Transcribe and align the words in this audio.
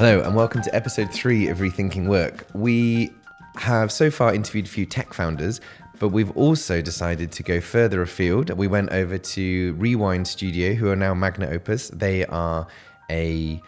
Hello, 0.00 0.22
and 0.22 0.34
welcome 0.34 0.62
to 0.62 0.74
episode 0.74 1.12
three 1.12 1.48
of 1.48 1.58
Rethinking 1.58 2.08
Work. 2.08 2.46
We 2.54 3.12
have 3.56 3.92
so 3.92 4.10
far 4.10 4.32
interviewed 4.32 4.64
a 4.64 4.68
few 4.70 4.86
tech 4.86 5.12
founders, 5.12 5.60
but 5.98 6.08
we've 6.08 6.34
also 6.38 6.80
decided 6.80 7.30
to 7.32 7.42
go 7.42 7.60
further 7.60 8.00
afield. 8.00 8.48
We 8.48 8.66
went 8.66 8.92
over 8.92 9.18
to 9.18 9.74
Rewind 9.74 10.26
Studio, 10.26 10.72
who 10.72 10.88
are 10.88 10.96
now 10.96 11.12
Magnopus. 11.12 11.90
They 11.90 12.24
are 12.24 12.66
a 13.10 13.60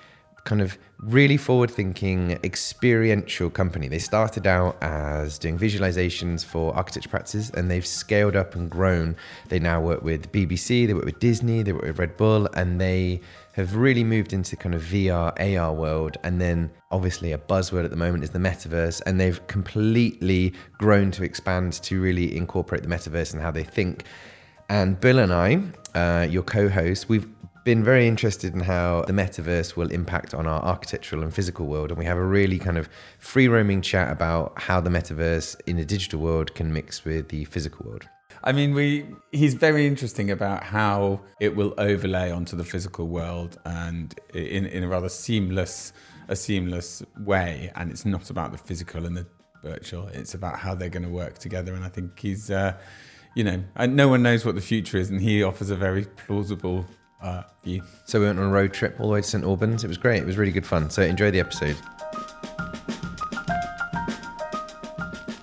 kind 0.45 0.63
of 0.63 0.79
really 1.03 1.37
forward 1.37 1.71
thinking 1.71 2.39
experiential 2.45 3.51
company. 3.51 3.89
They 3.89 3.99
started 3.99 4.47
out 4.47 4.77
as 4.81 5.37
doing 5.37 5.59
visualizations 5.59 6.45
for 6.45 6.75
architecture 6.77 7.09
practices 7.09 7.51
and 7.51 7.69
they've 7.69 7.87
scaled 7.87 8.37
up 8.37 8.55
and 8.55 8.71
grown. 8.71 9.17
They 9.49 9.59
now 9.59 9.81
work 9.81 10.03
with 10.03 10.31
BBC, 10.31 10.87
they 10.87 10.95
work 10.95 11.05
with 11.05 11.19
Disney, 11.19 11.63
they 11.63 11.73
work 11.73 11.83
with 11.83 11.99
Red 11.99 12.17
Bull, 12.17 12.49
and 12.55 12.81
they 12.81 13.21
have 13.55 13.75
really 13.75 14.05
moved 14.05 14.33
into 14.33 14.55
kind 14.55 14.77
of 14.77 14.83
VR, 14.83 15.59
AR 15.59 15.75
world. 15.75 16.19
And 16.23 16.41
then 16.41 16.71
obviously 16.93 17.33
a 17.33 17.39
buzzword 17.39 17.85
at 17.85 17.91
the 17.91 17.97
moment 17.97 18.23
is 18.23 18.31
the 18.31 18.39
metaverse. 18.39 19.03
And 19.05 19.21
they've 19.21 19.45
completely 19.49 20.55
grown 20.79 21.11
to 21.13 21.25
expand 21.25 21.73
to 21.75 22.01
really 22.01 22.37
incorporate 22.37 22.83
the 22.83 22.89
metaverse 22.89 23.33
and 23.33 23.43
how 23.43 23.51
they 23.51 23.65
think. 23.65 24.05
And 24.69 24.99
Bill 25.01 25.19
and 25.19 25.33
I, 25.33 25.63
uh, 25.99 26.27
your 26.31 26.45
co 26.45 26.69
host, 26.69 27.09
we've 27.09 27.27
been 27.65 27.85
very 27.85 28.09
interested 28.09 28.55
in 28.55 28.61
how 28.61 29.03
the 29.07 29.13
metaverse 29.13 29.77
will 29.77 29.91
impact 29.91 30.35
on 30.35 30.47
our 30.47 30.63
architectural 30.63 31.23
and 31.23 31.33
physical 31.33 31.67
world. 31.67 31.91
And 31.91 31.99
we 31.99 32.05
have 32.05 32.19
a 32.19 32.25
really 32.25 32.59
kind 32.59 32.79
of 32.79 32.89
free 33.19 33.49
roaming 33.49 33.83
chat 33.83 34.11
about 34.11 34.61
how 34.61 34.81
the 34.81 34.91
metaverse 34.91 35.61
in 35.67 35.77
the 35.77 35.85
digital 35.85 36.21
world 36.21 36.55
can 36.55 36.73
mix 36.73 37.05
with 37.05 37.29
the 37.29 37.45
physical 37.47 37.87
world. 37.87 38.09
I 38.45 38.53
mean, 38.53 38.75
we 38.75 39.07
he's 39.31 39.55
very 39.55 39.87
interesting 39.87 40.31
about 40.31 40.65
how 40.65 41.21
it 41.41 41.55
will 41.55 41.75
overlay 41.79 42.33
onto 42.33 42.57
the 42.57 42.65
physical 42.65 43.07
world 43.07 43.59
and 43.65 44.19
in, 44.35 44.67
in 44.67 44.83
a 44.83 44.89
rather 44.89 45.09
seamless 45.09 45.93
a 46.29 46.35
seamless 46.35 47.03
way. 47.21 47.71
And 47.77 47.91
it's 47.91 48.05
not 48.05 48.31
about 48.31 48.53
the 48.53 48.59
physical 48.59 49.07
and 49.07 49.17
the 49.17 49.27
virtual. 49.63 50.09
It's 50.09 50.35
about 50.35 50.59
how 50.59 50.75
they're 50.75 50.89
going 50.89 51.05
to 51.05 51.09
work 51.09 51.39
together. 51.39 51.75
And 51.75 51.85
I 51.85 51.89
think 51.89 52.19
he's, 52.19 52.51
uh, 52.51 52.77
you 53.35 53.45
know, 53.45 53.63
no 53.87 54.09
one 54.09 54.23
knows 54.23 54.45
what 54.45 54.55
the 54.55 54.61
future 54.61 54.99
is, 54.99 55.09
and 55.11 55.21
he 55.21 55.43
offers 55.43 55.71
a 55.71 55.77
very 55.77 56.05
plausible 56.05 56.85
uh, 57.23 57.43
view. 57.65 57.83
So 58.05 58.21
we 58.21 58.27
went 58.27 58.39
on 58.39 58.47
a 58.47 58.51
road 58.51 58.73
trip 58.73 58.97
all 58.99 59.07
the 59.07 59.13
way 59.15 59.21
to 59.21 59.27
St 59.27 59.45
Albans. 59.45 59.85
It 59.85 59.89
was 59.89 59.99
great. 59.99 60.23
It 60.23 60.27
was 60.27 60.37
really 60.37 60.53
good 60.53 60.67
fun. 60.67 60.91
So 60.91 61.03
enjoy 61.03 61.31
the 61.31 61.41
episode. 61.41 61.77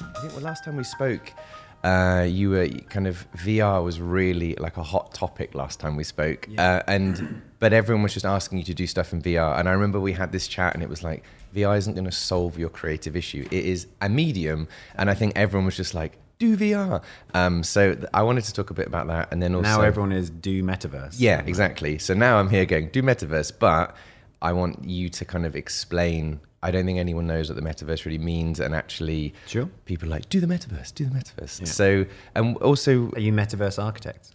I 0.01 0.21
think 0.21 0.33
the 0.33 0.41
last 0.41 0.65
time 0.65 0.75
we 0.75 0.83
spoke, 0.83 1.33
uh, 1.83 2.25
you 2.27 2.49
were 2.49 2.67
kind 2.89 3.07
of 3.07 3.25
VR 3.37 3.83
was 3.83 4.01
really 4.01 4.55
like 4.55 4.77
a 4.77 4.83
hot 4.83 5.13
topic 5.13 5.55
last 5.55 5.79
time 5.79 5.95
we 5.95 6.03
spoke, 6.03 6.47
yeah. 6.49 6.75
uh, 6.77 6.83
and 6.87 7.41
but 7.59 7.71
everyone 7.71 8.03
was 8.03 8.13
just 8.13 8.25
asking 8.25 8.57
you 8.57 8.63
to 8.65 8.73
do 8.73 8.85
stuff 8.85 9.13
in 9.13 9.21
VR. 9.21 9.57
And 9.57 9.69
I 9.69 9.71
remember 9.71 9.99
we 9.99 10.11
had 10.13 10.31
this 10.31 10.47
chat, 10.47 10.73
and 10.73 10.83
it 10.83 10.89
was 10.89 11.03
like 11.03 11.23
VR 11.55 11.77
isn't 11.77 11.93
going 11.93 12.05
to 12.05 12.11
solve 12.11 12.59
your 12.59 12.69
creative 12.69 13.15
issue. 13.15 13.47
It 13.49 13.65
is 13.65 13.87
a 14.01 14.09
medium, 14.09 14.67
and 14.95 15.09
I 15.09 15.13
think 15.13 15.33
everyone 15.37 15.65
was 15.65 15.77
just 15.77 15.93
like, 15.93 16.17
do 16.39 16.55
VR. 16.55 17.03
Um, 17.33 17.63
so 17.63 17.93
th- 17.93 18.07
I 18.13 18.23
wanted 18.23 18.45
to 18.45 18.53
talk 18.53 18.69
a 18.69 18.73
bit 18.73 18.87
about 18.87 19.07
that, 19.07 19.31
and 19.31 19.41
then 19.41 19.53
also 19.53 19.69
now 19.69 19.81
everyone 19.81 20.13
is 20.13 20.29
do 20.29 20.63
metaverse. 20.63 21.15
Yeah, 21.17 21.41
exactly. 21.45 21.99
So 21.99 22.13
now 22.13 22.39
I'm 22.39 22.49
here 22.49 22.65
going 22.65 22.89
do 22.89 23.03
metaverse, 23.03 23.51
but 23.59 23.95
I 24.41 24.53
want 24.53 24.85
you 24.85 25.09
to 25.09 25.25
kind 25.25 25.45
of 25.45 25.55
explain. 25.55 26.39
I 26.61 26.71
don't 26.71 26.85
think 26.85 26.99
anyone 26.99 27.27
knows 27.27 27.49
what 27.49 27.55
the 27.55 27.61
metaverse 27.61 28.05
really 28.05 28.17
means, 28.17 28.59
and 28.59 28.73
actually, 28.73 29.33
sure. 29.47 29.69
people 29.85 30.07
are 30.07 30.11
like 30.11 30.29
do 30.29 30.39
the 30.39 30.47
metaverse, 30.47 30.93
do 30.93 31.05
the 31.05 31.11
metaverse. 31.11 31.59
Yeah. 31.59 31.65
So 31.65 32.05
and 32.35 32.57
also, 32.57 33.11
are 33.11 33.19
you 33.19 33.33
metaverse 33.33 33.81
architects? 33.81 34.31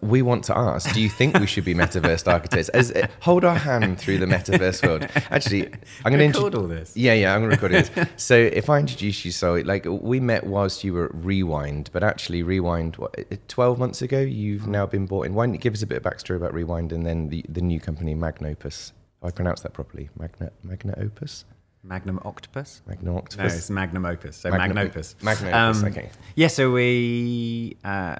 We 0.00 0.22
want 0.22 0.44
to 0.44 0.56
ask 0.56 0.92
do 0.92 1.00
you 1.00 1.08
think 1.08 1.38
we 1.38 1.46
should 1.46 1.64
be 1.64 1.74
metaverse 1.82 2.30
architects 2.30 2.68
As, 2.70 2.90
uh, 2.92 3.06
hold 3.20 3.44
our 3.44 3.56
hand 3.56 3.98
through 3.98 4.18
the 4.18 4.26
metaverse 4.26 4.86
world 4.86 5.06
actually 5.30 5.66
i'm 6.04 6.12
going 6.12 6.32
to 6.32 6.38
record 6.38 6.54
all 6.54 6.66
this 6.66 6.96
yeah 6.96 7.14
yeah 7.14 7.34
i'm 7.34 7.40
going 7.40 7.56
to 7.56 7.62
record 7.62 7.72
this 7.72 8.08
so 8.22 8.34
if 8.34 8.70
i 8.70 8.78
introduce 8.78 9.24
you 9.24 9.30
so 9.30 9.54
like 9.64 9.84
we 9.86 10.20
met 10.20 10.46
whilst 10.46 10.84
you 10.84 10.92
were 10.92 11.06
at 11.06 11.14
rewind 11.14 11.90
but 11.92 12.02
actually 12.02 12.42
rewind 12.42 12.96
what 12.96 13.14
12 13.48 13.78
months 13.78 14.02
ago 14.02 14.20
you've 14.20 14.66
now 14.66 14.86
been 14.86 15.06
bought 15.06 15.26
in 15.26 15.34
why 15.34 15.46
don't 15.46 15.54
you 15.54 15.60
give 15.60 15.74
us 15.74 15.82
a 15.82 15.86
bit 15.86 15.98
of 15.98 16.02
backstory 16.02 16.36
about 16.36 16.52
rewind 16.54 16.92
and 16.92 17.06
then 17.06 17.28
the, 17.28 17.44
the 17.48 17.60
new 17.60 17.80
company 17.80 18.14
magnopus 18.14 18.92
I 19.22 19.30
pronounce 19.30 19.62
that 19.62 19.72
properly 19.72 20.10
magna 20.16 20.50
magna 20.62 20.94
opus 20.98 21.44
Magnum 21.84 22.18
Octopus? 22.24 22.80
Magnum 22.86 23.16
Octopus. 23.18 23.52
No, 23.52 23.56
it's 23.58 23.70
Magnum 23.70 24.06
Opus. 24.06 24.36
So 24.38 24.50
Magnum, 24.50 24.74
Magnopus. 24.74 25.16
Magnopus, 25.22 25.82
um, 25.82 25.88
okay. 25.88 26.10
Yeah, 26.34 26.48
so 26.48 26.70
we 26.72 27.76
uh, 27.84 28.16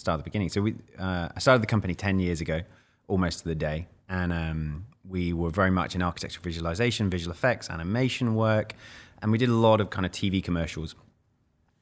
start 0.00 0.18
at 0.18 0.24
the 0.24 0.30
beginning. 0.30 0.48
So 0.48 0.62
we, 0.62 0.74
uh, 0.98 1.28
I 1.34 1.38
started 1.38 1.62
the 1.62 1.66
company 1.66 1.94
10 1.94 2.18
years 2.18 2.40
ago, 2.40 2.62
almost 3.08 3.40
to 3.40 3.44
the 3.44 3.54
day. 3.54 3.86
And 4.08 4.32
um, 4.32 4.86
we 5.08 5.32
were 5.32 5.50
very 5.50 5.70
much 5.70 5.94
in 5.94 6.02
architecture 6.02 6.40
visualization, 6.40 7.10
visual 7.10 7.32
effects, 7.32 7.70
animation 7.70 8.34
work. 8.34 8.74
And 9.22 9.30
we 9.30 9.38
did 9.38 9.48
a 9.48 9.54
lot 9.54 9.80
of 9.80 9.90
kind 9.90 10.06
of 10.06 10.12
TV 10.12 10.42
commercials. 10.42 10.94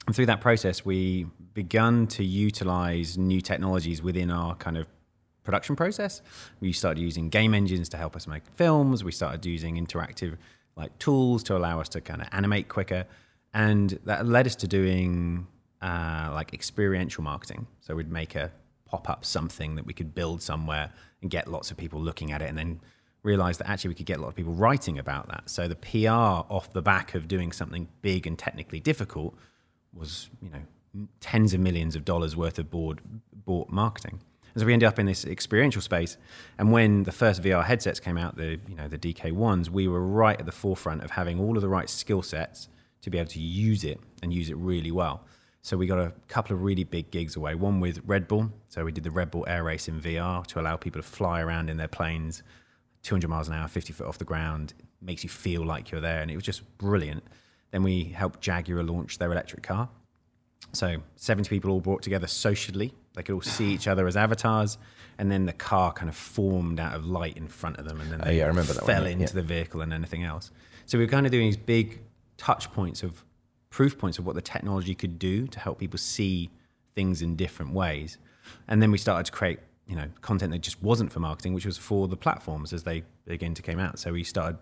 And 0.07 0.15
through 0.15 0.27
that 0.27 0.41
process, 0.41 0.84
we 0.84 1.27
begun 1.55 2.07
to 2.09 2.25
utilize 2.25 3.19
new 3.19 3.41
technologies 3.41 4.03
within 4.03 4.31
our 4.31 4.55
kind 4.57 4.77
of 4.77 4.87
production 5.45 5.77
process. 5.77 6.23
We 6.61 6.73
started 6.73 7.01
using 7.01 7.28
game 7.31 7.55
engines 7.55 7.89
to 7.91 7.97
help 7.97 8.17
us 8.17 8.27
make 8.27 8.47
films. 8.55 9.05
We 9.05 9.12
started 9.12 9.45
using 9.47 9.77
interactive 9.83 10.37
like 10.77 10.97
tools 10.99 11.43
to 11.45 11.57
allow 11.57 11.81
us 11.81 11.89
to 11.91 12.01
kind 12.01 12.23
of 12.23 12.28
animate 12.33 12.69
quicker. 12.69 13.07
And 13.53 13.99
that 14.05 14.27
led 14.27 14.47
us 14.47 14.57
to 14.57 14.69
doing 14.69 15.47
uh, 15.83 16.31
like 16.33 16.53
experiential 16.53 17.22
marketing. 17.22 17.66
So 17.81 17.94
we'd 17.94 18.11
make 18.11 18.34
a 18.34 18.50
pop 18.84 19.09
up 19.09 19.25
something 19.25 19.77
that 19.77 19.87
we 19.87 19.93
could 19.93 20.15
build 20.15 20.43
somewhere 20.43 20.93
and 21.21 21.31
get 21.31 21.49
lots 21.49 21.71
of 21.71 21.77
people 21.77 22.00
looking 22.00 22.33
at 22.33 22.43
it, 22.43 22.49
and 22.49 22.56
then 22.56 22.81
realize 23.22 23.59
that 23.59 23.69
actually 23.69 23.89
we 23.89 23.94
could 23.94 24.06
get 24.06 24.19
a 24.19 24.22
lot 24.22 24.28
of 24.28 24.34
people 24.34 24.53
writing 24.53 24.99
about 24.99 25.28
that. 25.28 25.50
So 25.50 25.69
the 25.69 25.77
PR 25.77 26.09
off 26.09 26.72
the 26.72 26.83
back 26.83 27.15
of 27.15 27.28
doing 27.28 27.53
something 27.53 27.89
big 28.00 28.27
and 28.27 28.39
technically 28.39 28.81
difficult 28.81 29.37
was, 29.93 30.31
you 30.41 30.50
know, 30.50 31.06
tens 31.21 31.53
of 31.53 31.61
millions 31.61 31.97
of 31.97 32.05
dollars 32.05 32.37
worth 32.37 32.59
of 32.59 32.71
board 32.71 33.00
bought 33.45 33.69
marketing. 33.71 34.21
And 34.55 34.62
so 34.62 34.66
we 34.66 34.72
ended 34.72 34.89
up 34.89 34.99
in 34.99 35.06
this 35.06 35.25
experiential 35.25 35.83
space. 35.83 36.16
And 36.59 36.72
when 36.72 37.05
the 37.05 37.12
first 37.12 37.43
VR 37.43 37.65
headsets 37.65 38.00
came 38.00 38.16
out, 38.16 38.37
the 38.37 38.59
you 38.69 38.75
know 38.75 38.89
the 38.89 38.99
DK 38.99 39.33
ones, 39.33 39.71
we 39.71 39.89
were 39.89 40.05
right 40.05 40.39
at 40.39 40.47
the 40.47 40.53
forefront 40.53 41.05
of 41.05 41.12
having 41.12 41.39
all 41.39 41.56
of 41.56 41.62
the 41.62 41.69
right 41.69 41.89
skill 41.89 42.22
sets 42.22 42.69
to 43.03 43.10
be 43.10 43.19
able 43.19 43.31
to 43.31 43.41
use 43.41 43.84
it 43.84 44.00
and 44.22 44.33
use 44.33 44.50
it 44.50 44.56
really 44.56 44.91
well. 44.91 45.25
So 45.69 45.77
we 45.77 45.87
got 45.87 45.99
a 45.99 46.15
couple 46.29 46.56
of 46.56 46.62
really 46.62 46.84
big 46.84 47.11
gigs 47.11 47.37
away. 47.37 47.55
One 47.55 47.79
with 47.79 48.01
Red 48.06 48.27
Bull. 48.27 48.51
So 48.71 48.87
we 48.87 48.91
did 48.91 49.05
the 49.05 49.11
Red 49.11 49.31
Bull 49.31 49.45
Air 49.47 49.65
Race 49.65 49.87
in 49.87 50.01
VR 50.01 50.47
to 50.47 50.61
allow 50.62 50.77
people 50.77 51.03
to 51.03 51.06
fly 51.06 51.43
around 51.43 51.69
in 51.69 51.77
their 51.77 51.89
planes, 51.89 52.43
200 53.03 53.29
miles 53.29 53.49
an 53.49 53.55
hour, 53.55 53.69
50 53.69 53.93
foot 53.93 54.07
off 54.07 54.17
the 54.17 54.25
ground. 54.25 54.73
makes 55.03 55.23
you 55.23 55.28
feel 55.28 55.62
like 55.67 55.91
you're 55.91 56.01
there, 56.01 56.23
and 56.23 56.31
it 56.31 56.37
was 56.37 56.45
just 56.45 56.62
brilliant. 56.78 57.23
Then 57.71 57.83
we 57.83 58.05
helped 58.05 58.41
Jaguar 58.41 58.83
launch 58.83 59.19
their 59.19 59.31
electric 59.31 59.62
car. 59.62 59.91
So 60.73 61.03
70 61.17 61.51
people 61.51 61.71
all 61.71 61.81
brought 61.81 62.01
together 62.01 62.28
socially. 62.28 62.95
They 63.12 63.23
could 63.23 63.34
all 63.34 63.43
see 63.43 63.71
each 63.75 63.89
other 63.89 64.07
as 64.07 64.17
avatars, 64.17 64.78
and 65.19 65.31
then 65.31 65.45
the 65.45 65.53
car 65.53 65.93
kind 65.93 66.09
of 66.09 66.17
formed 66.17 66.81
out 66.81 66.95
of 66.95 67.05
light 67.05 67.37
in 67.37 67.47
front 67.47 67.77
of 67.77 67.87
them, 67.87 68.01
and 68.01 68.11
then 68.11 68.23
oh, 68.23 68.25
they 68.25 68.31
oh, 68.31 68.39
yeah, 68.39 68.45
I 68.45 68.49
remember 68.49 68.73
that 68.73 68.87
fell 68.87 69.03
one, 69.03 69.11
into 69.11 69.25
yeah. 69.25 69.33
the 69.33 69.43
vehicle 69.43 69.83
and 69.83 69.93
anything 69.93 70.25
else. 70.25 70.51
So 70.87 70.97
we 70.97 71.05
were 71.05 71.11
kind 71.11 71.27
of 71.27 71.33
doing 71.33 71.45
these 71.45 71.59
big 71.59 72.01
touch 72.39 72.73
points 72.73 73.03
of 73.03 73.23
proof 73.71 73.99
points 73.99 74.19
of 74.19 74.27
what 74.27 74.34
the 74.34 74.43
technology 74.43 74.95
could 74.95 75.19
do 75.19 75.47
to 75.47 75.61
help 75.61 75.79
people 75.79 75.99
see 75.99 76.51
things 76.95 77.23
in 77.23 77.37
different 77.37 77.73
ways. 77.73 78.19
And 78.67 78.81
then 78.83 78.91
we 78.91 78.99
started 78.99 79.27
to 79.27 79.33
create, 79.33 79.61
you 79.87 79.97
know, 79.97 80.09
content 80.21 80.53
that 80.53 80.61
just 80.61 80.83
wasn't 80.83 81.12
for 81.12 81.21
marketing, 81.21 81.55
which 81.55 81.67
was 81.67 81.78
for 81.78 82.09
the 82.09 82.17
platforms 82.17 82.73
as 82.73 82.83
they 82.83 83.03
began 83.27 83.55
to 83.55 83.62
came 83.62 83.78
out. 83.78 83.99
So 83.99 84.12
we 84.12 84.25
started 84.25 84.59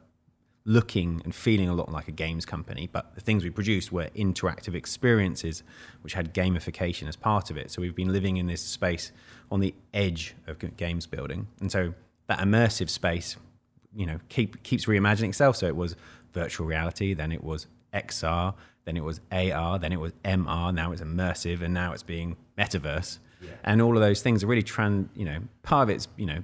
looking 0.66 1.22
and 1.24 1.32
feeling 1.32 1.68
a 1.68 1.74
lot 1.74 1.90
like 1.90 2.08
a 2.08 2.12
games 2.12 2.44
company, 2.44 2.88
but 2.90 3.14
the 3.14 3.20
things 3.20 3.44
we 3.44 3.50
produced 3.50 3.92
were 3.92 4.08
interactive 4.16 4.74
experiences 4.74 5.62
which 6.00 6.12
had 6.12 6.34
gamification 6.34 7.06
as 7.06 7.14
part 7.14 7.50
of 7.50 7.56
it. 7.56 7.70
So 7.70 7.80
we've 7.80 7.94
been 7.94 8.12
living 8.12 8.36
in 8.36 8.48
this 8.48 8.62
space 8.62 9.12
on 9.50 9.60
the 9.60 9.72
edge 9.94 10.34
of 10.48 10.58
games 10.76 11.06
building. 11.06 11.46
And 11.60 11.70
so 11.70 11.94
that 12.26 12.40
immersive 12.40 12.90
space, 12.90 13.36
you 13.94 14.06
know, 14.06 14.18
keep, 14.28 14.62
keeps 14.64 14.86
reimagining 14.86 15.28
itself. 15.28 15.56
So 15.56 15.66
it 15.68 15.76
was 15.76 15.94
virtual 16.32 16.66
reality, 16.66 17.14
then 17.14 17.30
it 17.30 17.44
was 17.44 17.68
XR, 17.94 18.52
then 18.86 18.96
it 18.96 19.04
was 19.04 19.20
AR, 19.30 19.78
then 19.78 19.92
it 19.92 20.00
was 20.00 20.12
MR, 20.24 20.72
now 20.72 20.92
it's 20.92 21.02
immersive, 21.02 21.60
and 21.60 21.74
now 21.74 21.92
it's 21.92 22.04
being 22.04 22.36
metaverse. 22.56 23.18
Yeah. 23.42 23.50
And 23.64 23.82
all 23.82 23.96
of 23.96 24.00
those 24.00 24.22
things 24.22 24.42
are 24.42 24.46
really 24.46 24.62
trans, 24.62 25.08
you 25.14 25.26
know, 25.26 25.40
part 25.62 25.88
of 25.88 25.94
it's, 25.94 26.08
you 26.16 26.24
know, 26.24 26.42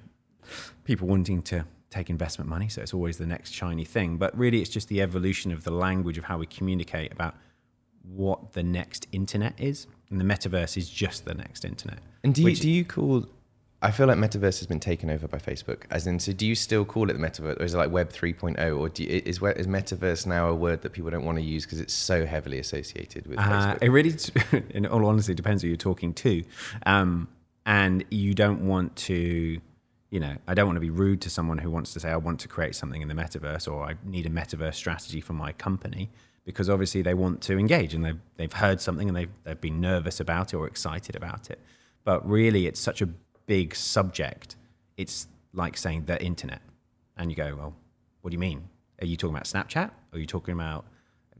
people 0.84 1.06
wanting 1.06 1.40
to 1.42 1.64
take 1.88 2.10
investment 2.10 2.50
money, 2.50 2.68
so 2.68 2.82
it's 2.82 2.92
always 2.92 3.16
the 3.16 3.26
next 3.26 3.52
shiny 3.52 3.84
thing. 3.84 4.16
But 4.16 4.36
really, 4.36 4.60
it's 4.60 4.70
just 4.70 4.88
the 4.88 5.00
evolution 5.00 5.52
of 5.52 5.62
the 5.62 5.70
language 5.70 6.18
of 6.18 6.24
how 6.24 6.36
we 6.36 6.46
communicate 6.46 7.12
about 7.12 7.34
what 8.02 8.52
the 8.54 8.62
next 8.62 9.06
internet 9.12 9.54
is. 9.60 9.86
And 10.10 10.20
the 10.20 10.24
metaverse 10.24 10.76
is 10.76 10.90
just 10.90 11.24
the 11.24 11.34
next 11.34 11.64
internet. 11.64 12.00
And 12.24 12.34
do 12.34 12.42
you, 12.42 12.56
do 12.56 12.70
you 12.70 12.84
call 12.84 13.26
I 13.82 13.90
feel 13.90 14.06
like 14.06 14.17
metaverse 14.17 14.61
has 14.61 14.67
been 14.67 14.81
taken 14.81 15.11
over 15.11 15.26
by 15.26 15.38
Facebook. 15.38 15.82
As 15.90 16.06
in, 16.06 16.20
so 16.20 16.32
do 16.32 16.46
you 16.46 16.55
still 16.55 16.84
call 16.84 17.11
it 17.11 17.14
the 17.14 17.19
metaverse, 17.19 17.61
or 17.61 17.64
is 17.64 17.75
it 17.75 17.79
like 17.79 17.90
Web 17.90 18.12
3.0, 18.12 18.79
or 18.79 18.90
you, 19.02 19.23
is 19.25 19.43
is 19.43 19.67
metaverse 19.67 20.25
now 20.25 20.49
a 20.49 20.55
word 20.55 20.82
that 20.82 20.90
people 20.90 21.11
don't 21.11 21.25
want 21.25 21.38
to 21.38 21.44
use 21.44 21.64
because 21.64 21.81
it's 21.81 21.93
so 21.93 22.25
heavily 22.25 22.61
associated 22.61 23.26
with 23.26 23.40
uh, 23.40 23.43
Facebook? 23.43 23.79
It 23.82 23.90
really, 23.90 24.14
in 24.70 24.87
all 24.87 25.05
honesty, 25.05 25.34
depends 25.34 25.62
who 25.62 25.69
you're 25.69 25.76
talking 25.76 26.14
to, 26.14 26.44
um, 26.87 27.26
and 27.67 28.05
you 28.11 28.34
don't 28.34 28.67
want 28.67 28.94
to 28.96 29.61
you 30.12 30.20
know, 30.20 30.37
I 30.46 30.52
don't 30.52 30.67
want 30.67 30.76
to 30.76 30.81
be 30.81 30.90
rude 30.90 31.23
to 31.23 31.31
someone 31.31 31.56
who 31.56 31.70
wants 31.70 31.94
to 31.94 32.00
say, 32.00 32.11
I 32.11 32.17
want 32.17 32.38
to 32.40 32.49
create 32.49 32.75
something 32.75 33.00
in 33.00 33.08
the 33.08 33.14
metaverse 33.14 33.67
or 33.67 33.82
I 33.82 33.94
need 34.05 34.26
a 34.26 34.29
metaverse 34.29 34.75
strategy 34.75 35.23
for 35.23 35.32
my 35.32 35.52
company 35.52 36.11
because 36.44 36.69
obviously 36.69 37.00
they 37.00 37.14
want 37.14 37.40
to 37.44 37.58
engage 37.58 37.94
and 37.94 38.05
they've, 38.05 38.20
they've 38.37 38.52
heard 38.52 38.79
something 38.79 39.08
and 39.08 39.17
they've, 39.17 39.31
they've 39.44 39.61
been 39.61 39.81
nervous 39.81 40.20
about 40.20 40.52
it 40.52 40.56
or 40.56 40.67
excited 40.67 41.17
about 41.17 41.49
it. 41.49 41.61
But 42.05 42.29
really, 42.29 42.67
it's 42.67 42.79
such 42.79 43.00
a 43.00 43.08
big 43.46 43.74
subject. 43.74 44.56
It's 44.96 45.28
like 45.52 45.76
saying 45.76 46.04
the 46.06 46.22
internet. 46.22 46.62
And 47.16 47.30
you 47.30 47.36
go, 47.36 47.54
well, 47.56 47.74
what 48.20 48.30
do 48.30 48.34
you 48.34 48.40
mean? 48.40 48.68
Are 49.00 49.06
you 49.06 49.16
talking 49.16 49.34
about 49.34 49.44
Snapchat? 49.44 49.90
Are 50.12 50.18
you 50.18 50.26
talking 50.26 50.54
about, 50.54 50.86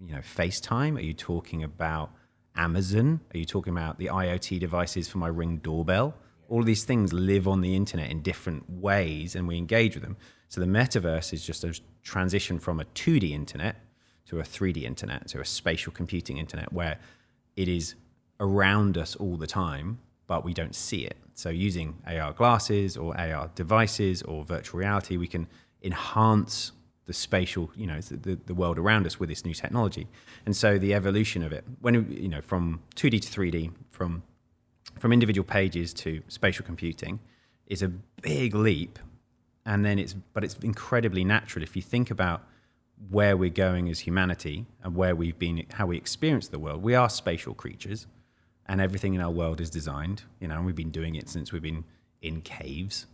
you 0.05 0.13
know, 0.13 0.21
FaceTime? 0.21 0.97
Are 0.97 1.03
you 1.03 1.15
talking 1.15 1.63
about 1.63 2.11
Amazon? 2.57 3.21
Are 3.35 3.39
you 3.39 3.45
talking 3.45 3.73
about 3.73 3.99
the 3.99 4.07
IoT 4.07 4.61
devices 4.61 5.09
for 5.09 5.19
my 5.19 5.29
Ring 5.29 5.59
doorbell? 5.59 6.15
All 6.49 6.63
these 6.63 6.85
things 6.85 7.13
live 7.13 7.49
on 7.49 7.61
the 7.63 7.75
internet 7.75 8.11
in 8.11 8.21
different 8.21 8.69
ways 8.69 9.35
and 9.35 9.49
we 9.49 9.57
engage 9.57 9.95
with 9.95 10.03
them. 10.03 10.17
So 10.49 10.61
the 10.61 10.67
metaverse 10.67 11.33
is 11.33 11.47
just 11.47 11.65
a 11.65 11.79
transition 12.03 12.59
from 12.59 12.81
a 12.81 12.85
2D 12.85 13.31
internet 13.31 13.77
to 14.27 14.41
a 14.41 14.43
3D 14.43 14.83
internet, 14.83 15.29
to 15.29 15.41
a 15.41 15.45
spatial 15.45 15.93
computing 15.93 16.37
internet 16.37 16.73
where 16.73 16.99
it 17.57 17.69
is 17.69 17.95
around 18.41 18.99
us 18.99 19.17
all 19.17 19.37
the 19.37 19.47
time, 19.47 19.99
but 20.27 20.45
we 20.45 20.55
don't 20.55 20.75
see 20.75 21.05
it. 21.05 21.17
So 21.35 21.49
using 21.49 21.97
AR 22.07 22.33
glasses 22.33 22.97
or 22.97 23.19
AR 23.19 23.51
devices 23.55 24.23
or 24.23 24.45
virtual 24.45 24.81
reality, 24.81 25.17
we 25.17 25.27
can 25.27 25.47
enhance 25.83 26.73
the 27.07 27.13
spatial, 27.13 27.71
you 27.75 27.87
know, 27.87 28.01
the, 28.01 28.39
the 28.47 28.55
world 28.55 28.79
around 28.79 29.07
us 29.07 29.19
with 29.19 29.29
this 29.29 29.45
new 29.45 29.55
technology. 29.55 30.07
And 30.47 30.57
so 30.57 30.79
the 30.79 30.95
evolution 30.95 31.43
of 31.43 31.53
it, 31.53 31.65
when 31.81 32.11
you 32.11 32.29
know, 32.29 32.41
from 32.41 32.81
2D 32.95 33.23
to 33.23 33.41
3D, 33.41 33.73
from 33.91 34.23
from 34.99 35.13
individual 35.13 35.45
pages 35.45 35.93
to 35.93 36.23
spatial 36.29 36.65
computing, 36.65 37.19
is 37.67 37.83
a 37.83 37.89
big 37.89 38.55
leap. 38.55 38.99
And 39.65 39.85
then 39.85 39.99
it's, 39.99 40.15
but 40.15 40.45
it's 40.45 40.55
incredibly 40.63 41.25
natural 41.25 41.63
if 41.63 41.75
you 41.77 41.83
think 41.83 42.11
about 42.11 42.45
where 43.11 43.37
we're 43.37 43.51
going 43.51 43.89
as 43.89 44.01
humanity 44.01 44.67
and 44.83 44.95
where 44.95 45.17
we've 45.17 45.39
been, 45.39 45.67
how 45.73 45.87
we 45.87 45.97
experience 45.97 46.49
the 46.49 46.59
world. 46.59 46.83
We 46.83 46.95
are 46.95 47.09
spatial 47.09 47.55
creatures, 47.55 48.07
and 48.67 48.81
everything 48.81 49.15
in 49.15 49.21
our 49.21 49.31
world 49.31 49.61
is 49.61 49.71
designed. 49.71 50.23
You 50.41 50.49
know, 50.49 50.57
and 50.57 50.67
we've 50.67 50.75
been 50.75 50.91
doing 50.91 51.15
it 51.15 51.29
since 51.29 51.53
we've 51.53 51.63
been 51.63 51.85
in 52.21 52.41
caves, 52.41 53.07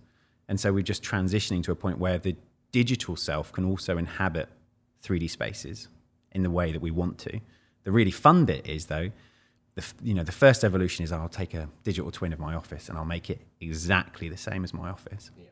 and 0.48 0.58
so 0.58 0.72
we're 0.72 0.82
just 0.82 1.02
transitioning 1.02 1.62
to 1.64 1.72
a 1.72 1.76
point 1.76 1.98
where 1.98 2.18
the 2.18 2.36
digital 2.72 3.16
self 3.16 3.52
can 3.52 3.64
also 3.64 3.96
inhabit 3.96 4.48
3D 5.02 5.30
spaces 5.30 5.88
in 6.32 6.42
the 6.42 6.50
way 6.50 6.72
that 6.72 6.80
we 6.80 6.90
want 6.90 7.18
to. 7.18 7.40
The 7.84 7.92
really 7.92 8.10
fun 8.10 8.44
bit 8.44 8.66
is 8.66 8.86
though, 8.86 9.10
the, 9.74 9.84
you 10.02 10.12
know, 10.12 10.24
the 10.24 10.32
first 10.32 10.64
evolution 10.64 11.04
is 11.04 11.12
I'll 11.12 11.28
take 11.28 11.54
a 11.54 11.68
digital 11.84 12.10
twin 12.10 12.32
of 12.32 12.38
my 12.38 12.54
office 12.54 12.88
and 12.88 12.98
I'll 12.98 13.04
make 13.06 13.30
it 13.30 13.40
exactly 13.60 14.28
the 14.28 14.36
same 14.36 14.64
as 14.64 14.74
my 14.74 14.90
office. 14.90 15.30
Yeah 15.38 15.44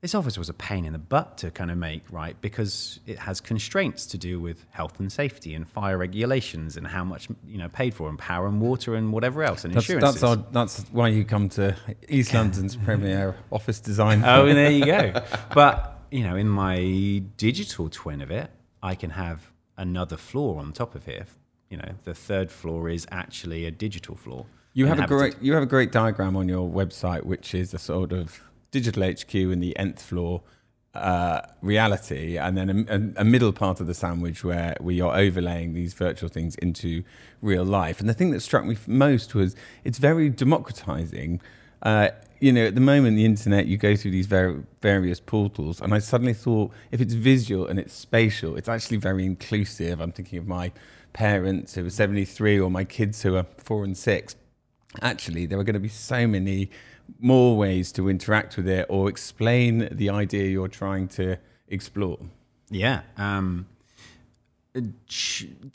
this 0.00 0.14
office 0.14 0.38
was 0.38 0.48
a 0.48 0.54
pain 0.54 0.86
in 0.86 0.94
the 0.94 0.98
butt 0.98 1.36
to 1.38 1.50
kind 1.50 1.70
of 1.70 1.76
make, 1.76 2.02
right? 2.10 2.40
Because 2.40 3.00
it 3.06 3.18
has 3.18 3.40
constraints 3.40 4.06
to 4.06 4.18
do 4.18 4.40
with 4.40 4.64
health 4.70 4.98
and 4.98 5.12
safety 5.12 5.54
and 5.54 5.68
fire 5.68 5.98
regulations 5.98 6.78
and 6.78 6.86
how 6.86 7.04
much 7.04 7.28
you 7.46 7.58
know 7.58 7.68
paid 7.68 7.92
for 7.92 8.08
and 8.08 8.18
power 8.18 8.46
and 8.46 8.60
water 8.60 8.94
and 8.94 9.12
whatever 9.12 9.42
else 9.42 9.64
and 9.64 9.74
that's, 9.74 9.88
insurance. 9.88 10.20
That's, 10.20 10.22
our, 10.22 10.36
that's 10.52 10.80
why 10.90 11.08
you 11.08 11.24
come 11.24 11.50
to 11.50 11.76
East 12.08 12.32
London's 12.32 12.76
premier 12.84 13.36
office 13.52 13.78
design. 13.78 14.22
Oh, 14.24 14.46
and 14.46 14.56
there 14.56 14.70
you 14.70 14.86
go. 14.86 15.12
But 15.54 16.00
you 16.10 16.24
know, 16.24 16.36
in 16.36 16.48
my 16.48 17.22
digital 17.36 17.88
twin 17.90 18.20
of 18.20 18.30
it, 18.30 18.50
I 18.82 18.94
can 18.94 19.10
have 19.10 19.50
another 19.76 20.16
floor 20.16 20.60
on 20.60 20.72
top 20.72 20.94
of 20.94 21.04
here. 21.04 21.26
You 21.68 21.76
know, 21.76 21.92
the 22.04 22.14
third 22.14 22.50
floor 22.50 22.88
is 22.88 23.06
actually 23.10 23.66
a 23.66 23.70
digital 23.70 24.16
floor. 24.16 24.46
You 24.72 24.86
have 24.86 25.00
a 25.00 25.06
great 25.06 25.36
you 25.42 25.52
have 25.52 25.62
a 25.62 25.66
great 25.66 25.92
diagram 25.92 26.36
on 26.36 26.48
your 26.48 26.68
website, 26.68 27.24
which 27.24 27.54
is 27.54 27.74
a 27.74 27.78
sort 27.78 28.12
of 28.12 28.40
digital 28.70 29.02
HQ 29.02 29.34
in 29.34 29.60
the 29.60 29.76
nth 29.76 30.02
floor 30.02 30.42
uh, 30.94 31.42
reality, 31.62 32.36
and 32.36 32.56
then 32.56 32.86
a, 32.88 33.20
a, 33.20 33.24
middle 33.24 33.52
part 33.52 33.80
of 33.80 33.86
the 33.86 33.94
sandwich 33.94 34.42
where 34.42 34.76
we 34.80 35.00
are 35.00 35.16
overlaying 35.16 35.72
these 35.72 35.94
virtual 35.94 36.28
things 36.28 36.56
into 36.56 37.04
real 37.40 37.64
life. 37.64 38.00
And 38.00 38.08
the 38.08 38.14
thing 38.14 38.32
that 38.32 38.40
struck 38.40 38.64
me 38.64 38.76
most 38.88 39.32
was 39.32 39.54
it's 39.84 39.98
very 39.98 40.28
democratizing. 40.28 41.40
Uh, 41.82 42.08
you 42.40 42.52
know, 42.52 42.66
at 42.66 42.74
the 42.74 42.80
moment, 42.80 43.16
the 43.16 43.24
internet, 43.24 43.66
you 43.66 43.76
go 43.76 43.94
through 43.94 44.10
these 44.10 44.26
ver- 44.26 44.64
various 44.82 45.20
portals, 45.20 45.80
and 45.80 45.94
I 45.94 46.00
suddenly 46.00 46.34
thought 46.34 46.72
if 46.90 47.00
it's 47.00 47.14
visual 47.14 47.68
and 47.68 47.78
it's 47.78 47.94
spatial, 47.94 48.56
it's 48.56 48.68
actually 48.68 48.96
very 48.96 49.24
inclusive. 49.24 50.00
I'm 50.00 50.10
thinking 50.10 50.40
of 50.40 50.48
my 50.48 50.72
parents 51.12 51.74
who 51.74 51.86
are 51.86 51.90
73 51.90 52.58
or 52.58 52.68
my 52.68 52.84
kids 52.84 53.22
who 53.22 53.36
are 53.36 53.46
four 53.58 53.84
and 53.84 53.96
six. 53.96 54.34
Actually, 55.02 55.46
there 55.46 55.58
are 55.58 55.64
going 55.64 55.74
to 55.74 55.80
be 55.80 55.88
so 55.88 56.26
many 56.26 56.68
more 57.18 57.56
ways 57.56 57.92
to 57.92 58.08
interact 58.08 58.56
with 58.56 58.68
it 58.68 58.86
or 58.88 59.08
explain 59.08 59.88
the 59.90 60.10
idea 60.10 60.44
you're 60.48 60.68
trying 60.68 61.08
to 61.08 61.36
explore. 61.68 62.18
Yeah. 62.70 63.02
Um, 63.16 63.66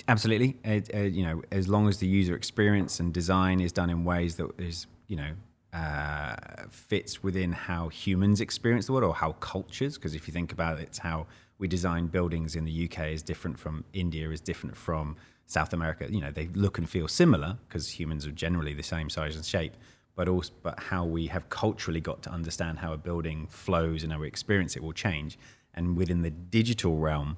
absolutely. 0.08 0.58
uh, 0.66 1.00
you 1.00 1.24
know, 1.24 1.42
as 1.52 1.68
long 1.68 1.88
as 1.88 1.98
the 1.98 2.08
user 2.08 2.36
experience 2.36 3.00
and 3.00 3.14
design 3.14 3.60
is 3.60 3.72
done 3.72 3.90
in 3.90 4.06
ways 4.06 4.36
that 4.36 4.50
is, 4.60 4.88
you 5.08 5.18
know, 5.18 5.32
uh, 5.74 6.36
fits 6.70 7.22
within 7.22 7.52
how 7.52 7.90
humans 7.90 8.40
experience 8.40 8.86
the 8.86 8.94
world 8.94 9.04
or 9.04 9.14
how 9.14 9.34
cultures, 9.34 9.96
because 9.96 10.16
if 10.16 10.28
you 10.28 10.34
think 10.34 10.54
about 10.54 10.80
it, 10.80 10.84
it's 10.84 11.00
how 11.00 11.28
we 11.58 11.68
design 11.68 12.08
buildings 12.08 12.56
in 12.56 12.66
the 12.66 12.86
UK 12.86 13.08
is 13.08 13.22
different 13.22 13.60
from 13.60 13.84
India, 13.94 14.30
is 14.30 14.40
different 14.40 14.76
from 14.78 15.18
South 15.46 15.74
America. 15.74 16.08
You 16.10 16.22
know, 16.22 16.32
they 16.32 16.48
look 16.54 16.78
and 16.78 16.90
feel 16.90 17.08
similar 17.08 17.58
because 17.68 18.00
humans 18.00 18.26
are 18.26 18.32
generally 18.32 18.74
the 18.74 18.84
same 18.84 19.10
size 19.10 19.36
and 19.36 19.46
shape 19.46 19.74
but 20.16 20.28
also 20.28 20.54
but 20.64 20.80
how 20.80 21.06
we 21.06 21.28
have 21.28 21.50
culturally 21.50 22.00
got 22.00 22.22
to 22.24 22.32
understand 22.32 22.80
how 22.80 22.94
a 22.94 22.98
building 22.98 23.48
flows 23.48 24.04
and 24.04 24.12
how 24.12 24.20
we 24.20 24.28
experience 24.28 24.76
it 24.76 24.84
will 24.84 24.94
change. 24.94 25.38
And 25.74 25.98
within 25.98 26.22
the 26.22 26.30
digital 26.30 26.98
realm, 26.98 27.38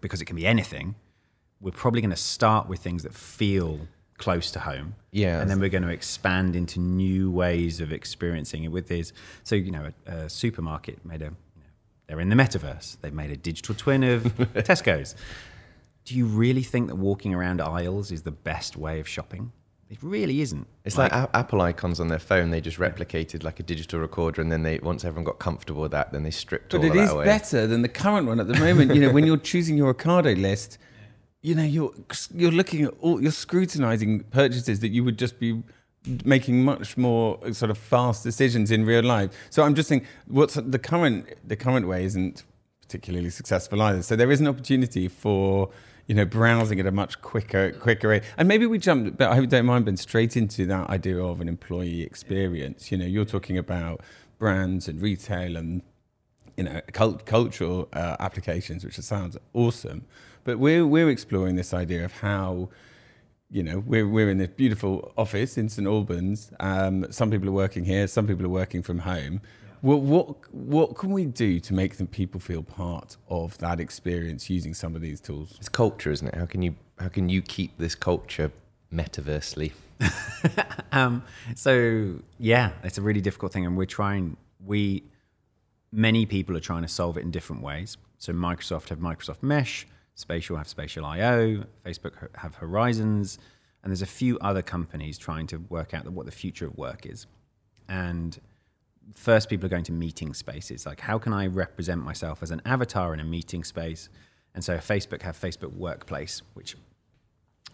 because 0.00 0.20
it 0.20 0.26
can 0.26 0.36
be 0.36 0.46
anything, 0.46 0.94
we're 1.60 1.72
probably 1.72 2.00
going 2.00 2.10
to 2.10 2.16
start 2.16 2.68
with 2.68 2.80
things 2.80 3.02
that 3.02 3.12
feel 3.12 3.80
close 4.18 4.50
to 4.52 4.60
home. 4.60 4.94
Yeah. 5.10 5.40
And 5.40 5.50
then 5.50 5.58
we're 5.58 5.70
going 5.70 5.82
to 5.82 5.88
expand 5.88 6.54
into 6.54 6.78
new 6.78 7.30
ways 7.30 7.80
of 7.80 7.92
experiencing 7.92 8.64
it 8.64 8.68
with 8.68 8.86
this. 8.86 9.12
So, 9.42 9.56
you 9.56 9.70
know, 9.72 9.90
a, 10.06 10.12
a 10.12 10.28
supermarket 10.30 11.04
made 11.04 11.22
a, 11.22 11.32
they're 12.06 12.20
in 12.20 12.28
the 12.28 12.36
metaverse. 12.36 12.98
They've 13.00 13.12
made 13.12 13.30
a 13.30 13.36
digital 13.36 13.74
twin 13.74 14.04
of 14.04 14.22
Tesco's. 14.54 15.16
Do 16.04 16.14
you 16.14 16.26
really 16.26 16.62
think 16.62 16.88
that 16.88 16.96
walking 16.96 17.34
around 17.34 17.60
aisles 17.60 18.12
is 18.12 18.22
the 18.22 18.30
best 18.30 18.76
way 18.76 19.00
of 19.00 19.08
shopping? 19.08 19.52
It 19.90 19.98
really 20.02 20.40
isn't. 20.40 20.68
It's 20.84 20.96
like, 20.96 21.12
like 21.12 21.28
Apple 21.34 21.60
icons 21.60 21.98
on 21.98 22.06
their 22.06 22.20
phone. 22.20 22.50
They 22.50 22.60
just 22.60 22.78
replicated 22.78 23.42
like 23.42 23.58
a 23.58 23.64
digital 23.64 23.98
recorder, 23.98 24.40
and 24.40 24.50
then 24.50 24.62
they 24.62 24.78
once 24.78 25.04
everyone 25.04 25.24
got 25.24 25.40
comfortable 25.40 25.82
with 25.82 25.90
that, 25.90 26.12
then 26.12 26.22
they 26.22 26.30
stripped 26.30 26.70
but 26.70 26.78
all 26.78 26.86
of 26.86 26.92
that 26.92 27.10
away. 27.10 27.24
But 27.24 27.28
it 27.28 27.34
is 27.34 27.40
better 27.40 27.66
than 27.66 27.82
the 27.82 27.88
current 27.88 28.28
one 28.28 28.38
at 28.38 28.46
the 28.46 28.56
moment. 28.58 28.94
you 28.94 29.00
know, 29.00 29.10
when 29.10 29.26
you're 29.26 29.36
choosing 29.36 29.76
your 29.76 29.92
Ocado 29.92 30.40
list, 30.40 30.78
you 31.42 31.56
know 31.56 31.64
you're 31.64 31.92
you're 32.32 32.52
looking 32.52 32.84
at 32.84 32.94
all 33.00 33.20
you're 33.20 33.32
scrutinizing 33.32 34.20
purchases 34.24 34.78
that 34.80 34.88
you 34.88 35.02
would 35.02 35.18
just 35.18 35.40
be 35.40 35.60
making 36.24 36.64
much 36.64 36.96
more 36.96 37.38
uh, 37.44 37.52
sort 37.52 37.70
of 37.70 37.76
fast 37.76 38.22
decisions 38.22 38.70
in 38.70 38.84
real 38.84 39.02
life. 39.02 39.30
So 39.50 39.64
I'm 39.64 39.74
just 39.74 39.88
saying, 39.88 40.06
what's 40.26 40.54
the 40.54 40.78
current 40.78 41.26
the 41.46 41.56
current 41.56 41.88
way 41.88 42.04
isn't 42.04 42.44
particularly 42.80 43.30
successful 43.30 43.80
either. 43.82 44.02
So 44.02 44.16
there 44.16 44.30
is 44.32 44.40
an 44.40 44.48
opportunity 44.48 45.06
for 45.06 45.70
you 46.10 46.16
know, 46.16 46.24
browsing 46.24 46.80
at 46.80 46.86
a 46.86 46.90
much 46.90 47.22
quicker, 47.22 47.70
quicker 47.70 48.08
rate. 48.08 48.24
And 48.36 48.48
maybe 48.48 48.66
we 48.66 48.78
jumped, 48.78 49.16
but 49.16 49.30
I 49.30 49.46
don't 49.46 49.64
mind, 49.64 49.84
Ben, 49.84 49.96
straight 49.96 50.36
into 50.36 50.66
that 50.66 50.90
idea 50.90 51.22
of 51.22 51.40
an 51.40 51.46
employee 51.46 52.02
experience. 52.02 52.90
You 52.90 52.98
know, 52.98 53.04
you're 53.04 53.24
talking 53.24 53.56
about 53.56 54.00
brands 54.36 54.88
and 54.88 55.00
retail 55.00 55.56
and 55.56 55.82
you 56.56 56.64
know 56.64 56.80
cult- 56.92 57.26
cultural 57.26 57.88
uh, 57.92 58.16
applications, 58.18 58.84
which 58.84 58.96
sounds 58.96 59.36
awesome. 59.54 60.04
But 60.42 60.58
we're 60.58 60.84
we're 60.84 61.08
exploring 61.08 61.54
this 61.54 61.72
idea 61.72 62.04
of 62.04 62.12
how 62.14 62.70
you 63.48 63.62
know 63.62 63.78
we're 63.78 64.08
we're 64.08 64.30
in 64.30 64.38
this 64.38 64.48
beautiful 64.48 65.12
office 65.16 65.56
in 65.56 65.68
St 65.68 65.86
Albans. 65.86 66.50
Um, 66.58 67.06
some 67.12 67.30
people 67.30 67.48
are 67.48 67.52
working 67.52 67.84
here, 67.84 68.08
some 68.08 68.26
people 68.26 68.44
are 68.44 68.56
working 68.62 68.82
from 68.82 68.98
home. 68.98 69.42
What, 69.80 70.00
what, 70.00 70.54
what 70.54 70.96
can 70.96 71.10
we 71.10 71.24
do 71.24 71.58
to 71.60 71.72
make 71.72 71.96
them 71.96 72.06
people 72.06 72.38
feel 72.38 72.62
part 72.62 73.16
of 73.28 73.56
that 73.58 73.80
experience 73.80 74.50
using 74.50 74.74
some 74.74 74.94
of 74.94 75.00
these 75.00 75.20
tools? 75.20 75.54
It's 75.58 75.68
culture, 75.68 76.10
isn't 76.10 76.28
it? 76.28 76.34
How 76.34 76.46
can 76.46 76.62
you 76.62 76.76
how 76.98 77.08
can 77.08 77.30
you 77.30 77.40
keep 77.40 77.78
this 77.78 77.94
culture 77.94 78.52
metaversely? 78.92 79.72
um, 80.92 81.22
so 81.54 82.16
yeah, 82.38 82.72
it's 82.84 82.98
a 82.98 83.02
really 83.02 83.22
difficult 83.22 83.52
thing, 83.52 83.64
and 83.66 83.76
we're 83.76 83.86
trying. 83.86 84.36
We 84.64 85.04
many 85.92 86.26
people 86.26 86.56
are 86.56 86.60
trying 86.60 86.82
to 86.82 86.88
solve 86.88 87.16
it 87.16 87.22
in 87.22 87.30
different 87.30 87.62
ways. 87.62 87.96
So 88.18 88.32
Microsoft 88.32 88.90
have 88.90 88.98
Microsoft 88.98 89.42
Mesh, 89.42 89.86
Spatial 90.14 90.56
have 90.56 90.68
Spatial 90.68 91.04
IO, 91.06 91.64
Facebook 91.84 92.12
have 92.36 92.56
Horizons, 92.56 93.38
and 93.82 93.90
there's 93.90 94.02
a 94.02 94.06
few 94.06 94.38
other 94.40 94.62
companies 94.62 95.16
trying 95.16 95.46
to 95.48 95.56
work 95.56 95.94
out 95.94 96.06
what 96.10 96.26
the 96.26 96.32
future 96.32 96.66
of 96.66 96.76
work 96.76 97.06
is. 97.06 97.26
And 97.88 98.38
first 99.14 99.48
people 99.48 99.66
are 99.66 99.70
going 99.70 99.84
to 99.84 99.92
meeting 99.92 100.34
spaces. 100.34 100.86
Like, 100.86 101.00
how 101.00 101.18
can 101.18 101.32
I 101.32 101.46
represent 101.46 102.02
myself 102.02 102.42
as 102.42 102.50
an 102.50 102.62
avatar 102.64 103.12
in 103.14 103.20
a 103.20 103.24
meeting 103.24 103.64
space? 103.64 104.08
And 104.54 104.64
so 104.64 104.76
Facebook 104.78 105.22
have 105.22 105.38
Facebook 105.38 105.72
Workplace, 105.72 106.42
which 106.54 106.76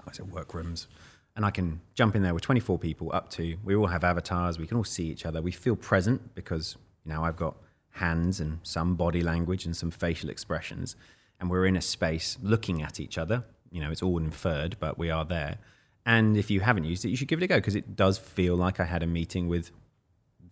I 0.07 0.13
said 0.13 0.31
workrooms, 0.31 0.87
and 1.35 1.45
I 1.45 1.51
can 1.51 1.81
jump 1.95 2.15
in 2.17 2.23
there 2.23 2.35
with 2.35 2.43
24 2.43 2.79
people 2.79 3.11
up 3.13 3.31
to. 3.31 3.57
We 3.65 3.75
all 3.75 3.87
have 3.87 4.05
avatars. 4.05 4.59
We 4.59 4.67
can 4.67 4.77
all 4.77 4.85
see 4.85 5.07
each 5.07 5.27
other. 5.27 5.43
We 5.43 5.53
feel 5.53 5.77
present 5.77 6.35
because 6.35 6.77
you 7.05 7.13
know 7.13 7.25
I've 7.25 7.37
got 7.37 7.57
hands 7.91 8.41
and 8.41 8.59
some 8.63 8.95
body 8.95 9.23
language 9.23 9.65
and 9.65 9.77
some 9.77 9.91
facial 9.91 10.31
expressions, 10.31 10.97
and 11.41 11.51
we're 11.51 11.67
in 11.67 11.77
a 11.77 11.83
space 11.83 12.39
looking 12.43 12.83
at 12.83 13.01
each 13.01 13.19
other. 13.19 13.45
You 13.71 13.81
know, 13.81 13.91
it's 13.91 14.03
all 14.03 14.19
inferred, 14.19 14.77
but 14.79 14.97
we 14.97 15.11
are 15.11 15.25
there. 15.25 15.59
And 16.07 16.37
if 16.37 16.51
you 16.51 16.61
haven't 16.61 16.85
used 16.85 17.05
it, 17.05 17.09
you 17.09 17.17
should 17.17 17.29
give 17.29 17.43
it 17.43 17.45
a 17.45 17.49
go 17.49 17.57
because 17.57 17.75
it 17.75 17.97
does 17.97 18.17
feel 18.17 18.55
like 18.55 18.79
I 18.79 18.85
had 18.85 19.03
a 19.03 19.07
meeting 19.07 19.49
with 19.49 19.73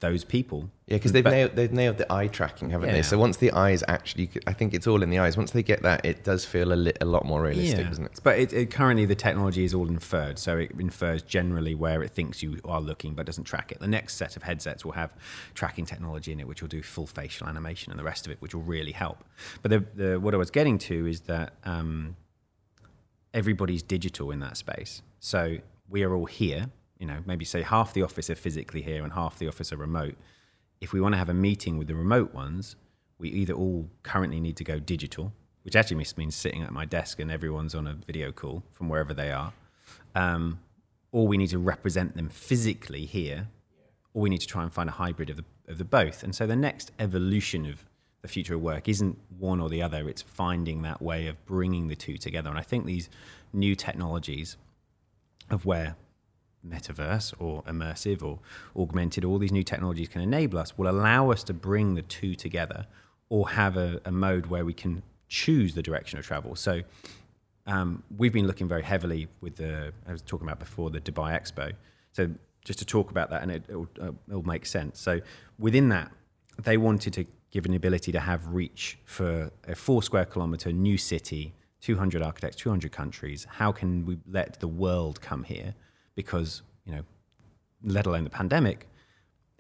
those 0.01 0.25
people. 0.25 0.71
Yeah, 0.87 0.97
because 0.97 1.13
they've 1.13 1.25
nailed, 1.25 1.57
they've 1.57 1.73
nailed 1.73 1.97
the 1.99 2.13
eye 2.13 2.27
tracking, 2.27 2.71
haven't 2.71 2.89
Yeah. 2.91 2.97
they? 2.97 3.03
So 3.03 3.17
once 3.19 3.39
the 3.39 3.53
eyes 3.53 3.83
actually, 3.89 4.31
I 4.47 4.53
think 4.53 4.75
it's 4.75 4.87
all 4.87 5.03
in 5.03 5.09
the 5.11 5.19
eyes. 5.19 5.37
Once 5.37 5.53
they 5.53 5.63
get 5.63 5.83
that, 5.83 6.05
it 6.05 6.25
does 6.25 6.45
feel 6.45 6.73
a, 6.73 6.75
li- 6.75 6.93
a 7.01 7.05
lot 7.05 7.25
more 7.25 7.43
realistic, 7.43 7.89
doesn't 7.89 8.05
it? 8.05 8.21
But 8.23 8.39
it, 8.39 8.53
it, 8.53 8.71
currently, 8.71 9.07
the 9.07 9.15
technology 9.15 9.65
is 9.65 9.73
all 9.73 9.89
inferred. 9.89 10.39
So 10.39 10.59
it 10.59 10.73
infers 10.79 11.23
generally 11.23 11.75
where 11.75 12.03
it 12.03 12.11
thinks 12.11 12.43
you 12.43 12.59
are 12.65 12.81
looking, 12.81 13.15
but 13.15 13.25
doesn't 13.25 13.45
track 13.45 13.73
it. 13.73 13.81
The 13.81 13.89
next 13.89 14.15
set 14.17 14.37
of 14.37 14.43
headsets 14.43 14.85
will 14.85 14.93
have 14.93 15.15
tracking 15.55 15.87
technology 15.87 16.33
in 16.33 16.41
it, 16.41 16.47
which 16.47 16.61
will 16.61 16.69
do 16.69 16.83
full 16.83 17.07
facial 17.07 17.47
animation 17.49 17.91
and 17.93 17.99
the 17.99 18.05
rest 18.05 18.27
of 18.27 18.33
it, 18.33 18.41
which 18.41 18.55
will 18.55 18.63
really 18.63 18.93
help. 18.93 19.25
But 19.63 19.71
the, 19.71 19.85
the, 19.95 20.21
what 20.21 20.35
I 20.35 20.37
was 20.37 20.51
getting 20.51 20.77
to 20.79 21.07
is 21.07 21.21
that 21.23 21.55
um, 21.65 22.17
everybody's 23.33 23.83
digital 23.83 24.31
in 24.31 24.41
that 24.41 24.57
space. 24.57 25.03
So 25.21 25.59
we 25.89 26.03
are 26.03 26.15
all 26.15 26.27
here. 26.27 26.71
You 27.05 27.11
know, 27.11 27.23
maybe 27.27 27.45
say 27.45 27.61
half 27.61 27.93
the 27.93 28.01
office 28.01 28.31
are 28.31 28.35
physically 28.35 28.81
here 28.81 29.05
and 29.05 29.13
half 29.13 29.39
the 29.39 29.47
office 29.47 29.75
are 29.75 29.77
remote. 29.77 30.15
If 30.81 30.95
we 30.95 31.03
want 31.03 31.13
to 31.13 31.19
have 31.19 31.29
a 31.29 31.35
meeting 31.35 31.77
with 31.77 31.87
the 31.87 31.95
remote 31.95 32.33
ones, 32.33 32.77
we 33.19 33.29
either 33.29 33.53
all 33.53 33.91
currently 34.03 34.41
need 34.41 34.57
to 34.57 34.65
go 34.65 34.79
digital, 34.79 35.31
which 35.65 35.77
actually 35.77 36.03
means 36.17 36.35
sitting 36.35 36.63
at 36.63 36.73
my 36.73 36.87
desk 36.87 37.21
and 37.21 37.31
everyone's 37.31 37.75
on 37.75 37.87
a 37.87 37.93
video 37.93 38.33
call 38.33 38.63
from 38.73 38.89
wherever 38.89 39.13
they 39.13 39.31
are, 39.31 39.53
um, 40.15 40.61
or 41.13 41.29
we 41.29 41.37
need 41.37 41.51
to 41.51 41.59
represent 41.59 42.17
them 42.17 42.31
physically 42.31 43.05
here, 43.05 43.49
or 44.15 44.23
we 44.23 44.31
need 44.31 44.41
to 44.41 44.47
try 44.47 44.63
and 44.63 44.73
find 44.73 44.89
a 44.89 44.93
hybrid 44.93 45.29
of 45.29 45.37
the, 45.37 45.45
of 45.69 45.77
the 45.77 45.85
both. 45.85 46.23
And 46.23 46.35
so 46.35 46.47
the 46.47 46.57
next 46.57 46.91
evolution 46.99 47.67
of 47.67 47.85
the 48.23 48.29
future 48.29 48.55
of 48.55 48.63
work 48.63 48.89
isn't 48.89 49.19
one 49.39 49.61
or 49.61 49.69
the 49.69 49.83
other, 49.83 50.09
it's 50.09 50.23
finding 50.23 50.81
that 50.83 51.03
way 51.03 51.27
of 51.27 51.45
bringing 51.45 51.89
the 51.89 51.97
two 51.97 52.17
together. 52.17 52.49
And 52.49 52.59
I 52.59 52.63
think 52.63 52.87
these 52.87 53.11
new 53.53 53.77
technologies 53.77 54.57
of 55.51 55.67
where 55.67 55.97
metaverse 56.69 57.35
or 57.39 57.63
immersive 57.63 58.23
or 58.23 58.39
augmented, 58.77 59.25
all 59.25 59.39
these 59.39 59.53
new 59.53 59.63
technologies 59.63 60.09
can 60.09 60.21
enable 60.21 60.59
us, 60.59 60.77
will 60.77 60.89
allow 60.89 61.31
us 61.31 61.45
to 61.45 61.53
bring 61.55 61.95
the 61.95 62.03
two 62.03 62.35
together 62.35 62.87
or 63.29 63.51
have 63.51 63.77
a, 63.77 64.01
a 64.05 64.13
mode 64.13 64.47
where 64.47 64.65
we 64.65 64.73
can 64.73 65.03
choose 65.29 65.75
the 65.75 65.83
direction 65.83 66.19
of 66.19 66.27
travel. 66.27 66.55
So 66.55 66.83
um, 67.67 68.03
we've 68.17 68.33
been 68.33 68.47
looking 68.47 68.69
very 68.69 68.83
heavily 68.83 69.29
with 69.41 69.57
the, 69.57 69.93
I 70.07 70.13
was 70.13 70.23
talking 70.23 70.47
about 70.47 70.59
before, 70.59 70.91
the 70.91 71.01
Dubai 71.01 71.39
Expo. 71.39 71.73
So 72.13 72.31
just 72.65 72.79
to 72.79 72.85
talk 72.85 73.11
about 73.11 73.31
that, 73.31 73.43
and 73.43 73.51
it, 73.51 73.65
it'll, 73.69 73.89
uh, 74.01 74.13
it'll 74.29 74.43
make 74.43 74.67
sense. 74.67 75.01
So 75.01 75.21
within 75.59 75.89
that, 75.91 76.11
they 76.63 76.77
wanted 76.77 77.13
to 77.15 77.27
give 77.51 77.67
an 77.67 77.75
ability 77.75 78.13
to 78.13 78.21
have 78.21 78.47
reach 78.49 78.99
for 79.05 79.51
a 79.67 79.75
four 79.75 80.03
square 80.03 80.25
kilometer 80.25 80.73
new 80.73 80.99
city, 80.99 81.55
200 81.81 82.23
architects, 82.23 82.57
200 82.57 82.93
countries. 82.93 83.47
How 83.49 83.73
can 83.73 84.05
we 84.07 84.19
let 84.31 84.61
the 84.61 84.69
world 84.69 85.21
come 85.21 85.45
here? 85.45 85.75
Because, 86.15 86.63
you 86.85 86.93
know, 86.93 87.03
let 87.83 88.07
alone 88.07 88.25
the 88.25 88.31
pandemic, 88.31 88.89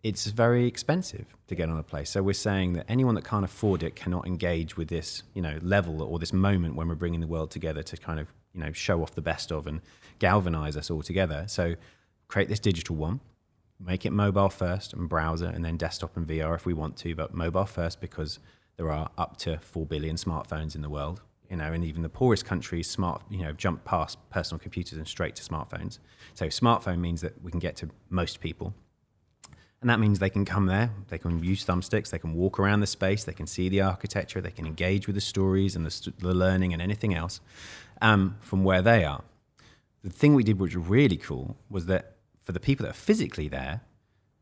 it's 0.02 0.26
very 0.26 0.66
expensive 0.66 1.26
to 1.48 1.54
get 1.54 1.68
on 1.70 1.78
a 1.78 1.82
place. 1.82 2.10
So 2.10 2.22
we're 2.22 2.34
saying 2.34 2.74
that 2.74 2.84
anyone 2.88 3.14
that 3.14 3.24
can't 3.24 3.44
afford 3.44 3.82
it 3.82 3.96
cannot 3.96 4.26
engage 4.26 4.76
with 4.76 4.88
this, 4.88 5.22
you 5.32 5.40
know, 5.40 5.58
level 5.62 6.02
or 6.02 6.18
this 6.18 6.32
moment 6.32 6.76
when 6.76 6.88
we're 6.88 6.94
bringing 6.94 7.20
the 7.20 7.26
world 7.26 7.50
together 7.50 7.82
to 7.82 7.96
kind 7.96 8.20
of, 8.20 8.28
you 8.52 8.60
know, 8.60 8.70
show 8.72 9.02
off 9.02 9.14
the 9.14 9.22
best 9.22 9.50
of 9.50 9.66
and 9.66 9.80
galvanize 10.18 10.76
us 10.76 10.90
all 10.90 11.02
together. 11.02 11.46
So 11.48 11.74
create 12.28 12.50
this 12.50 12.60
digital 12.60 12.96
one, 12.96 13.20
make 13.80 14.04
it 14.04 14.12
mobile 14.12 14.50
first 14.50 14.92
and 14.92 15.08
browser 15.08 15.46
and 15.46 15.64
then 15.64 15.78
desktop 15.78 16.16
and 16.16 16.26
VR 16.26 16.54
if 16.54 16.66
we 16.66 16.74
want 16.74 16.98
to, 16.98 17.14
but 17.14 17.32
mobile 17.32 17.66
first 17.66 18.00
because 18.00 18.38
there 18.76 18.90
are 18.90 19.10
up 19.16 19.38
to 19.38 19.58
4 19.58 19.86
billion 19.86 20.16
smartphones 20.16 20.74
in 20.74 20.82
the 20.82 20.90
world. 20.90 21.22
You 21.54 21.58
know, 21.58 21.72
and 21.72 21.84
even 21.84 22.02
the 22.02 22.08
poorest 22.08 22.44
countries, 22.44 22.90
smart, 22.90 23.22
you 23.30 23.44
know, 23.44 23.52
jump 23.52 23.84
past 23.84 24.18
personal 24.28 24.58
computers 24.58 24.98
and 24.98 25.06
straight 25.06 25.36
to 25.36 25.42
smartphones. 25.44 26.00
So, 26.34 26.46
smartphone 26.46 26.98
means 26.98 27.20
that 27.20 27.40
we 27.44 27.52
can 27.52 27.60
get 27.60 27.76
to 27.76 27.90
most 28.10 28.40
people. 28.40 28.74
And 29.80 29.88
that 29.88 30.00
means 30.00 30.18
they 30.18 30.30
can 30.30 30.44
come 30.44 30.66
there, 30.66 30.90
they 31.10 31.18
can 31.18 31.44
use 31.44 31.64
thumbsticks, 31.64 32.10
they 32.10 32.18
can 32.18 32.34
walk 32.34 32.58
around 32.58 32.80
the 32.80 32.88
space, 32.88 33.22
they 33.22 33.32
can 33.34 33.46
see 33.46 33.68
the 33.68 33.82
architecture, 33.82 34.40
they 34.40 34.50
can 34.50 34.66
engage 34.66 35.06
with 35.06 35.14
the 35.14 35.20
stories 35.20 35.76
and 35.76 35.86
the, 35.86 36.12
the 36.18 36.34
learning 36.34 36.72
and 36.72 36.82
anything 36.82 37.14
else 37.14 37.40
um, 38.02 38.36
from 38.40 38.64
where 38.64 38.82
they 38.82 39.04
are. 39.04 39.22
The 40.02 40.10
thing 40.10 40.34
we 40.34 40.42
did, 40.42 40.58
which 40.58 40.74
was 40.74 40.88
really 40.88 41.16
cool, 41.16 41.56
was 41.70 41.86
that 41.86 42.16
for 42.42 42.50
the 42.50 42.58
people 42.58 42.82
that 42.82 42.90
are 42.90 42.94
physically 42.94 43.46
there, 43.46 43.82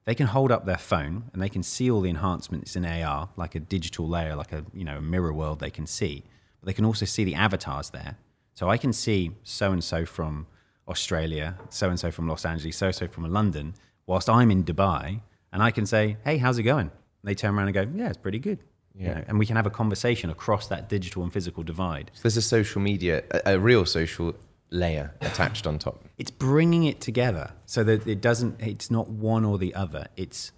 they 0.07 0.15
can 0.15 0.29
hold 0.29 0.51
up 0.51 0.65
their 0.65 0.79
phone 0.79 1.25
and 1.35 1.43
they 1.43 1.51
can 1.51 1.63
see 1.63 1.91
all 1.91 2.01
the 2.01 2.09
enhancements 2.09 2.75
in 2.75 2.87
AR, 2.87 3.29
like 3.37 3.55
a 3.55 3.61
digital 3.61 4.09
layer, 4.09 4.35
like 4.35 4.53
a 4.53 4.65
you 4.73 4.85
know 4.85 4.97
a 4.97 5.03
mirror 5.03 5.35
world 5.35 5.61
they 5.61 5.71
can 5.71 5.87
see. 5.87 6.25
But 6.63 6.69
they 6.69 6.73
can 6.75 6.85
also 6.85 7.05
see 7.07 7.25
the 7.25 7.35
avatars 7.35 7.91
there. 7.91 8.17
So 8.55 8.71
I 8.71 8.77
can 8.79 8.93
see 8.93 9.33
so 9.43 9.73
and 9.73 9.83
so 9.83 10.07
from 10.07 10.47
Australia, 10.89 11.57
so 11.71 11.89
and 11.91 11.99
so 11.99 12.11
from 12.13 12.29
Los 12.29 12.45
Angeles, 12.45 12.77
so 12.77 12.87
and 12.87 12.95
so 12.95 13.09
from 13.09 13.25
London, 13.33 13.75
whilst 14.07 14.29
I'm 14.31 14.51
in 14.51 14.63
Dubai, 14.65 15.21
and 15.53 15.63
I 15.63 15.71
can 15.73 15.87
say, 15.87 16.17
"Hey, 16.25 16.39
how's 16.39 16.59
it 16.59 16.63
going?" 16.65 16.87
And 16.91 17.25
they 17.25 17.35
turn 17.35 17.55
around 17.57 17.69
and 17.69 17.75
go, 17.75 17.87
"Yeah, 17.95 18.09
it's 18.09 18.17
pretty 18.17 18.39
good." 18.39 18.61
You 18.95 19.07
Yeah. 19.07 19.15
know, 19.15 19.25
and 19.29 19.39
we 19.39 19.47
can 19.47 19.57
have 19.57 19.67
a 19.67 19.71
conversation 19.71 20.31
across 20.31 20.69
that 20.69 20.89
digital 20.89 21.23
and 21.25 21.33
physical 21.33 21.63
divide. 21.63 22.11
So 22.15 22.23
there's 22.23 22.37
a 22.37 22.43
social 22.43 22.81
media, 22.81 23.25
a, 23.31 23.55
a 23.55 23.59
real 23.59 23.85
social 23.87 24.35
layer 24.71 25.15
attached 25.21 25.67
on 25.67 25.79
top. 25.79 26.05
it's 26.19 26.31
bringing 26.31 26.85
it 26.85 27.01
together 27.01 27.53
so 27.67 27.83
that 27.85 28.07
it 28.07 28.21
doesn't 28.23 28.59
it's 28.61 28.91
not 28.91 29.07
one 29.09 29.45
or 29.45 29.59
the 29.59 29.75
other 29.75 30.07
it's 30.17 30.51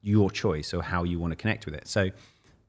your 0.00 0.30
choice 0.30 0.72
or 0.72 0.82
how 0.82 1.04
you 1.04 1.18
want 1.18 1.32
to 1.32 1.36
connect 1.36 1.66
with 1.66 1.74
it 1.74 1.86
so 1.86 2.10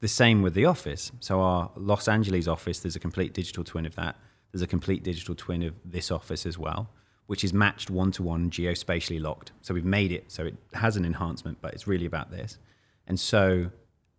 the 0.04 0.08
same 0.08 0.42
with 0.42 0.52
the 0.52 0.66
office. 0.66 1.10
So 1.20 1.40
our 1.40 1.70
los 1.76 2.08
angeles 2.08 2.46
office 2.46 2.80
there's 2.80 2.94
a 2.94 3.00
complete 3.00 3.32
digital 3.32 3.64
twin 3.64 3.86
of 3.86 3.94
that. 3.94 4.16
There's 4.52 4.60
a 4.60 4.66
complete 4.66 5.02
digital 5.02 5.34
twin 5.34 5.62
of 5.62 5.72
this 5.82 6.10
office 6.10 6.44
as 6.44 6.58
well 6.58 6.90
which 7.26 7.42
is 7.42 7.54
matched 7.54 7.88
one-to-one 7.88 8.50
geospatially 8.50 9.18
locked. 9.18 9.52
So 9.62 9.72
we've 9.72 9.82
made 9.82 10.12
it 10.12 10.30
so 10.30 10.44
it 10.44 10.56
has 10.74 10.98
an 10.98 11.06
enhancement 11.06 11.56
but 11.62 11.72
it's 11.72 11.86
really 11.86 12.04
about 12.04 12.30
this. 12.30 12.58
And 13.06 13.18
so 13.18 13.70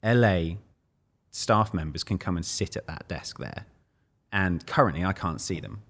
la 0.03 0.55
staff 1.29 1.71
members 1.71 2.03
can 2.03 2.17
come 2.17 2.35
and 2.35 2.43
sit 2.43 2.75
at 2.75 2.87
that 2.87 3.07
desk 3.07 3.37
there. 3.37 3.67
And 4.31 4.65
currently 4.65 5.05
i 5.05 5.13
can't 5.13 5.39
see 5.39 5.59
them. 5.59 5.83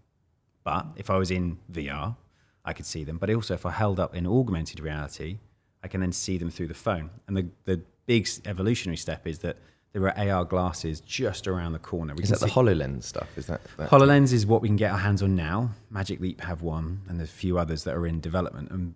But 0.66 0.88
if 0.98 1.10
I 1.10 1.18
was 1.18 1.32
in 1.32 1.58
VR, 1.72 2.18
I 2.66 2.74
could 2.74 2.86
see 2.86 3.06
them. 3.06 3.18
But 3.18 3.30
also, 3.30 3.54
if 3.54 3.66
I 3.66 3.72
held 3.72 3.98
up 3.98 4.14
in 4.14 4.28
augmented 4.28 4.82
reality, 4.82 5.38
I 5.82 5.88
can 5.88 6.02
then 6.02 6.12
see 6.12 6.38
them 6.38 6.50
through 6.50 6.68
the 6.68 6.74
phone. 6.74 7.12
And 7.28 7.38
the, 7.38 7.48
the 7.64 7.82
big 8.08 8.28
evolutionary 8.46 8.98
step 8.98 9.26
is 9.26 9.40
that 9.40 9.58
there 9.96 10.06
are 10.06 10.30
AR 10.30 10.44
glasses 10.44 11.00
just 11.00 11.48
around 11.48 11.72
the 11.72 11.80
corner. 11.80 12.14
We 12.14 12.24
Is 12.24 12.30
that 12.30 12.42
the 12.42 12.48
HoloLens 12.48 13.04
stuff? 13.04 13.30
Is 13.38 13.46
that, 13.46 13.62
that 13.78 13.90
HoloLens 13.90 14.34
is 14.34 14.46
what 14.46 14.62
we 14.62 14.68
can 14.68 14.76
get 14.76 14.92
our 14.92 14.98
hands 14.98 15.24
on 15.24 15.38
now. 15.38 15.70
Magic 15.90 16.20
Leap 16.20 16.42
have 16.42 16.62
one, 16.62 17.00
and 17.08 17.18
there's 17.18 17.30
a 17.30 17.34
few 17.34 17.58
others 17.58 17.86
that 17.86 17.96
are 17.96 18.06
in 18.06 18.20
development. 18.20 18.72
And 18.72 18.96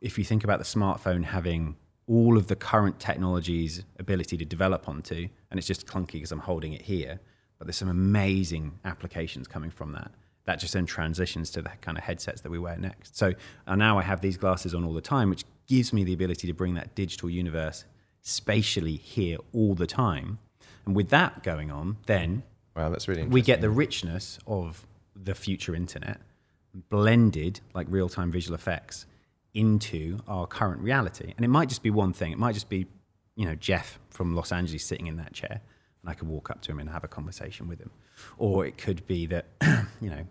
if 0.00 0.18
you 0.18 0.24
think 0.24 0.44
about 0.44 0.60
the 0.60 0.64
smartphone 0.64 1.24
having 1.24 1.74
all 2.06 2.38
of 2.38 2.46
the 2.46 2.54
current 2.54 3.00
technology's 3.00 3.82
ability 3.98 4.36
to 4.36 4.44
develop 4.44 4.88
onto, 4.88 5.26
and 5.50 5.58
it's 5.58 5.66
just 5.66 5.84
clunky 5.84 6.12
because 6.12 6.30
I'm 6.30 6.38
holding 6.38 6.74
it 6.74 6.82
here, 6.82 7.18
but 7.58 7.66
there's 7.66 7.78
some 7.78 7.88
amazing 7.88 8.78
applications 8.84 9.48
coming 9.48 9.70
from 9.72 9.90
that. 9.94 10.12
That 10.44 10.60
just 10.60 10.74
then 10.74 10.86
transitions 10.86 11.50
to 11.50 11.62
the 11.62 11.70
kind 11.80 11.98
of 11.98 12.04
headsets 12.04 12.40
that 12.42 12.50
we 12.50 12.58
wear 12.60 12.76
next. 12.76 13.16
So 13.16 13.32
uh, 13.66 13.74
now 13.74 13.98
I 13.98 14.02
have 14.02 14.20
these 14.20 14.36
glasses 14.36 14.76
on 14.76 14.84
all 14.84 14.94
the 14.94 15.00
time, 15.00 15.28
which 15.28 15.42
gives 15.66 15.92
me 15.92 16.04
the 16.04 16.12
ability 16.12 16.46
to 16.46 16.54
bring 16.54 16.74
that 16.74 16.94
digital 16.94 17.28
universe 17.28 17.84
spatially 18.22 18.96
here 18.96 19.38
all 19.52 19.74
the 19.74 19.86
time. 19.86 20.38
And 20.86 20.94
with 20.96 21.08
that 21.10 21.42
going 21.42 21.70
on, 21.70 21.98
then 22.06 22.42
Wow, 22.76 22.88
that's 22.90 23.08
really 23.08 23.22
interesting. 23.22 23.34
we 23.34 23.42
get 23.42 23.60
the 23.60 23.70
richness 23.70 24.38
of 24.46 24.86
the 25.14 25.34
future 25.34 25.74
internet 25.74 26.20
blended 26.88 27.60
like 27.74 27.86
real-time 27.90 28.30
visual 28.30 28.54
effects 28.54 29.06
into 29.54 30.20
our 30.28 30.46
current 30.46 30.80
reality 30.80 31.34
and 31.36 31.44
it 31.44 31.48
might 31.48 31.68
just 31.68 31.82
be 31.82 31.90
one 31.90 32.12
thing 32.12 32.30
it 32.30 32.38
might 32.38 32.52
just 32.54 32.68
be 32.68 32.86
you 33.34 33.44
know 33.44 33.56
jeff 33.56 33.98
from 34.10 34.34
los 34.36 34.52
angeles 34.52 34.84
sitting 34.84 35.08
in 35.08 35.16
that 35.16 35.32
chair 35.32 35.60
and 36.00 36.10
i 36.10 36.14
could 36.14 36.28
walk 36.28 36.48
up 36.48 36.60
to 36.62 36.70
him 36.70 36.78
and 36.78 36.88
have 36.88 37.02
a 37.02 37.08
conversation 37.08 37.66
with 37.66 37.80
him 37.80 37.90
or 38.38 38.64
it 38.64 38.78
could 38.78 39.04
be 39.08 39.26
that 39.26 39.46
you 40.00 40.08
know 40.08 40.24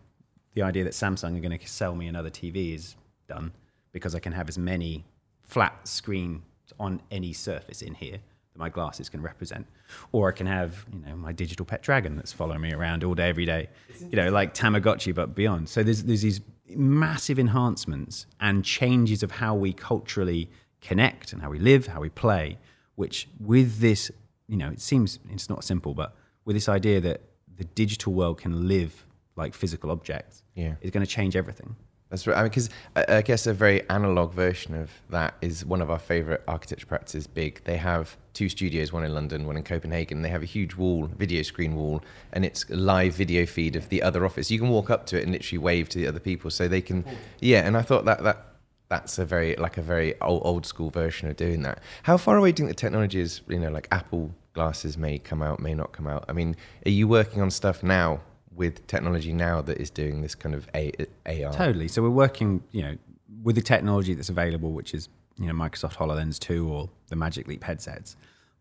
the 0.53 0.61
idea 0.61 0.85
that 0.85 0.93
samsung 0.93 1.37
are 1.37 1.41
going 1.41 1.57
to 1.57 1.67
sell 1.67 1.93
me 1.93 2.07
another 2.07 2.29
tv 2.29 2.73
is 2.73 2.95
done 3.27 3.51
because 3.91 4.15
i 4.15 4.19
can 4.19 4.31
have 4.31 4.47
as 4.47 4.57
many 4.57 5.03
flat 5.43 5.85
screen 5.85 6.41
on 6.79 7.01
any 7.11 7.33
surface 7.33 7.81
in 7.81 7.93
here 7.95 8.17
that 8.53 8.57
my 8.59 8.69
glasses 8.69 9.09
can 9.09 9.21
represent. 9.21 9.67
Or 10.11 10.29
I 10.29 10.31
can 10.31 10.47
have, 10.47 10.85
you 10.91 10.99
know, 11.05 11.15
my 11.15 11.31
digital 11.31 11.65
pet 11.65 11.81
dragon 11.81 12.15
that's 12.15 12.31
following 12.33 12.61
me 12.61 12.73
around 12.73 13.03
all 13.03 13.15
day, 13.15 13.29
every 13.29 13.45
day. 13.45 13.69
You 13.99 14.15
know, 14.17 14.29
like 14.29 14.53
Tamagotchi, 14.53 15.13
but 15.13 15.35
beyond. 15.35 15.69
So 15.69 15.83
there's 15.83 16.03
there's 16.03 16.21
these 16.21 16.41
massive 16.75 17.39
enhancements 17.39 18.25
and 18.39 18.63
changes 18.63 19.23
of 19.23 19.31
how 19.31 19.55
we 19.55 19.73
culturally 19.73 20.49
connect 20.81 21.33
and 21.33 21.41
how 21.41 21.49
we 21.49 21.59
live, 21.59 21.87
how 21.87 21.99
we 22.01 22.09
play, 22.09 22.57
which 22.95 23.27
with 23.39 23.79
this, 23.79 24.11
you 24.47 24.55
know, 24.57 24.69
it 24.69 24.79
seems 24.81 25.19
it's 25.29 25.49
not 25.49 25.63
simple, 25.63 25.93
but 25.93 26.15
with 26.45 26.55
this 26.55 26.69
idea 26.69 27.01
that 27.01 27.21
the 27.57 27.63
digital 27.65 28.13
world 28.13 28.37
can 28.39 28.67
live 28.67 29.05
like 29.35 29.53
physical 29.53 29.89
objects 29.91 30.43
Yeah. 30.55 30.75
is 30.81 30.91
going 30.91 31.05
to 31.05 31.11
change 31.11 31.35
everything. 31.35 31.75
That's 32.09 32.25
right. 32.25 32.35
I 32.35 32.41
mean, 32.41 32.49
because 32.49 32.69
I, 32.95 33.05
I 33.17 33.21
guess 33.21 33.45
a 33.45 33.53
very 33.53 33.87
analog 33.89 34.33
version 34.33 34.73
of 34.73 34.89
that 35.09 35.35
is 35.41 35.63
one 35.63 35.81
of 35.81 35.91
our 35.91 35.99
favorite 35.99 36.43
architecture 36.47 36.87
practices. 36.87 37.27
Big. 37.27 37.63
They 37.65 37.77
have 37.77 38.17
two 38.33 38.49
studios, 38.49 38.91
one 38.91 39.03
in 39.03 39.13
London, 39.13 39.45
one 39.45 39.57
in 39.57 39.63
Copenhagen. 39.63 40.23
They 40.23 40.29
have 40.29 40.41
a 40.41 40.47
huge 40.47 40.75
wall, 40.75 41.05
video 41.05 41.43
screen 41.43 41.75
wall, 41.75 42.01
and 42.33 42.43
it's 42.43 42.65
a 42.69 42.75
live 42.75 43.13
video 43.13 43.45
feed 43.45 43.75
of 43.75 43.89
the 43.89 44.01
other 44.01 44.25
office. 44.25 44.49
You 44.49 44.57
can 44.57 44.69
walk 44.69 44.89
up 44.89 45.05
to 45.07 45.19
it 45.19 45.23
and 45.23 45.31
literally 45.31 45.59
wave 45.59 45.87
to 45.89 45.99
the 45.99 46.07
other 46.07 46.19
people, 46.19 46.49
so 46.49 46.67
they 46.67 46.81
can. 46.81 47.05
Yeah, 47.41 47.65
and 47.67 47.77
I 47.77 47.83
thought 47.83 48.05
that 48.05 48.23
that 48.23 48.45
that's 48.89 49.19
a 49.19 49.25
very 49.25 49.55
like 49.55 49.77
a 49.77 49.83
very 49.83 50.19
old, 50.21 50.41
old 50.43 50.65
school 50.65 50.89
version 50.89 51.29
of 51.29 51.37
doing 51.37 51.61
that. 51.61 51.79
How 52.03 52.17
far 52.17 52.37
away 52.37 52.51
do 52.51 52.63
you 52.63 52.67
think 52.67 52.77
the 52.77 52.81
technology 52.81 53.19
is? 53.19 53.41
You 53.47 53.59
know, 53.59 53.69
like 53.69 53.87
Apple 53.91 54.33
glasses 54.53 54.97
may 54.97 55.19
come 55.19 55.43
out, 55.43 55.59
may 55.59 55.75
not 55.75 55.91
come 55.91 56.07
out. 56.07 56.25
I 56.27 56.33
mean, 56.33 56.55
are 56.87 56.91
you 56.91 57.07
working 57.07 57.39
on 57.43 57.51
stuff 57.51 57.83
now 57.83 58.21
with 58.55 58.85
technology 58.87 59.33
now 59.33 59.61
that 59.61 59.77
is 59.77 59.89
doing 59.89 60.21
this 60.21 60.35
kind 60.35 60.55
of 60.55 60.67
A- 60.75 60.91
AR? 61.25 61.53
Totally. 61.53 61.87
So 61.87 62.01
we're 62.01 62.09
working, 62.09 62.63
you 62.71 62.81
know, 62.81 62.97
with 63.43 63.55
the 63.55 63.61
technology 63.61 64.13
that's 64.13 64.29
available, 64.29 64.71
which 64.71 64.93
is 64.93 65.09
you 65.37 65.47
know 65.47 65.53
Microsoft 65.53 65.95
Hololens 65.95 66.39
Two 66.39 66.69
or 66.71 66.89
the 67.07 67.15
Magic 67.15 67.47
Leap 67.47 67.63
headsets. 67.63 68.15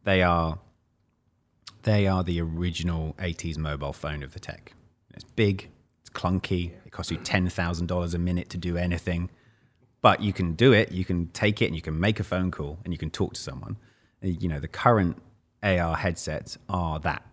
They 0.04 0.23
are 0.23 0.59
they 1.83 2.07
are 2.07 2.25
the 2.25 2.40
original 2.40 3.14
80s 3.18 3.57
mobile 3.57 3.92
phone 3.92 4.23
of 4.23 4.33
the 4.33 4.40
tech. 4.40 4.75
It's 5.14 5.25
big, 5.25 5.71
it's 6.00 6.11
clunky, 6.11 6.73
it 6.85 6.92
costs 6.92 7.11
you 7.11 7.18
$10,000 7.18 8.14
a 8.14 8.18
minute 8.18 8.50
to 8.50 8.59
do 8.59 8.76
anything. 8.76 9.30
But 10.00 10.21
you 10.23 10.33
can 10.33 10.52
do 10.52 10.73
it, 10.73 10.92
you 10.92 11.04
can 11.04 11.28
take 11.28 11.61
it 11.62 11.66
and 11.66 11.75
you 11.75 11.83
can 11.83 11.99
make 11.99 12.21
a 12.21 12.25
phone 12.25 12.50
call 12.50 12.78
and 12.85 12.92
you 12.92 12.99
can 12.99 13.11
talk 13.11 13.35
to 13.35 13.40
someone. 13.40 13.76
You 14.21 14.49
know, 14.49 14.61
the 14.61 14.68
current 14.68 15.21
AR 15.62 15.97
headsets 15.97 16.59
are 16.68 17.00
that. 17.00 17.25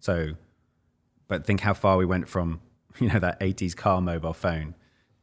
So, 0.00 0.30
but 1.28 1.44
think 1.44 1.60
how 1.60 1.74
far 1.74 1.96
we 1.96 2.04
went 2.04 2.28
from, 2.28 2.60
you 2.98 3.08
know, 3.08 3.18
that 3.18 3.38
80s 3.40 3.76
car 3.76 4.00
mobile 4.00 4.32
phone 4.32 4.74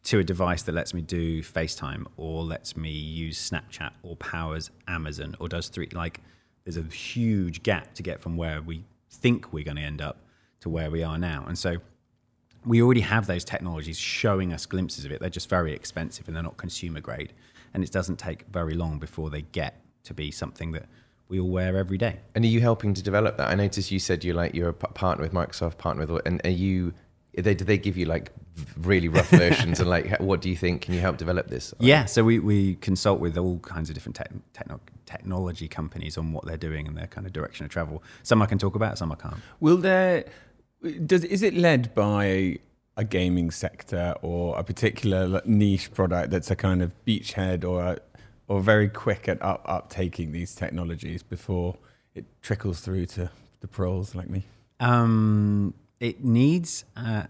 to 0.04 0.20
a 0.20 0.24
device 0.24 0.62
that 0.64 0.74
lets 0.74 0.94
me 0.94 1.02
do 1.02 1.42
FaceTime 1.42 2.06
or 2.16 2.44
lets 2.44 2.78
me 2.78 2.92
use 2.92 3.50
Snapchat 3.50 3.92
or 4.04 4.16
powers 4.16 4.70
Amazon 4.88 5.36
or 5.40 5.50
does 5.50 5.68
three, 5.68 5.90
like, 5.92 6.22
there's 6.64 6.78
a 6.78 6.84
huge 6.84 7.64
gap 7.64 7.94
to 7.96 8.04
get 8.04 8.22
from 8.22 8.38
where 8.38 8.62
we 8.62 8.84
think 9.10 9.52
we're 9.52 9.64
going 9.64 9.78
to 9.78 9.84
end 9.84 10.02
up 10.02 10.26
to 10.62 10.70
where 10.70 10.90
we 10.90 11.04
are 11.04 11.18
now. 11.18 11.44
And 11.48 11.58
so 11.58 11.78
we 12.66 12.82
already 12.82 13.02
have 13.02 13.28
those 13.28 13.44
technologies 13.44 13.98
showing 13.98 14.54
us 14.54 14.66
glimpses 14.66 15.06
of 15.06 15.12
it. 15.12 15.20
They're 15.20 15.30
just 15.30 15.50
very 15.50 15.74
expensive 15.74 16.28
and 16.28 16.36
they're 16.36 16.44
not 16.44 16.58
consumer 16.58 17.00
grade. 17.00 17.34
And 17.74 17.84
it 17.84 17.92
doesn't 17.92 18.18
take 18.18 18.46
very 18.48 18.74
long 18.74 19.00
before 19.00 19.30
they 19.30 19.42
get 19.42 19.82
to 20.04 20.14
be 20.14 20.32
something 20.32 20.72
that 20.72 20.86
we 21.28 21.40
all 21.40 21.50
wear 21.50 21.78
every 21.78 21.98
day. 21.98 22.20
And 22.36 22.46
are 22.46 22.48
you 22.48 22.62
helping 22.62 22.94
to 22.94 23.02
develop 23.02 23.38
that? 23.38 23.50
I 23.50 23.56
noticed 23.56 23.92
you 23.92 24.00
said 24.00 24.24
you're 24.24 24.36
like 24.36 24.54
you're 24.54 24.70
a 24.70 24.74
partner 24.74 25.24
with 25.24 25.34
Microsoft, 25.34 25.78
partner 25.78 26.06
with, 26.06 26.22
and 26.26 26.42
are 26.46 26.50
you? 26.50 26.94
They 27.38 27.54
do 27.54 27.66
they 27.66 27.78
give 27.78 27.98
you 27.98 28.06
like 28.06 28.32
really 28.78 29.10
rough 29.10 29.30
versions 29.30 29.82
and 29.82 29.90
like 29.90 30.18
what 30.20 30.42
do 30.42 30.50
you 30.50 30.56
think? 30.56 30.84
Can 30.84 30.94
you 30.94 31.02
help 31.02 31.18
develop 31.18 31.48
this? 31.48 31.74
Yeah, 31.80 32.06
so 32.06 32.24
we, 32.24 32.40
we 32.40 32.76
consult 32.76 33.20
with 33.20 33.38
all 33.38 33.60
kinds 33.60 33.90
of 33.90 33.96
different 33.96 34.16
tech, 34.16 34.32
techno, 34.54 34.80
technology 35.06 35.68
companies 35.68 36.18
on 36.18 36.32
what 36.32 36.46
they're 36.46 36.56
doing 36.56 36.88
and 36.88 36.98
their 36.98 37.08
kind 37.08 37.28
of 37.28 37.34
direction 37.34 37.66
of 37.66 37.72
travel. 37.72 38.02
Some 38.24 38.42
I 38.42 38.46
can 38.46 38.58
talk 38.58 38.76
about, 38.76 38.98
some 38.98 39.12
I 39.12 39.16
can't. 39.16 39.36
Will 39.60 39.78
there 39.78 40.24
does 41.06 41.24
is 41.24 41.42
it 41.42 41.54
led 41.54 41.94
by 41.94 42.60
a 42.98 43.04
gaming 43.04 43.52
sector 43.52 44.16
or 44.22 44.58
a 44.58 44.64
particular 44.64 45.42
niche 45.46 45.94
product 45.94 46.30
that's 46.30 46.50
a 46.50 46.56
kind 46.56 46.82
of 46.82 46.94
beachhead 47.06 47.66
or 47.66 47.98
or 48.48 48.62
very 48.62 48.90
quick 48.90 49.28
at 49.28 49.42
up 49.42 49.66
uptaking 49.68 50.32
these 50.32 50.56
technologies 50.56 51.24
before 51.24 51.76
it 52.14 52.26
trickles 52.42 52.80
through 52.82 53.06
to 53.08 53.30
the 53.60 53.68
pros 53.68 54.16
like 54.16 54.30
me? 54.30 54.44
Um, 54.80 55.74
it 56.00 56.24
needs 56.24 56.84
uh, 56.96 57.24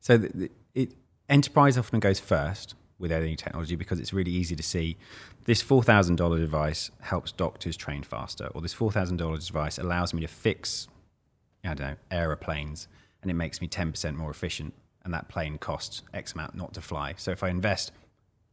so 0.00 0.18
the, 0.18 0.28
the, 0.34 0.50
it 0.74 0.92
enterprise 1.28 1.78
often 1.78 2.00
goes 2.00 2.18
first 2.18 2.74
with 2.98 3.12
any 3.12 3.36
technology 3.36 3.76
because 3.76 4.00
it's 4.00 4.12
really 4.12 4.30
easy 4.30 4.56
to 4.56 4.62
see 4.62 4.96
this 5.44 5.62
$4,000 5.62 6.38
device 6.38 6.90
helps 7.00 7.32
doctors 7.32 7.76
train 7.76 8.02
faster, 8.02 8.46
or 8.54 8.60
this 8.60 8.74
$4,000 8.74 9.46
device 9.46 9.78
allows 9.78 10.14
me 10.14 10.20
to 10.20 10.28
fix, 10.28 10.86
I 11.64 11.74
don't 11.74 11.80
know, 11.80 11.96
aeroplanes, 12.10 12.86
and 13.22 13.30
it 13.30 13.34
makes 13.34 13.60
me 13.60 13.68
10% 13.68 14.14
more 14.14 14.30
efficient. 14.30 14.74
And 15.04 15.12
that 15.14 15.28
plane 15.28 15.58
costs 15.58 16.02
X 16.14 16.32
amount 16.32 16.54
not 16.54 16.74
to 16.74 16.80
fly. 16.80 17.14
So 17.16 17.32
if 17.32 17.42
I 17.42 17.48
invest 17.48 17.90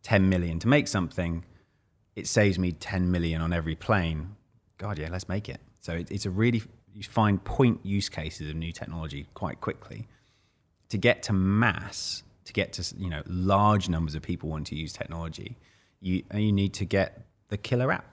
10 0.04 0.30
million 0.30 0.60
to 0.60 0.68
make 0.68 0.88
something, 0.88 1.44
it 2.16 2.28
saves 2.28 2.58
me 2.60 2.72
10 2.72 3.12
million 3.12 3.42
on 3.42 3.54
every 3.54 3.76
plane. 3.76 4.36
God, 4.78 4.98
yeah, 5.00 5.10
let's 5.12 5.28
make 5.30 5.50
it. 5.50 5.60
So 5.80 5.94
it, 5.94 6.12
it's 6.12 6.26
a 6.26 6.30
really, 6.30 6.62
you 6.94 7.04
find 7.04 7.44
point 7.44 7.80
use 7.84 8.10
cases 8.10 8.50
of 8.50 8.56
new 8.56 8.72
technology 8.72 9.28
quite 9.34 9.62
quickly. 9.62 10.08
To 10.90 10.98
get 10.98 11.24
to 11.24 11.34
mass, 11.34 12.24
to 12.46 12.54
get 12.54 12.74
to 12.74 12.96
you 12.98 13.10
know 13.12 13.22
large 13.28 13.90
numbers 13.90 14.16
of 14.16 14.24
people 14.24 14.50
want 14.50 14.66
to 14.68 14.76
use 14.76 14.92
technology, 14.92 15.56
you 16.02 16.24
you 16.34 16.52
need 16.52 16.74
to 16.76 16.86
get 16.86 17.22
the 17.50 17.58
killer 17.58 17.92
app. 17.92 18.06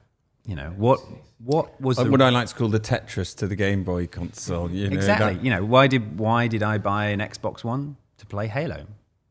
You 0.44 0.56
know 0.56 0.74
what 0.76 1.00
what 1.38 1.80
was 1.80 1.96
the, 1.96 2.04
what 2.10 2.20
I 2.20 2.28
like 2.28 2.48
to 2.48 2.54
call 2.54 2.68
the 2.68 2.78
Tetris 2.78 3.34
to 3.36 3.46
the 3.46 3.56
Game 3.56 3.82
Boy 3.82 4.06
console. 4.06 4.70
You 4.70 4.90
know, 4.90 4.94
exactly. 4.94 5.34
that- 5.34 5.44
you 5.44 5.50
know 5.50 5.64
why 5.64 5.86
did 5.86 6.18
why 6.18 6.48
did 6.48 6.62
I 6.62 6.76
buy 6.76 7.06
an 7.06 7.20
Xbox 7.20 7.64
One 7.64 7.96
to 8.18 8.26
play 8.26 8.46
Halo? 8.46 8.86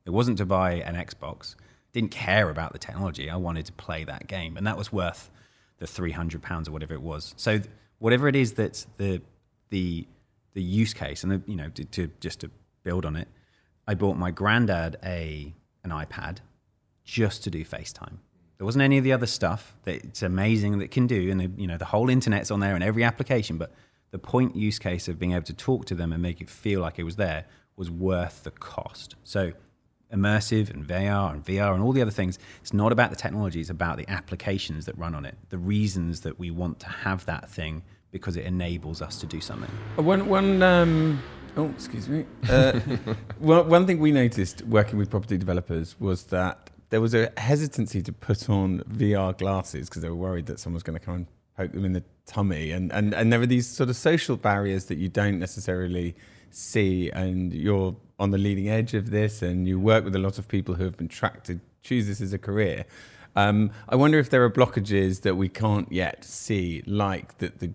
It 0.05 0.09
wasn't 0.09 0.39
to 0.39 0.45
buy 0.47 0.73
an 0.73 0.95
Xbox. 0.95 1.55
Didn't 1.95 2.12
care 2.12 2.49
about 2.49 2.73
the 2.73 2.77
technology. 2.77 3.29
I 3.29 3.38
wanted 3.38 3.65
to 3.67 3.71
play 3.71 4.03
that 4.03 4.27
game, 4.27 4.58
and 4.58 4.67
that 4.67 4.77
was 4.77 4.91
worth 4.91 5.31
the 5.77 5.88
three 5.88 6.12
hundred 6.12 6.41
pounds 6.41 6.67
or 6.67 6.73
whatever 6.73 6.93
it 6.93 7.01
was. 7.01 7.34
So 7.38 7.58
th- 7.60 7.69
whatever 7.99 8.27
it 8.27 8.36
is 8.36 8.51
that's 8.51 8.86
the 8.97 9.21
the 9.69 10.05
the 10.55 10.62
use 10.62 10.93
case, 10.93 11.23
and 11.23 11.31
the, 11.31 11.41
you 11.47 11.55
know 11.55 11.69
to, 11.69 11.86
to 11.86 12.12
just 12.19 12.41
to 12.41 12.51
build 12.84 13.05
on 13.05 13.15
it, 13.15 13.29
I 13.88 13.93
bought 13.93 14.17
my 14.17 14.29
granddad 14.29 14.97
a 15.05 15.53
an 15.86 15.91
iPad 15.91 16.39
just 17.05 17.45
to 17.45 17.49
do 17.49 17.63
FaceTime. 17.63 18.17
There 18.58 18.65
wasn't 18.65 18.84
any 18.84 18.97
of 18.97 19.05
the 19.05 19.13
other 19.13 19.25
stuff 19.25 19.73
that 19.84 20.03
it's 20.03 20.21
amazing 20.21 20.77
that 20.77 20.84
it 20.84 20.91
can 20.91 21.08
do, 21.08 21.31
and 21.31 21.39
the, 21.39 21.49
you 21.55 21.65
know 21.65 21.77
the 21.77 21.86
whole 21.86 22.10
internet's 22.10 22.51
on 22.51 22.60
there 22.60 22.75
and 22.75 22.84
every 22.84 23.05
application. 23.05 23.58
But 23.58 23.71
the 24.12 24.19
point 24.19 24.53
use 24.53 24.79
case 24.79 25.08
of 25.08 25.17
being 25.17 25.31
able 25.31 25.43
to 25.43 25.53
talk 25.53 25.86
to 25.86 25.95
them 25.95 26.12
and 26.12 26.21
make 26.21 26.41
it 26.41 26.49
feel 26.49 26.81
like 26.81 26.99
it 26.99 27.03
was 27.03 27.15
there 27.15 27.45
was 27.77 27.89
worth 27.89 28.43
the 28.43 28.51
cost. 28.51 29.15
So 29.23 29.53
immersive 30.13 30.69
and 30.69 30.85
VR 30.85 31.33
and 31.33 31.43
VR 31.43 31.73
and 31.73 31.83
all 31.83 31.91
the 31.91 32.01
other 32.01 32.11
things. 32.11 32.39
It's 32.61 32.73
not 32.73 32.91
about 32.91 33.09
the 33.09 33.15
technology; 33.15 33.61
it's 33.61 33.69
about 33.69 33.97
the 33.97 34.09
applications 34.09 34.85
that 34.85 34.97
run 34.97 35.15
on 35.15 35.25
it, 35.25 35.37
the 35.49 35.57
reasons 35.57 36.21
that 36.21 36.39
we 36.39 36.51
want 36.51 36.79
to 36.81 36.87
have 36.87 37.25
that 37.25 37.49
thing 37.49 37.83
because 38.11 38.37
it 38.37 38.45
enables 38.45 39.01
us 39.01 39.19
to 39.19 39.25
do 39.25 39.41
something. 39.41 39.69
Uh, 39.97 40.01
One, 40.01 40.29
one, 40.29 40.63
um, 40.63 41.21
oh, 41.57 41.65
excuse 41.71 42.07
me. 42.07 42.25
Uh, 42.49 42.79
one, 43.39 43.67
one 43.67 43.85
thing 43.85 43.99
we 43.99 44.13
noticed 44.13 44.61
working 44.63 44.97
with 44.97 45.09
property 45.09 45.37
developers 45.37 45.99
was 45.99 46.23
that 46.25 46.69
there 46.91 47.01
was 47.01 47.13
a 47.13 47.29
hesitancy 47.35 48.01
to 48.01 48.13
put 48.13 48.49
on 48.49 48.79
VR 48.87 49.37
glasses 49.37 49.89
because 49.89 50.01
they 50.01 50.07
were 50.07 50.15
worried 50.15 50.45
that 50.45 50.61
someone 50.61 50.75
was 50.75 50.83
going 50.83 50.97
to 50.97 51.05
come 51.05 51.15
and 51.15 51.27
poke 51.57 51.73
them 51.73 51.83
in 51.83 51.91
the 51.91 52.03
tummy. 52.25 52.71
And, 52.71 52.91
and, 52.93 53.13
and 53.13 53.33
there 53.33 53.39
were 53.39 53.45
these 53.45 53.67
sort 53.67 53.89
of 53.89 53.97
social 53.97 54.37
barriers 54.37 54.85
that 54.85 54.97
you 54.97 55.09
don't 55.09 55.37
necessarily 55.37 56.15
see. 56.51 57.09
And 57.11 57.53
you're 57.53 57.97
on 58.19 58.32
the 58.32 58.38
leading 58.38 58.69
edge 58.69 58.93
of 58.93 59.12
this 59.12 59.41
and 59.41 59.67
you 59.67 59.80
work 59.80 60.04
with 60.04 60.15
a 60.15 60.19
lot 60.19 60.38
of 60.38 60.47
people 60.47 60.75
who 60.75 60.84
have 60.84 60.97
been 60.97 61.08
tracked 61.08 61.47
to 61.47 61.60
choose 61.82 62.08
this 62.08 62.21
as 62.21 62.34
a 62.34 62.38
career. 62.38 62.86
Um, 63.36 63.71
I 63.89 63.95
wonder 63.95 64.17
if 64.17 64.30
there 64.30 64.43
are 64.43 64.49
blockages 64.49 65.21
that 65.21 65.36
we 65.36 65.49
can't 65.49 65.91
yet 65.91 66.23
see, 66.23 66.84
like 66.86 67.38
that 67.39 67.60
the 67.60 67.71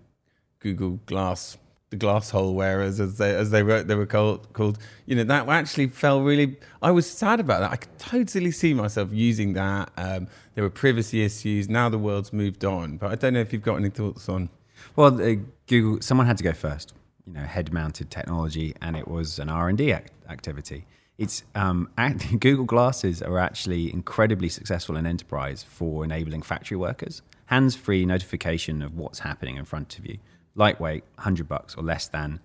Google 0.59 0.99
Glass, 1.05 1.57
the 1.91 1.97
glass 1.97 2.31
hole 2.31 2.55
wearers, 2.55 2.99
as 2.99 3.17
they 3.19 3.35
as 3.35 3.51
they 3.51 3.61
were 3.61 3.83
they 3.83 3.93
were 3.93 4.07
called. 4.07 4.51
Called 4.53 4.79
you 5.05 5.15
know 5.15 5.23
that 5.23 5.47
actually 5.47 5.87
felt 5.87 6.23
really. 6.23 6.57
I 6.81 6.89
was 6.89 7.09
sad 7.09 7.39
about 7.39 7.61
that. 7.61 7.71
I 7.71 7.75
could 7.75 7.99
totally 7.99 8.51
see 8.51 8.73
myself 8.73 9.09
using 9.11 9.53
that. 9.53 9.91
Um, 9.97 10.27
there 10.55 10.63
were 10.63 10.71
privacy 10.71 11.23
issues. 11.23 11.69
Now 11.69 11.89
the 11.89 11.99
world's 11.99 12.33
moved 12.33 12.65
on, 12.65 12.97
but 12.97 13.11
I 13.11 13.15
don't 13.15 13.33
know 13.33 13.41
if 13.41 13.53
you've 13.53 13.61
got 13.61 13.75
any 13.75 13.89
thoughts 13.89 14.27
on. 14.29 14.49
Well, 14.95 15.21
uh, 15.21 15.35
Google. 15.67 16.01
Someone 16.01 16.25
had 16.25 16.37
to 16.37 16.43
go 16.43 16.53
first. 16.53 16.93
You 17.25 17.33
know, 17.33 17.41
head-mounted 17.43 18.09
technology, 18.09 18.73
and 18.81 18.95
it 18.97 19.07
was 19.07 19.39
an 19.39 19.49
R 19.49 19.69
and 19.69 19.77
D 19.77 19.93
act- 19.93 20.11
activity. 20.29 20.85
It's 21.17 21.43
um, 21.53 21.89
act- 21.97 22.39
Google 22.39 22.65
Glasses 22.65 23.21
are 23.21 23.37
actually 23.37 23.93
incredibly 23.93 24.49
successful 24.49 24.97
in 24.97 25.05
enterprise 25.05 25.63
for 25.63 26.03
enabling 26.03 26.41
factory 26.41 26.77
workers. 26.77 27.21
Hands-free 27.45 28.05
notification 28.05 28.81
of 28.81 28.95
what's 28.95 29.19
happening 29.19 29.57
in 29.57 29.65
front 29.65 29.99
of 29.99 30.05
you. 30.05 30.17
Lightweight, 30.55 31.03
hundred 31.19 31.47
bucks 31.47 31.75
or 31.75 31.83
less 31.83 32.07
than. 32.07 32.39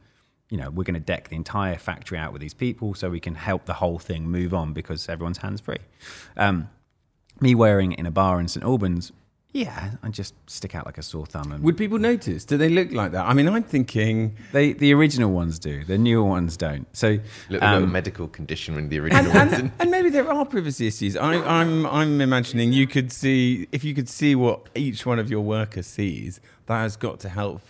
You 0.51 0.59
know, 0.59 0.71
we're 0.71 0.85
going 0.85 0.95
to 0.95 1.01
deck 1.01 1.29
the 1.29 1.37
entire 1.37 1.77
factory 1.77 2.19
out 2.19 2.33
with 2.33 2.43
these 2.43 2.55
people, 2.55 2.95
so 2.95 3.11
we 3.11 3.19
can 3.19 3.35
help 3.35 3.65
the 3.65 3.75
whole 3.75 3.99
thing 3.99 4.29
move 4.29 4.53
on 4.53 4.73
because 4.75 5.09
everyone's 5.09 5.39
hands-free. 5.39 5.79
Um, 6.37 6.69
me 7.41 7.55
wearing 7.55 7.93
in 7.93 8.07
a 8.07 8.11
bar 8.11 8.39
in 8.41 8.49
St 8.49 8.65
Albans, 8.65 9.11
yeah, 9.53 9.93
I 10.03 10.11
just 10.11 10.35
stick 10.51 10.75
out 10.75 10.85
like 10.85 10.99
a 10.99 11.03
sore 11.03 11.25
thumb 11.25 11.51
and 11.51 11.65
Would 11.65 11.79
people 11.79 11.99
notice? 11.99 12.45
Do 12.45 12.59
they 12.59 12.69
look 12.69 12.93
like 12.93 13.13
that? 13.13 13.25
I 13.25 13.33
mean, 13.33 13.49
I'm 13.49 13.63
thinking. 13.63 14.37
They, 14.53 14.73
the 14.75 14.93
original 14.93 15.31
ones 15.31 15.59
do. 15.59 15.83
The 15.85 15.97
newer 15.97 16.25
ones 16.25 16.57
don't. 16.57 16.87
So, 16.95 17.19
Little, 17.49 17.69
little 17.69 17.85
um, 17.85 17.93
medical 17.93 18.29
condition 18.29 18.75
when 18.75 18.89
the 18.91 18.99
original 19.01 19.25
and, 19.25 19.35
ones. 19.35 19.53
and, 19.55 19.73
and 19.79 19.91
maybe 19.91 20.11
there 20.11 20.31
are 20.31 20.45
privacy 20.45 20.89
issues. 20.89 21.17
I, 21.17 21.37
I'm 21.37 21.87
I'm 21.87 22.21
imagining 22.21 22.73
you 22.73 22.87
could 22.87 23.13
see 23.13 23.67
if 23.73 23.83
you 23.83 23.95
could 23.95 24.09
see 24.09 24.35
what 24.35 24.69
each 24.75 25.07
one 25.07 25.19
of 25.19 25.31
your 25.31 25.41
workers 25.41 25.87
sees. 25.87 26.41
That 26.67 26.81
has 26.81 26.97
got 26.97 27.21
to 27.21 27.29
help 27.31 27.63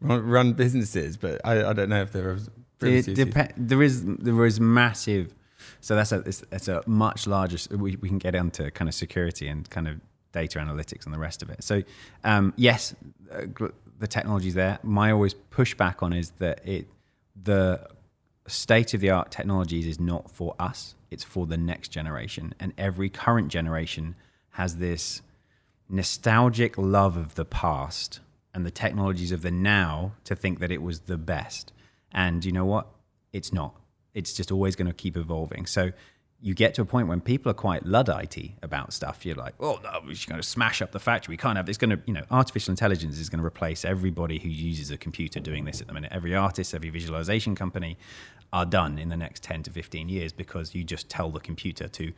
run, 0.00 0.24
run 0.24 0.52
businesses. 0.52 1.16
But 1.16 1.40
I, 1.44 1.70
I 1.70 1.72
don't 1.72 1.88
know 1.88 2.02
if 2.02 2.12
there 2.12 2.28
are 2.30 2.38
privacy 2.78 3.12
it 3.12 3.18
issues. 3.18 3.48
there 3.56 3.82
is 3.82 4.04
there 4.04 4.44
is 4.46 4.60
massive 4.60 5.34
So 5.80 5.96
that's 5.96 6.12
a 6.12 6.18
it's, 6.20 6.44
it's 6.52 6.68
a 6.68 6.82
much 6.86 7.26
larger. 7.26 7.58
We, 7.76 7.96
we 7.96 8.08
can 8.08 8.18
get 8.18 8.34
into 8.34 8.70
kind 8.70 8.88
of 8.88 8.94
security 8.94 9.48
and 9.48 9.68
kind 9.68 9.88
of 9.88 10.00
data 10.34 10.58
analytics 10.58 11.06
and 11.06 11.14
the 11.14 11.18
rest 11.18 11.42
of 11.42 11.48
it. 11.48 11.64
So 11.64 11.82
um, 12.24 12.52
yes, 12.56 12.94
uh, 13.32 13.46
the 13.98 14.06
technology's 14.06 14.54
there. 14.54 14.78
My 14.82 15.10
always 15.10 15.34
pushback 15.34 16.02
on 16.02 16.12
is 16.12 16.32
that 16.38 16.60
it 16.68 16.86
the 17.42 17.88
state 18.46 18.92
of 18.92 19.00
the 19.00 19.10
art 19.10 19.30
technologies 19.30 19.86
is 19.86 19.98
not 19.98 20.30
for 20.30 20.54
us. 20.58 20.94
It's 21.10 21.24
for 21.24 21.46
the 21.46 21.56
next 21.56 21.88
generation, 21.88 22.54
and 22.60 22.74
every 22.76 23.08
current 23.08 23.48
generation 23.48 24.16
has 24.50 24.76
this 24.76 25.22
nostalgic 25.88 26.76
love 26.76 27.16
of 27.16 27.34
the 27.34 27.44
past 27.44 28.20
and 28.52 28.64
the 28.64 28.70
technologies 28.70 29.32
of 29.32 29.42
the 29.42 29.50
now 29.50 30.12
to 30.24 30.34
think 30.34 30.60
that 30.60 30.70
it 30.70 30.82
was 30.82 31.00
the 31.00 31.16
best. 31.16 31.72
And 32.12 32.44
you 32.44 32.52
know 32.52 32.64
what? 32.64 32.86
It's 33.32 33.52
not. 33.52 33.74
It's 34.14 34.32
just 34.32 34.52
always 34.52 34.76
going 34.76 34.86
to 34.86 34.94
keep 34.94 35.16
evolving. 35.16 35.66
So 35.66 35.90
you 36.44 36.52
get 36.52 36.74
to 36.74 36.82
a 36.82 36.84
point 36.84 37.08
when 37.08 37.22
people 37.22 37.50
are 37.50 37.54
quite 37.54 37.84
ludditey 37.84 38.52
about 38.62 38.92
stuff. 38.92 39.24
You're 39.24 39.34
like, 39.34 39.54
oh 39.60 39.80
no, 39.82 40.00
we're 40.04 40.12
just 40.12 40.28
going 40.28 40.38
to 40.38 40.46
smash 40.46 40.82
up 40.82 40.92
the 40.92 41.00
factory. 41.00 41.32
We 41.32 41.36
can't 41.38 41.56
have. 41.56 41.64
this. 41.64 41.78
going 41.78 41.88
to, 41.88 41.98
you 42.04 42.12
know, 42.12 42.22
artificial 42.30 42.70
intelligence 42.70 43.18
is 43.18 43.30
going 43.30 43.40
to 43.40 43.46
replace 43.46 43.82
everybody 43.82 44.38
who 44.38 44.50
uses 44.50 44.90
a 44.90 44.98
computer 44.98 45.40
doing 45.40 45.64
this 45.64 45.80
at 45.80 45.86
the 45.86 45.94
minute. 45.94 46.12
Every 46.12 46.34
artist, 46.34 46.74
every 46.74 46.90
visualization 46.90 47.54
company 47.54 47.96
are 48.52 48.66
done 48.66 48.98
in 48.98 49.08
the 49.08 49.16
next 49.16 49.42
10 49.42 49.62
to 49.62 49.70
15 49.70 50.10
years 50.10 50.34
because 50.34 50.74
you 50.74 50.84
just 50.84 51.08
tell 51.08 51.30
the 51.30 51.40
computer 51.40 51.88
to 51.88 52.12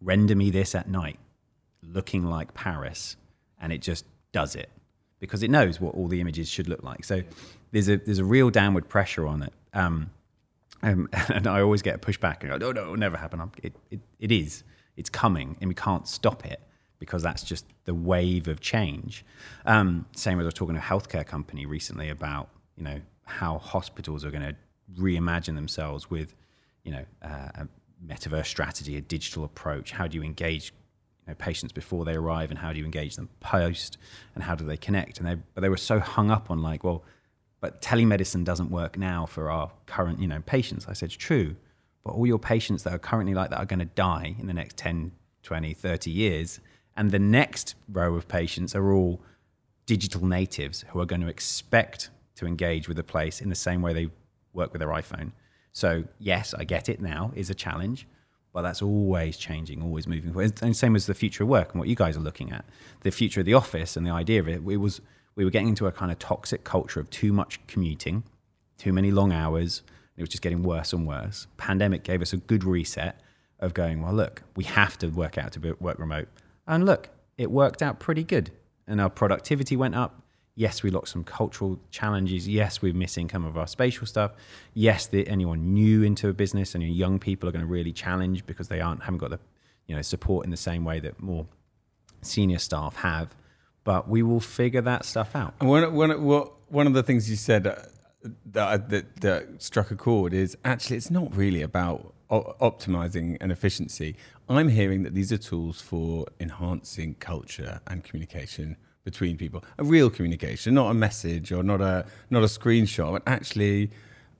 render 0.00 0.36
me 0.36 0.50
this 0.50 0.76
at 0.76 0.88
night, 0.88 1.18
looking 1.82 2.22
like 2.22 2.54
Paris, 2.54 3.16
and 3.60 3.72
it 3.72 3.82
just 3.82 4.04
does 4.30 4.54
it 4.54 4.70
because 5.18 5.42
it 5.42 5.50
knows 5.50 5.80
what 5.80 5.96
all 5.96 6.06
the 6.06 6.20
images 6.20 6.48
should 6.48 6.68
look 6.68 6.84
like. 6.84 7.04
So 7.04 7.22
there's 7.72 7.88
a 7.88 7.96
there's 7.96 8.20
a 8.20 8.24
real 8.24 8.48
downward 8.48 8.88
pressure 8.88 9.26
on 9.26 9.42
it. 9.42 9.52
Um, 9.74 10.10
um, 10.82 11.08
and 11.28 11.46
I 11.46 11.60
always 11.60 11.82
get 11.82 11.94
a 11.94 11.98
pushback 11.98 12.40
and 12.40 12.50
go, 12.50 12.56
no, 12.56 12.72
no, 12.72 12.82
it'll 12.82 12.96
never 12.96 13.16
happen. 13.16 13.50
It, 13.62 13.74
it, 13.90 14.00
it 14.18 14.32
is. 14.32 14.64
It's 14.96 15.10
coming 15.10 15.56
and 15.60 15.68
we 15.68 15.74
can't 15.74 16.06
stop 16.06 16.44
it 16.44 16.60
because 16.98 17.22
that's 17.22 17.42
just 17.42 17.66
the 17.84 17.94
wave 17.94 18.46
of 18.46 18.60
change. 18.60 19.24
Um, 19.66 20.06
same 20.14 20.38
as 20.38 20.44
I 20.44 20.46
was 20.46 20.54
talking 20.54 20.74
to 20.74 20.80
a 20.80 20.84
healthcare 20.84 21.26
company 21.26 21.66
recently 21.66 22.10
about, 22.10 22.48
you 22.76 22.84
know, 22.84 23.00
how 23.24 23.58
hospitals 23.58 24.24
are 24.24 24.30
going 24.30 24.42
to 24.42 24.54
reimagine 25.00 25.54
themselves 25.54 26.10
with, 26.10 26.34
you 26.84 26.92
know, 26.92 27.04
uh, 27.22 27.48
a 27.54 27.68
metaverse 28.06 28.46
strategy, 28.46 28.96
a 28.96 29.00
digital 29.00 29.44
approach. 29.44 29.92
How 29.92 30.06
do 30.06 30.16
you 30.16 30.22
engage 30.22 30.72
you 31.26 31.32
know, 31.32 31.34
patients 31.34 31.72
before 31.72 32.04
they 32.04 32.14
arrive 32.14 32.50
and 32.50 32.58
how 32.58 32.72
do 32.72 32.78
you 32.78 32.84
engage 32.84 33.16
them 33.16 33.28
post 33.40 33.96
and 34.34 34.44
how 34.44 34.54
do 34.54 34.64
they 34.64 34.76
connect? 34.76 35.18
And 35.18 35.26
they, 35.26 35.36
but 35.54 35.60
they 35.62 35.68
were 35.68 35.76
so 35.76 35.98
hung 35.98 36.30
up 36.30 36.50
on 36.50 36.62
like, 36.62 36.84
well, 36.84 37.04
but 37.62 37.80
telemedicine 37.80 38.44
doesn't 38.44 38.70
work 38.72 38.98
now 38.98 39.24
for 39.24 39.48
our 39.48 39.70
current, 39.86 40.20
you 40.20 40.26
know, 40.26 40.42
patients. 40.44 40.86
I 40.88 40.94
said, 40.94 41.10
true, 41.10 41.54
but 42.04 42.10
all 42.10 42.26
your 42.26 42.40
patients 42.40 42.82
that 42.82 42.92
are 42.92 42.98
currently 42.98 43.34
like 43.34 43.50
that 43.50 43.58
are 43.60 43.64
going 43.64 43.78
to 43.78 43.84
die 43.84 44.34
in 44.38 44.48
the 44.48 44.52
next 44.52 44.76
10, 44.76 45.12
20, 45.44 45.72
30 45.72 46.10
years. 46.10 46.60
And 46.96 47.12
the 47.12 47.20
next 47.20 47.76
row 47.88 48.16
of 48.16 48.26
patients 48.26 48.74
are 48.74 48.92
all 48.92 49.20
digital 49.86 50.26
natives 50.26 50.84
who 50.88 51.00
are 51.00 51.06
going 51.06 51.20
to 51.20 51.28
expect 51.28 52.10
to 52.34 52.46
engage 52.46 52.88
with 52.88 52.96
the 52.96 53.04
place 53.04 53.40
in 53.40 53.48
the 53.48 53.54
same 53.54 53.80
way 53.80 53.92
they 53.92 54.10
work 54.52 54.72
with 54.72 54.80
their 54.80 54.88
iPhone. 54.88 55.30
So, 55.70 56.02
yes, 56.18 56.54
I 56.54 56.64
get 56.64 56.88
it 56.88 57.00
now 57.00 57.30
is 57.36 57.48
a 57.48 57.54
challenge, 57.54 58.08
but 58.52 58.62
that's 58.62 58.82
always 58.82 59.36
changing, 59.36 59.82
always 59.82 60.08
moving 60.08 60.32
forward. 60.32 60.60
And 60.62 60.76
same 60.76 60.96
as 60.96 61.06
the 61.06 61.14
future 61.14 61.44
of 61.44 61.48
work 61.48 61.70
and 61.70 61.78
what 61.78 61.88
you 61.88 61.94
guys 61.94 62.16
are 62.16 62.20
looking 62.20 62.50
at. 62.50 62.64
The 63.02 63.12
future 63.12 63.38
of 63.38 63.46
the 63.46 63.54
office 63.54 63.96
and 63.96 64.04
the 64.04 64.10
idea 64.10 64.40
of 64.40 64.48
it, 64.48 64.62
it 64.66 64.78
was 64.78 65.00
we 65.34 65.44
were 65.44 65.50
getting 65.50 65.68
into 65.68 65.86
a 65.86 65.92
kind 65.92 66.12
of 66.12 66.18
toxic 66.18 66.64
culture 66.64 67.00
of 67.00 67.08
too 67.10 67.32
much 67.32 67.64
commuting, 67.66 68.24
too 68.78 68.92
many 68.92 69.10
long 69.10 69.32
hours. 69.32 69.82
It 70.16 70.22
was 70.22 70.28
just 70.28 70.42
getting 70.42 70.62
worse 70.62 70.92
and 70.92 71.06
worse. 71.06 71.46
Pandemic 71.56 72.02
gave 72.02 72.20
us 72.20 72.32
a 72.32 72.36
good 72.36 72.64
reset 72.64 73.20
of 73.60 73.74
going, 73.74 74.02
well, 74.02 74.12
look, 74.12 74.42
we 74.56 74.64
have 74.64 74.98
to 74.98 75.08
work 75.08 75.38
out 75.38 75.52
to 75.52 75.76
work 75.80 75.98
remote. 75.98 76.28
And 76.66 76.84
look, 76.84 77.08
it 77.38 77.50
worked 77.50 77.82
out 77.82 78.00
pretty 78.00 78.24
good. 78.24 78.50
And 78.86 79.00
our 79.00 79.08
productivity 79.08 79.76
went 79.76 79.94
up. 79.94 80.22
Yes, 80.54 80.82
we 80.82 80.90
lost 80.90 81.12
some 81.12 81.24
cultural 81.24 81.80
challenges. 81.90 82.46
Yes, 82.46 82.82
we're 82.82 82.92
missing 82.92 83.30
some 83.30 83.46
of 83.46 83.56
our 83.56 83.66
spatial 83.66 84.06
stuff. 84.06 84.32
Yes, 84.74 85.06
the, 85.06 85.26
anyone 85.26 85.72
new 85.72 86.02
into 86.02 86.28
a 86.28 86.34
business 86.34 86.74
and 86.74 86.84
young 86.84 87.18
people 87.18 87.48
are 87.48 87.52
going 87.52 87.64
to 87.64 87.70
really 87.70 87.92
challenge 87.92 88.44
because 88.44 88.68
they 88.68 88.80
aren't 88.80 89.02
haven't 89.02 89.18
got 89.18 89.30
the 89.30 89.40
you 89.86 89.96
know 89.96 90.02
support 90.02 90.44
in 90.44 90.50
the 90.50 90.56
same 90.58 90.84
way 90.84 91.00
that 91.00 91.22
more 91.22 91.46
senior 92.20 92.58
staff 92.58 92.96
have 92.96 93.34
but 93.84 94.08
we 94.08 94.22
will 94.22 94.40
figure 94.40 94.80
that 94.80 95.04
stuff 95.04 95.34
out. 95.34 95.54
And 95.60 95.68
one, 95.68 95.94
one, 95.94 96.10
one 96.68 96.86
of 96.86 96.94
the 96.94 97.02
things 97.02 97.28
you 97.28 97.36
said 97.36 97.66
uh, 97.66 97.76
that, 98.46 98.88
that, 98.90 99.20
that 99.20 99.62
struck 99.62 99.90
a 99.90 99.96
chord 99.96 100.32
is 100.32 100.56
actually 100.64 100.96
it's 100.96 101.10
not 101.10 101.34
really 101.36 101.62
about 101.62 102.14
optimizing 102.30 103.36
and 103.40 103.52
efficiency. 103.52 104.16
I'm 104.48 104.68
hearing 104.68 105.02
that 105.02 105.14
these 105.14 105.32
are 105.32 105.38
tools 105.38 105.80
for 105.80 106.26
enhancing 106.40 107.14
culture 107.14 107.80
and 107.86 108.02
communication 108.02 108.76
between 109.04 109.36
people, 109.36 109.64
a 109.78 109.84
real 109.84 110.08
communication, 110.10 110.74
not 110.74 110.90
a 110.90 110.94
message 110.94 111.50
or 111.50 111.62
not 111.62 111.80
a 111.80 112.06
not 112.30 112.42
a 112.42 112.46
screenshot, 112.46 113.12
but 113.12 113.22
actually 113.26 113.90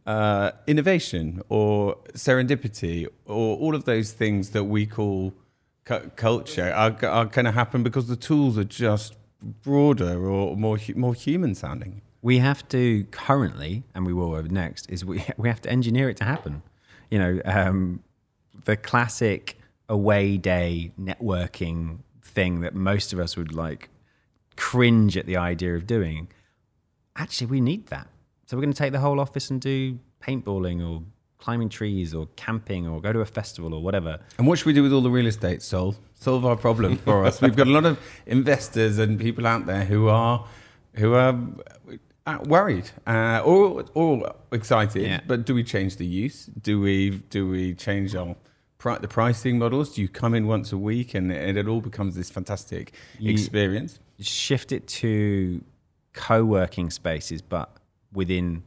uh, 0.07 0.53
innovation 0.67 1.43
or 1.49 1.97
serendipity 2.15 3.07
or 3.27 3.57
all 3.59 3.75
of 3.75 3.85
those 3.85 4.13
things 4.13 4.51
that 4.51 4.65
we 4.65 4.87
call 4.87 5.35
cu- 5.85 6.11
culture 6.17 6.73
are, 6.73 6.97
are 7.07 7.25
going 7.25 7.45
to 7.45 7.53
happen 7.53 7.83
because 7.83 8.07
the 8.07 8.17
tools 8.17 8.57
are 8.57 8.65
just 8.65 9.17
broader 9.43 10.27
or 10.27 10.57
more 10.57 10.79
more 10.95 11.15
human 11.15 11.55
sounding? 11.55 12.03
We 12.21 12.39
have 12.39 12.67
to 12.69 13.05
currently, 13.11 13.83
and 13.95 14.07
we 14.07 14.13
will 14.13 14.35
over 14.35 14.49
next, 14.49 14.89
is 14.91 15.05
we 15.05 15.25
we 15.37 15.49
have 15.49 15.61
to 15.63 15.71
engineer 15.71 16.09
it 16.09 16.17
to 16.19 16.25
happen. 16.25 16.63
You 17.11 17.19
know, 17.19 17.41
um, 17.45 18.03
the 18.65 18.77
classic 18.77 19.59
away 19.89 20.39
day 20.39 20.93
networking 20.99 21.99
thing 22.23 22.61
that 22.61 22.75
most 22.75 23.13
of 23.13 23.19
us 23.19 23.37
would 23.37 23.53
like 23.53 23.91
cringe 24.57 25.17
at 25.17 25.27
the 25.27 25.37
idea 25.37 25.75
of 25.75 25.87
doing. 25.87 26.29
Actually, 27.17 27.49
we 27.49 27.61
need 27.61 27.89
that. 27.89 28.09
So 28.47 28.57
we're 28.57 28.63
going 28.63 28.73
to 28.73 28.79
take 28.79 28.93
the 28.93 29.01
whole 29.01 29.21
office 29.21 29.51
and 29.51 29.61
do 29.61 29.99
paintballing 30.23 30.87
or 30.87 31.03
climbing 31.43 31.69
trees 31.69 32.15
or 32.15 32.29
camping 32.37 32.87
or 32.87 33.01
go 33.01 33.13
to 33.13 33.21
a 33.21 33.27
festival 33.27 33.75
or 33.75 33.83
whatever. 33.83 34.21
And 34.39 34.47
what 34.47 34.59
should 34.59 34.67
we 34.67 34.73
do 34.73 34.83
with 34.85 34.93
all 34.93 35.01
the 35.01 35.11
real 35.11 35.27
estate, 35.27 35.61
Sol? 35.61 35.97
Solve 36.15 36.47
our 36.47 36.57
problem 36.57 36.97
for 36.97 37.25
us. 37.27 37.41
We've 37.43 37.57
got 37.57 37.67
a 37.67 37.71
lot 37.71 37.85
of 37.85 37.99
investors 38.27 38.99
and 38.99 39.19
people 39.19 39.47
out 39.47 39.67
there 39.67 39.85
who 39.85 40.09
are 40.09 40.47
who 40.95 41.15
are 41.15 41.37
uh, 42.27 42.39
worried 42.45 42.91
uh, 43.09 43.43
or 43.45 43.85
or 43.95 44.35
excited. 44.53 45.03
Yeah. 45.03 45.21
But 45.27 45.45
do 45.45 45.55
we 45.55 45.65
change 45.65 45.97
the 45.97 46.07
use? 46.07 46.47
Do 46.47 46.81
we 46.81 47.23
do 47.37 47.49
we 47.49 47.75
change 47.75 48.15
our 48.15 48.37
the 49.01 49.09
pricing 49.09 49.59
models? 49.59 49.95
Do 49.95 50.03
you 50.03 50.09
come 50.09 50.35
in 50.35 50.47
once 50.47 50.73
a 50.73 50.79
week 50.79 51.15
and, 51.15 51.31
and 51.33 51.57
it 51.57 51.69
all 51.69 51.81
becomes 51.81 52.15
this 52.15 52.31
fantastic 52.31 52.93
you 53.19 53.31
experience? 53.33 53.99
Shift 54.21 54.73
it 54.73 54.87
to 55.03 55.63
co-working 56.13 56.91
spaces, 56.91 57.43
but 57.43 57.69
within 58.13 58.65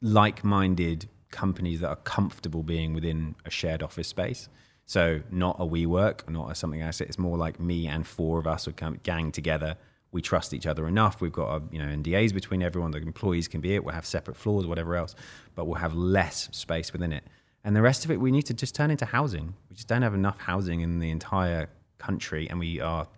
like-minded 0.00 1.08
companies 1.30 1.80
that 1.80 1.88
are 1.88 1.96
comfortable 1.96 2.62
being 2.62 2.94
within 2.94 3.34
a 3.44 3.50
shared 3.50 3.82
office 3.82 4.08
space. 4.08 4.48
So 4.84 5.20
not 5.30 5.56
a 5.58 5.66
WeWork, 5.66 6.28
not 6.28 6.50
a 6.50 6.54
something 6.54 6.80
I 6.82 6.86
else. 6.86 7.00
It's 7.00 7.18
more 7.18 7.36
like 7.36 7.58
me 7.58 7.88
and 7.88 8.06
four 8.06 8.38
of 8.38 8.46
us 8.46 8.66
would 8.66 8.76
come 8.76 9.00
gang 9.02 9.32
together. 9.32 9.76
We 10.12 10.22
trust 10.22 10.54
each 10.54 10.66
other 10.66 10.86
enough. 10.86 11.20
We've 11.20 11.32
got 11.32 11.56
a, 11.56 11.62
you 11.72 11.78
know 11.78 11.86
NDAs 11.86 12.32
between 12.32 12.62
everyone. 12.62 12.92
The 12.92 12.98
employees 12.98 13.48
can 13.48 13.60
be 13.60 13.74
it. 13.74 13.84
We'll 13.84 13.94
have 13.94 14.06
separate 14.06 14.36
floors, 14.36 14.66
whatever 14.66 14.94
else, 14.94 15.14
but 15.56 15.66
we'll 15.66 15.76
have 15.76 15.94
less 15.94 16.48
space 16.52 16.92
within 16.92 17.12
it. 17.12 17.24
And 17.64 17.74
the 17.74 17.82
rest 17.82 18.04
of 18.04 18.12
it, 18.12 18.20
we 18.20 18.30
need 18.30 18.44
to 18.46 18.54
just 18.54 18.76
turn 18.76 18.92
into 18.92 19.04
housing. 19.04 19.54
We 19.68 19.74
just 19.74 19.88
don't 19.88 20.02
have 20.02 20.14
enough 20.14 20.38
housing 20.38 20.82
in 20.82 21.00
the 21.00 21.10
entire 21.10 21.68
country, 21.98 22.48
and 22.48 22.60
we 22.60 22.80
are 22.80 23.08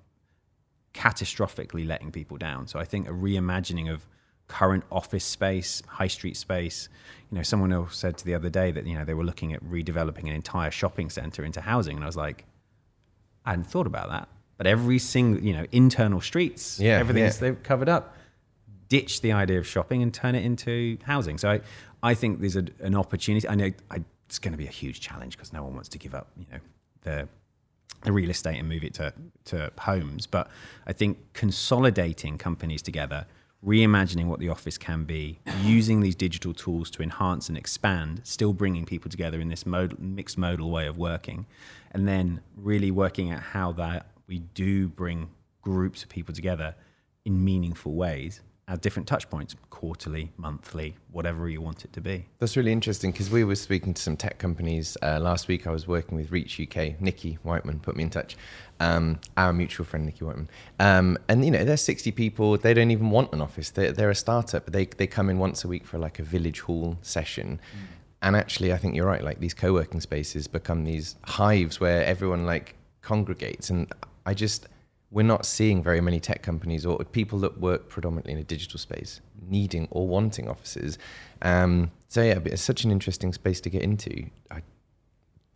catastrophically 0.95 1.87
letting 1.87 2.11
people 2.11 2.39
down. 2.39 2.67
So 2.67 2.79
I 2.79 2.85
think 2.85 3.07
a 3.07 3.13
reimagining 3.13 3.93
of 3.93 4.07
current 4.49 4.85
office 4.91 5.25
space, 5.25 5.83
high 5.87 6.07
street 6.07 6.37
space. 6.37 6.89
You 7.31 7.37
know, 7.37 7.43
someone 7.43 7.73
else 7.73 7.97
said 7.97 8.17
to 8.19 8.25
the 8.25 8.35
other 8.35 8.49
day 8.49 8.71
that 8.73 8.87
you 8.87 8.99
know 8.99 9.05
they 9.05 9.15
were 9.15 9.25
looking 9.25 9.53
at 9.53 9.63
redeveloping 9.63 10.23
an 10.25 10.33
entire 10.33 10.71
shopping 10.71 11.11
center 11.11 11.45
into 11.45 11.61
housing, 11.61 11.97
and 11.97 12.05
I 12.05 12.07
was 12.07 12.17
like, 12.17 12.45
I 13.45 13.51
hadn't 13.51 13.67
thought 13.67 13.87
about 13.87 14.09
that. 14.09 14.29
But 14.57 14.67
every 14.67 14.99
single, 14.99 15.43
you 15.43 15.53
know, 15.53 15.67
internal 15.71 16.21
streets, 16.21 16.81
yeah, 16.81 16.99
everything's 16.99 17.37
yeah. 17.37 17.41
they've 17.41 17.63
covered 17.63 17.89
up. 17.89 18.17
Ditch 18.89 19.21
the 19.21 19.33
idea 19.33 19.59
of 19.59 19.67
shopping 19.67 20.03
and 20.03 20.13
turn 20.13 20.35
it 20.35 20.45
into 20.45 20.97
housing. 21.05 21.37
So 21.37 21.51
I, 21.51 21.61
I 22.03 22.15
think 22.15 22.41
there's 22.41 22.57
a, 22.57 22.65
an 22.81 22.95
opportunity. 22.95 23.47
I 23.47 23.55
know 23.55 23.71
I, 23.91 24.03
it's 24.27 24.39
going 24.39 24.53
to 24.53 24.59
be 24.59 24.67
a 24.67 24.71
huge 24.71 25.01
challenge 25.01 25.37
because 25.37 25.53
no 25.53 25.63
one 25.63 25.75
wants 25.75 25.91
to 25.91 25.99
give 25.99 26.15
up, 26.15 26.29
you 26.37 26.47
know, 26.51 26.59
the 27.03 27.29
the 28.03 28.13
real 28.13 28.31
estate 28.31 28.59
and 28.59 28.69
move 28.69 28.85
it 28.85 28.95
to 28.95 29.13
to 29.47 29.71
homes. 29.79 30.27
But 30.27 30.49
I 30.87 30.93
think 30.93 31.19
consolidating 31.35 32.39
companies 32.39 32.83
together 32.83 33.27
reimagining 33.65 34.27
what 34.27 34.41
the 34.41 34.49
office 34.49 34.79
can 34.79 35.05
be, 35.05 35.41
using 35.63 36.01
these 36.01 36.15
digital 36.15 36.55
tools 36.55 36.91
to 36.91 37.03
enhance 37.03 37.49
and 37.49 37.59
expand, 37.59 38.21
still 38.25 38.53
bringing 38.53 38.85
people 38.87 39.11
together 39.11 39.41
in 39.41 39.49
this 39.49 39.67
mod- 39.67 39.99
mixed 39.99 40.39
modal 40.39 40.71
way 40.71 40.87
of 40.87 40.97
working, 40.97 41.47
and 41.91 42.07
then 42.07 42.41
really 42.57 42.91
working 42.91 43.33
at 43.33 43.41
how 43.41 43.73
that 43.73 44.07
we 44.27 44.39
do 44.55 44.89
bring 44.89 45.31
groups 45.63 46.03
of 46.03 46.09
people 46.09 46.35
together 46.35 46.75
in 47.25 47.45
meaningful 47.45 47.95
ways 47.95 48.41
at 48.69 48.83
different 48.83 49.09
touch 49.09 49.31
points, 49.31 49.57
quarterly, 49.71 50.31
monthly, 50.37 50.95
whatever 51.11 51.49
you 51.49 51.61
want 51.61 51.87
it 51.87 51.93
to 51.95 52.01
be. 52.03 52.27
That's 52.39 52.55
really 52.55 52.71
interesting 52.71 53.11
because 53.11 53.31
we 53.31 53.43
were 53.43 53.57
speaking 53.57 53.95
to 53.95 54.03
some 54.03 54.17
tech 54.17 54.39
companies 54.39 54.97
uh, 55.03 55.19
last 55.21 55.49
week. 55.49 55.67
I 55.67 55.71
was 55.71 55.89
working 55.89 56.19
with 56.19 56.31
Reach 56.31 56.61
UK. 56.61 57.01
Nikki 57.01 57.39
Whiteman 57.43 57.81
put 57.81 57.97
me 57.97 58.03
in 58.05 58.11
touch. 58.11 58.37
Um, 58.79 59.21
our 59.37 59.53
mutual 59.53 59.87
friend 59.87 60.07
Nikki 60.07 60.25
Whiteman, 60.25 60.49
um, 60.79 61.19
and 61.29 61.45
you 61.45 61.51
know 61.51 61.65
they're 61.65 61.77
60 61.77 62.13
people. 62.13 62.57
They 62.59 62.75
don't 62.75 62.93
even 62.93 63.11
want 63.11 63.33
an 63.33 63.41
office. 63.41 63.71
They're, 63.71 63.91
they're 63.91 64.11
a 64.11 64.15
startup. 64.15 64.67
They 64.67 64.85
they 64.85 65.09
come 65.09 65.29
in 65.31 65.39
once 65.39 65.65
a 65.65 65.69
week 65.69 65.85
for 65.85 65.99
like 65.99 66.21
a 66.21 66.23
village 66.23 66.61
hall 66.61 66.97
session. 67.03 67.61
Mm. 67.73 67.79
And 68.23 68.37
actually, 68.37 68.73
I 68.73 68.77
think 68.77 68.95
you're 68.95 69.07
right. 69.07 69.25
Like 69.25 69.41
these 69.41 69.55
co-working 69.55 70.01
spaces 70.01 70.47
become 70.47 70.85
these 70.85 71.17
hives 71.25 71.81
where 71.81 72.05
everyone 72.05 72.47
like 72.47 72.77
congregates, 73.03 73.69
and 73.71 73.93
I 74.27 74.35
just 74.35 74.69
we're 75.11 75.23
not 75.23 75.47
seeing 75.47 75.83
very 75.83 76.01
many 76.01 76.21
tech 76.21 76.43
companies 76.43 76.85
or 76.85 76.99
people 76.99 77.39
that 77.41 77.59
work 77.59 77.89
predominantly 77.89 78.33
in 78.33 78.39
a 78.39 78.45
digital 78.45 78.79
space 78.79 79.21
needing 79.47 79.89
or 79.91 80.07
wanting 80.07 80.49
offices. 80.49 80.99
Um, 81.43 81.91
so 82.09 82.23
yeah, 82.23 82.39
it's 82.45 82.63
such 82.63 82.85
an 82.85 82.91
interesting 82.91 83.33
space 83.33 83.61
to 83.63 83.71
get 83.71 83.83
into. 83.83 84.27
I, 84.51 84.63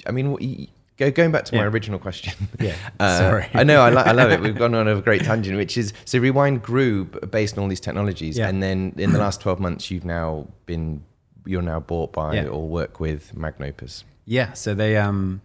I 0.06 0.12
mean, 0.12 0.68
go, 0.96 1.10
going 1.10 1.32
back 1.32 1.44
to 1.46 1.56
my 1.56 1.64
original 1.64 1.98
question. 1.98 2.48
Yeah, 2.58 2.76
uh, 3.00 3.18
sorry. 3.18 3.48
I 3.52 3.62
know, 3.64 3.80
I, 3.80 3.90
lo- 3.90 4.02
I, 4.02 4.12
love 4.12 4.30
it. 4.32 4.40
We've 4.42 4.56
gone 4.56 4.74
on 4.74 4.88
a 4.88 5.00
great 5.00 5.24
tangent, 5.24 5.56
which 5.56 5.76
is 5.76 5.92
so 6.04 6.18
Rewind 6.18 6.62
grew 6.62 7.04
based 7.04 7.58
on 7.58 7.64
all 7.64 7.68
these 7.68 7.80
technologies, 7.80 8.38
yeah. 8.38 8.48
and 8.48 8.62
then 8.62 8.94
in 8.96 9.12
the 9.12 9.18
last 9.18 9.40
twelve 9.40 9.60
months, 9.60 9.90
you've 9.90 10.04
now 10.04 10.46
been 10.66 11.02
you're 11.44 11.62
now 11.62 11.80
bought 11.80 12.12
by 12.12 12.34
yeah. 12.34 12.46
or 12.46 12.68
work 12.68 13.00
with 13.00 13.36
Magnopus. 13.36 14.04
Yeah, 14.24 14.52
so 14.52 14.74
they 14.74 14.96
um 14.96 15.42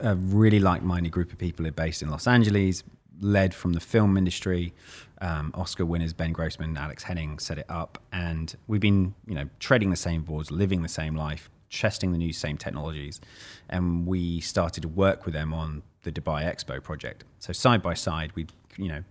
a 0.00 0.16
really 0.16 0.58
like-minded 0.58 1.12
group 1.12 1.32
of 1.32 1.38
people 1.38 1.66
are 1.66 1.72
based 1.72 2.02
in 2.02 2.10
Los 2.10 2.26
Angeles, 2.26 2.82
led 3.22 3.54
from 3.54 3.72
the 3.72 3.80
film 3.80 4.16
industry. 4.16 4.74
Um, 5.20 5.52
Oscar 5.54 5.86
winners 5.86 6.12
Ben 6.12 6.32
Grossman, 6.32 6.76
Alex 6.76 7.04
Henning 7.04 7.38
set 7.38 7.56
it 7.56 7.66
up, 7.68 7.98
and 8.12 8.54
we've 8.66 8.80
been, 8.80 9.14
you 9.26 9.34
know, 9.34 9.48
treading 9.60 9.90
the 9.90 9.96
same 9.96 10.22
boards, 10.22 10.50
living 10.50 10.82
the 10.82 10.88
same 10.88 11.14
life, 11.14 11.48
testing 11.70 12.12
the 12.12 12.18
new 12.18 12.32
same 12.32 12.58
technologies, 12.58 13.20
and 13.68 14.06
we 14.06 14.40
started 14.40 14.82
to 14.82 14.88
work 14.88 15.24
with 15.24 15.32
them 15.32 15.54
on 15.54 15.82
the 16.02 16.10
Dubai 16.10 16.42
Expo 16.42 16.82
project. 16.82 17.24
So 17.38 17.52
side 17.52 17.82
by 17.82 17.94
side, 17.94 18.32
we, 18.34 18.46
you 18.76 18.88
know, 18.88 19.04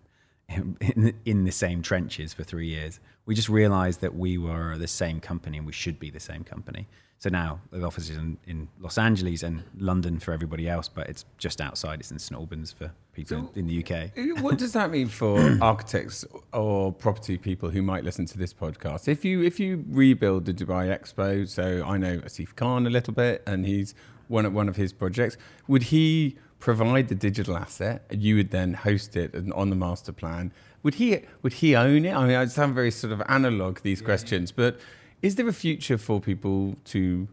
in, 0.82 1.14
in 1.26 1.46
the 1.46 1.52
same 1.52 1.82
trenches 1.82 2.34
for 2.34 2.44
three 2.44 2.68
years. 2.68 3.00
We 3.26 3.36
just 3.36 3.50
realized 3.50 4.02
that 4.02 4.16
we 4.16 4.38
were 4.38 4.78
the 4.78 4.88
same 4.88 5.20
company 5.20 5.58
and 5.58 5.66
we 5.66 5.74
should 5.74 6.00
be 6.00 6.10
the 6.10 6.20
same 6.20 6.44
company. 6.44 6.88
So 7.22 7.30
now 7.30 7.62
the 7.72 7.86
office 7.86 8.10
is 8.10 8.18
in, 8.18 8.40
in 8.48 8.68
Los 8.80 8.98
Angeles 8.98 9.44
and 9.44 9.62
London 9.78 10.20
for 10.20 10.34
everybody 10.34 10.68
else, 10.68 10.90
but 10.90 11.08
it's 11.08 11.24
just 11.38 11.62
outside. 11.62 12.00
It's 12.00 12.10
in 12.10 12.18
St 12.18 12.36
Albans 12.36 12.72
for 12.72 12.92
people 13.14 13.44
so 13.44 13.52
in 13.54 13.68
the 13.68 13.86
UK. 13.86 14.42
What 14.42 14.58
does 14.58 14.74
that 14.74 14.90
mean 14.90 15.08
for 15.08 15.56
architects 15.62 16.26
or 16.52 16.92
property 16.92 17.38
people 17.38 17.70
who 17.70 17.84
might 17.84 18.04
listen 18.04 18.26
to 18.26 18.40
this 18.40 18.56
podcast? 18.56 19.08
If 19.08 19.24
you 19.24 19.44
if 19.44 19.60
you 19.60 19.86
rebuild 19.88 20.46
the 20.46 20.54
Dubai 20.54 20.88
Expo, 20.98 21.48
so 21.48 21.84
I 21.86 21.98
know 21.98 22.18
Asif 22.18 22.56
Khan 22.56 22.88
a 22.88 22.90
little 22.90 23.14
bit, 23.14 23.44
and 23.46 23.68
he's 23.68 23.94
one 24.28 24.48
of 24.48 24.54
one 24.54 24.68
of 24.68 24.76
his 24.78 24.92
projects. 24.92 25.38
Would 25.68 25.84
he 25.84 26.40
provide 26.62 27.10
the 27.10 27.15
digital 27.15 27.58
asset, 27.58 28.06
and 28.10 28.21
you 28.21 28.38
would 28.38 28.52
then 28.52 28.74
host 28.74 29.17
it 29.17 29.36
on 29.54 29.69
the 29.69 29.76
master 29.76 30.13
plan? 30.13 30.54
Would 30.84 30.95
he 30.95 31.19
would 31.41 31.54
he 31.54 31.76
own 31.76 32.06
it? 32.06 32.15
I 32.15 32.26
mean, 32.26 32.38
I 32.38 32.45
sound 32.45 32.74
very 32.74 32.91
sort 32.91 33.12
of 33.12 33.21
analog 33.28 33.82
these 33.82 34.00
yeah. 34.00 34.06
questions, 34.06 34.52
but 34.54 34.80
is 35.21 35.36
there 35.36 35.47
a 35.47 35.54
future 35.54 35.97
for 35.97 36.19
people 36.19 36.76
to, 36.86 37.28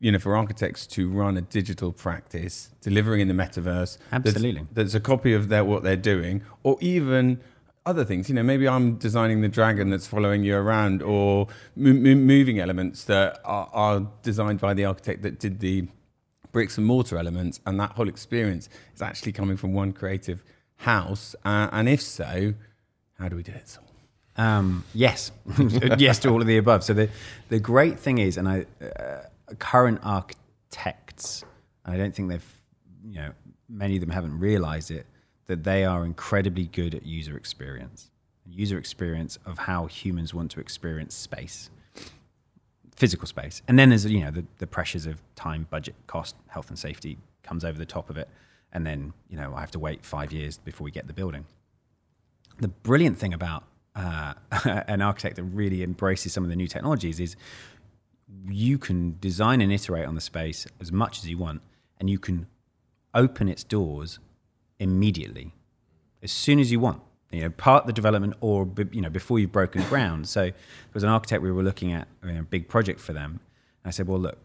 you 0.00 0.12
know, 0.12 0.18
for 0.18 0.36
architects 0.36 0.86
to 0.88 1.10
run 1.10 1.36
a 1.36 1.42
digital 1.42 1.92
practice, 1.92 2.70
delivering 2.80 3.20
in 3.20 3.28
the 3.28 3.34
metaverse? 3.34 3.98
Absolutely. 4.12 4.66
There's, 4.72 4.94
a 4.94 5.00
copy 5.00 5.34
of 5.34 5.48
their, 5.48 5.64
what 5.64 5.82
they're 5.82 5.96
doing, 5.96 6.42
or 6.62 6.78
even 6.80 7.40
other 7.84 8.04
things. 8.04 8.30
You 8.30 8.34
know, 8.36 8.42
maybe 8.42 8.66
I'm 8.66 8.96
designing 8.96 9.42
the 9.42 9.48
dragon 9.48 9.90
that's 9.90 10.06
following 10.06 10.42
you 10.42 10.56
around, 10.56 11.02
or 11.02 11.48
moving 11.76 12.60
elements 12.60 13.04
that 13.04 13.40
are, 13.44 13.68
are, 13.72 14.06
designed 14.22 14.60
by 14.60 14.72
the 14.72 14.86
architect 14.86 15.22
that 15.22 15.38
did 15.38 15.60
the 15.60 15.88
bricks 16.54 16.78
and 16.78 16.86
mortar 16.86 17.18
elements, 17.18 17.60
and 17.66 17.78
that 17.78 17.90
whole 17.90 18.08
experience 18.08 18.70
is 18.94 19.02
actually 19.02 19.32
coming 19.32 19.58
from 19.58 19.74
one 19.74 19.92
creative 19.92 20.42
house. 20.76 21.36
Uh, 21.44 21.68
and 21.72 21.86
if 21.86 22.00
so, 22.00 22.54
how 23.18 23.28
do 23.28 23.36
we 23.36 23.42
do 23.42 23.52
it? 23.52 23.76
Um, 24.36 24.84
yes, 24.94 25.30
yes 25.98 26.18
to 26.20 26.30
all 26.30 26.40
of 26.40 26.46
the 26.46 26.56
above. 26.56 26.82
So 26.82 26.94
the 26.94 27.10
the 27.50 27.60
great 27.60 27.98
thing 27.98 28.18
is, 28.18 28.38
and 28.38 28.48
I 28.48 28.64
uh, 28.82 29.54
current 29.58 30.00
architects, 30.02 31.44
I 31.84 31.96
don't 31.96 32.14
think 32.14 32.30
they've, 32.30 32.52
you 33.04 33.16
know, 33.16 33.32
many 33.68 33.96
of 33.96 34.00
them 34.00 34.10
haven't 34.10 34.38
realized 34.38 34.90
it, 34.90 35.06
that 35.46 35.64
they 35.64 35.84
are 35.84 36.04
incredibly 36.04 36.66
good 36.66 36.94
at 36.94 37.04
user 37.04 37.36
experience, 37.36 38.10
user 38.46 38.78
experience 38.78 39.38
of 39.44 39.58
how 39.58 39.86
humans 39.86 40.32
want 40.32 40.50
to 40.52 40.60
experience 40.60 41.14
space, 41.14 41.70
physical 42.96 43.26
space, 43.26 43.62
and 43.68 43.78
then 43.78 43.88
there's 43.90 44.06
you 44.06 44.20
know 44.20 44.30
the, 44.30 44.44
the 44.58 44.66
pressures 44.66 45.06
of 45.06 45.20
time, 45.34 45.66
budget, 45.70 45.94
cost, 46.06 46.36
health 46.48 46.68
and 46.68 46.78
safety 46.78 47.18
comes 47.42 47.64
over 47.64 47.78
the 47.78 47.86
top 47.86 48.10
of 48.10 48.16
it, 48.16 48.28
and 48.72 48.86
then 48.86 49.12
you 49.28 49.36
know 49.36 49.54
I 49.54 49.60
have 49.60 49.70
to 49.72 49.78
wait 49.78 50.04
five 50.04 50.32
years 50.32 50.58
before 50.58 50.84
we 50.84 50.90
get 50.90 51.06
the 51.06 51.12
building. 51.12 51.46
The 52.58 52.68
brilliant 52.68 53.18
thing 53.18 53.34
about 53.34 53.64
uh, 53.96 54.34
an 54.64 55.02
architect 55.02 55.36
that 55.36 55.44
really 55.44 55.82
embraces 55.82 56.32
some 56.32 56.44
of 56.44 56.50
the 56.50 56.56
new 56.56 56.68
technologies 56.68 57.20
is 57.20 57.36
you 58.48 58.78
can 58.78 59.16
design 59.20 59.60
and 59.60 59.72
iterate 59.72 60.06
on 60.06 60.14
the 60.14 60.20
space 60.20 60.66
as 60.80 60.90
much 60.92 61.18
as 61.18 61.28
you 61.28 61.38
want, 61.38 61.62
and 61.98 62.08
you 62.10 62.18
can 62.18 62.46
open 63.14 63.48
its 63.48 63.62
doors 63.62 64.18
immediately, 64.78 65.52
as 66.22 66.32
soon 66.32 66.58
as 66.58 66.72
you 66.72 66.80
want. 66.80 67.00
You 67.34 67.42
know, 67.42 67.50
part 67.50 67.86
the 67.86 67.92
development 67.92 68.34
or 68.40 68.68
you 68.92 69.00
know 69.00 69.10
before 69.10 69.38
you've 69.38 69.52
broken 69.52 69.82
ground. 69.84 70.28
So 70.28 70.42
there 70.44 70.54
was 70.92 71.02
an 71.02 71.08
architect 71.08 71.42
we 71.42 71.52
were 71.52 71.62
looking 71.62 71.92
at 71.92 72.08
a 72.22 72.42
big 72.42 72.68
project 72.68 73.00
for 73.00 73.12
them. 73.12 73.40
And 73.82 73.88
I 73.88 73.90
said, 73.90 74.06
well, 74.06 74.20
look, 74.20 74.38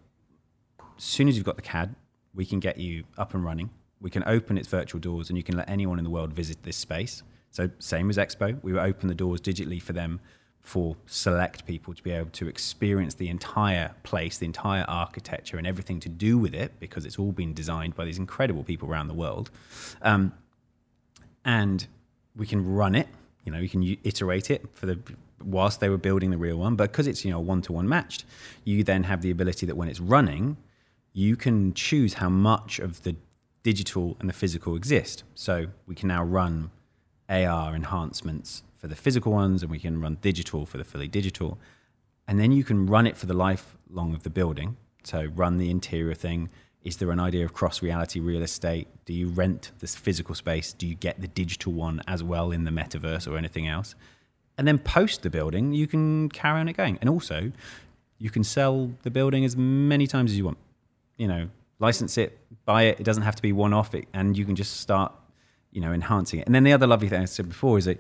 as 0.97 1.04
soon 1.04 1.28
as 1.28 1.36
you've 1.38 1.45
got 1.45 1.56
the 1.56 1.62
CAD, 1.62 1.95
we 2.34 2.45
can 2.45 2.60
get 2.60 2.78
you 2.78 3.04
up 3.17 3.34
and 3.34 3.43
running. 3.43 3.69
We 4.02 4.10
can 4.10 4.23
open 4.25 4.58
its 4.58 4.67
virtual 4.67 4.99
doors, 4.99 5.30
and 5.30 5.38
you 5.38 5.43
can 5.43 5.58
let 5.58 5.69
anyone 5.69 5.97
in 5.97 6.04
the 6.04 6.10
world 6.10 6.34
visit 6.34 6.63
this 6.63 6.78
space. 6.78 7.23
So 7.52 7.69
same 7.80 8.10
as 8.10 8.17
Expo, 8.17 8.62
we 8.63 8.78
open 8.78 9.08
the 9.08 9.15
doors 9.15 9.41
digitally 9.41 9.82
for 9.82 9.93
them 9.93 10.19
for 10.62 10.95
select 11.06 11.65
people 11.65 11.93
to 11.93 12.04
be 12.04 12.12
able 12.12 12.30
to 12.30 12.47
experience 12.47 13.15
the 13.15 13.30
entire 13.30 13.95
place, 14.04 14.38
the 14.38 14.45
entire 14.45 14.86
architecture, 14.88 15.58
and 15.58 15.65
everything 15.65 15.99
to 16.02 16.10
do 16.10 16.38
with 16.38 16.54
it, 16.54 16.80
because 16.80 17.06
it's 17.06 17.17
all 17.17 17.32
been 17.32 17.54
designed 17.54 17.95
by 17.95 18.06
these 18.06 18.17
incredible 18.17 18.63
people 18.63 18.89
around 18.89 19.08
the 19.08 19.13
world. 19.13 19.49
Um, 20.02 20.34
and 21.43 21.88
we 22.39 22.47
can 22.47 22.65
run 22.65 22.95
it. 22.95 23.08
You 23.45 23.52
know, 23.52 23.60
we 23.60 23.69
can 23.69 23.84
iterate 24.04 24.49
it 24.49 24.65
for 24.73 24.86
the 24.88 24.99
whilst 25.43 25.80
they 25.80 25.89
were 25.89 25.97
building 25.97 26.32
the 26.32 26.38
real 26.38 26.58
one. 26.58 26.75
But 26.75 26.91
because 26.91 27.06
it's 27.06 27.23
you 27.23 27.32
know 27.32 27.39
one 27.39 27.62
to 27.63 27.73
one 27.73 27.88
matched, 27.88 28.25
you 28.63 28.84
then 28.84 29.04
have 29.04 29.21
the 29.21 29.30
ability 29.30 29.65
that 29.67 29.75
when 29.75 29.88
it's 29.88 29.99
running, 29.99 30.58
you 31.13 31.36
can 31.36 31.73
choose 31.73 32.15
how 32.15 32.30
much 32.30 32.80
of 32.80 33.04
the 33.04 33.15
digital 33.62 34.17
and 34.19 34.30
the 34.30 34.34
physical 34.34 34.75
exist. 34.75 35.23
So 35.36 35.67
we 35.86 35.95
can 35.95 36.08
now 36.08 36.23
run 36.23 36.71
AR 37.30 37.75
enhancements 37.75 38.63
for 38.78 38.88
the 38.88 38.95
physical 38.95 39.34
ones, 39.34 39.62
and 39.62 39.69
we 39.69 39.80
can 39.80 40.02
run 40.02 40.17
digital 40.21 40.65
for 40.65 40.78
the 40.78 40.86
fully 40.86 41.08
digital. 41.08 41.60
And 42.28 42.39
then 42.39 42.52
you 42.52 42.63
can 42.63 42.86
run 42.86 43.06
it 43.06 43.17
for 43.17 43.25
the 43.25 43.34
lifelong 43.34 44.13
of 44.13 44.23
the 44.23 44.30
building. 44.30 44.78
So 45.04 45.25
run 45.36 45.58
the 45.58 45.69
interior 45.69 46.13
thing. 46.13 46.49
Is 46.84 46.98
there 46.98 47.12
an 47.12 47.20
idea 47.20 47.46
of 47.46 47.54
cross 47.54 47.82
reality 47.82 48.20
real 48.20 48.42
estate? 48.42 48.88
Do 49.06 49.13
you 49.13 49.28
rent 49.28 49.72
this 49.80 49.96
physical 49.96 50.34
space? 50.34 50.74
Do 50.74 50.88
you 50.88 50.96
get 50.96 51.20
the 51.20 51.28
digital 51.28 51.74
one 51.74 52.02
as 52.08 52.24
well 52.24 52.52
in 52.52 52.63
the 52.63 52.72
metaverse 52.72 53.30
or 53.30 53.38
anything 53.38 53.68
else? 53.68 53.96
And 54.58 54.68
then 54.68 54.78
post 54.80 55.22
the 55.22 55.30
building, 55.30 55.74
you 55.74 55.88
can 55.88 56.30
carry 56.30 56.60
on 56.60 56.68
it 56.68 56.74
going. 56.74 56.98
And 57.02 57.10
also, 57.10 57.52
you 58.18 58.30
can 58.30 58.44
sell 58.44 58.92
the 59.04 59.12
building 59.12 59.46
as 59.46 59.56
many 59.56 60.08
times 60.08 60.32
as 60.32 60.38
you 60.38 60.46
want. 60.46 60.58
You 61.18 61.28
know, 61.28 61.50
license 61.80 62.18
it, 62.18 62.38
buy 62.65 62.84
it. 62.84 63.00
It 63.00 63.04
doesn't 63.04 63.24
have 63.24 63.36
to 63.36 63.42
be 63.42 63.52
one 63.52 63.74
off, 63.74 63.94
and 64.13 64.38
you 64.38 64.46
can 64.46 64.56
just 64.56 64.80
start 64.80 65.13
you 65.72 65.82
know, 65.82 65.94
enhancing 65.94 66.39
it. 66.39 66.46
And 66.46 66.56
then 66.56 66.63
the 66.63 66.74
other 66.74 66.88
lovely 66.88 67.10
thing 67.10 67.22
I 67.22 67.26
said 67.26 67.48
before 67.48 67.78
is 67.78 67.86
that 67.86 68.00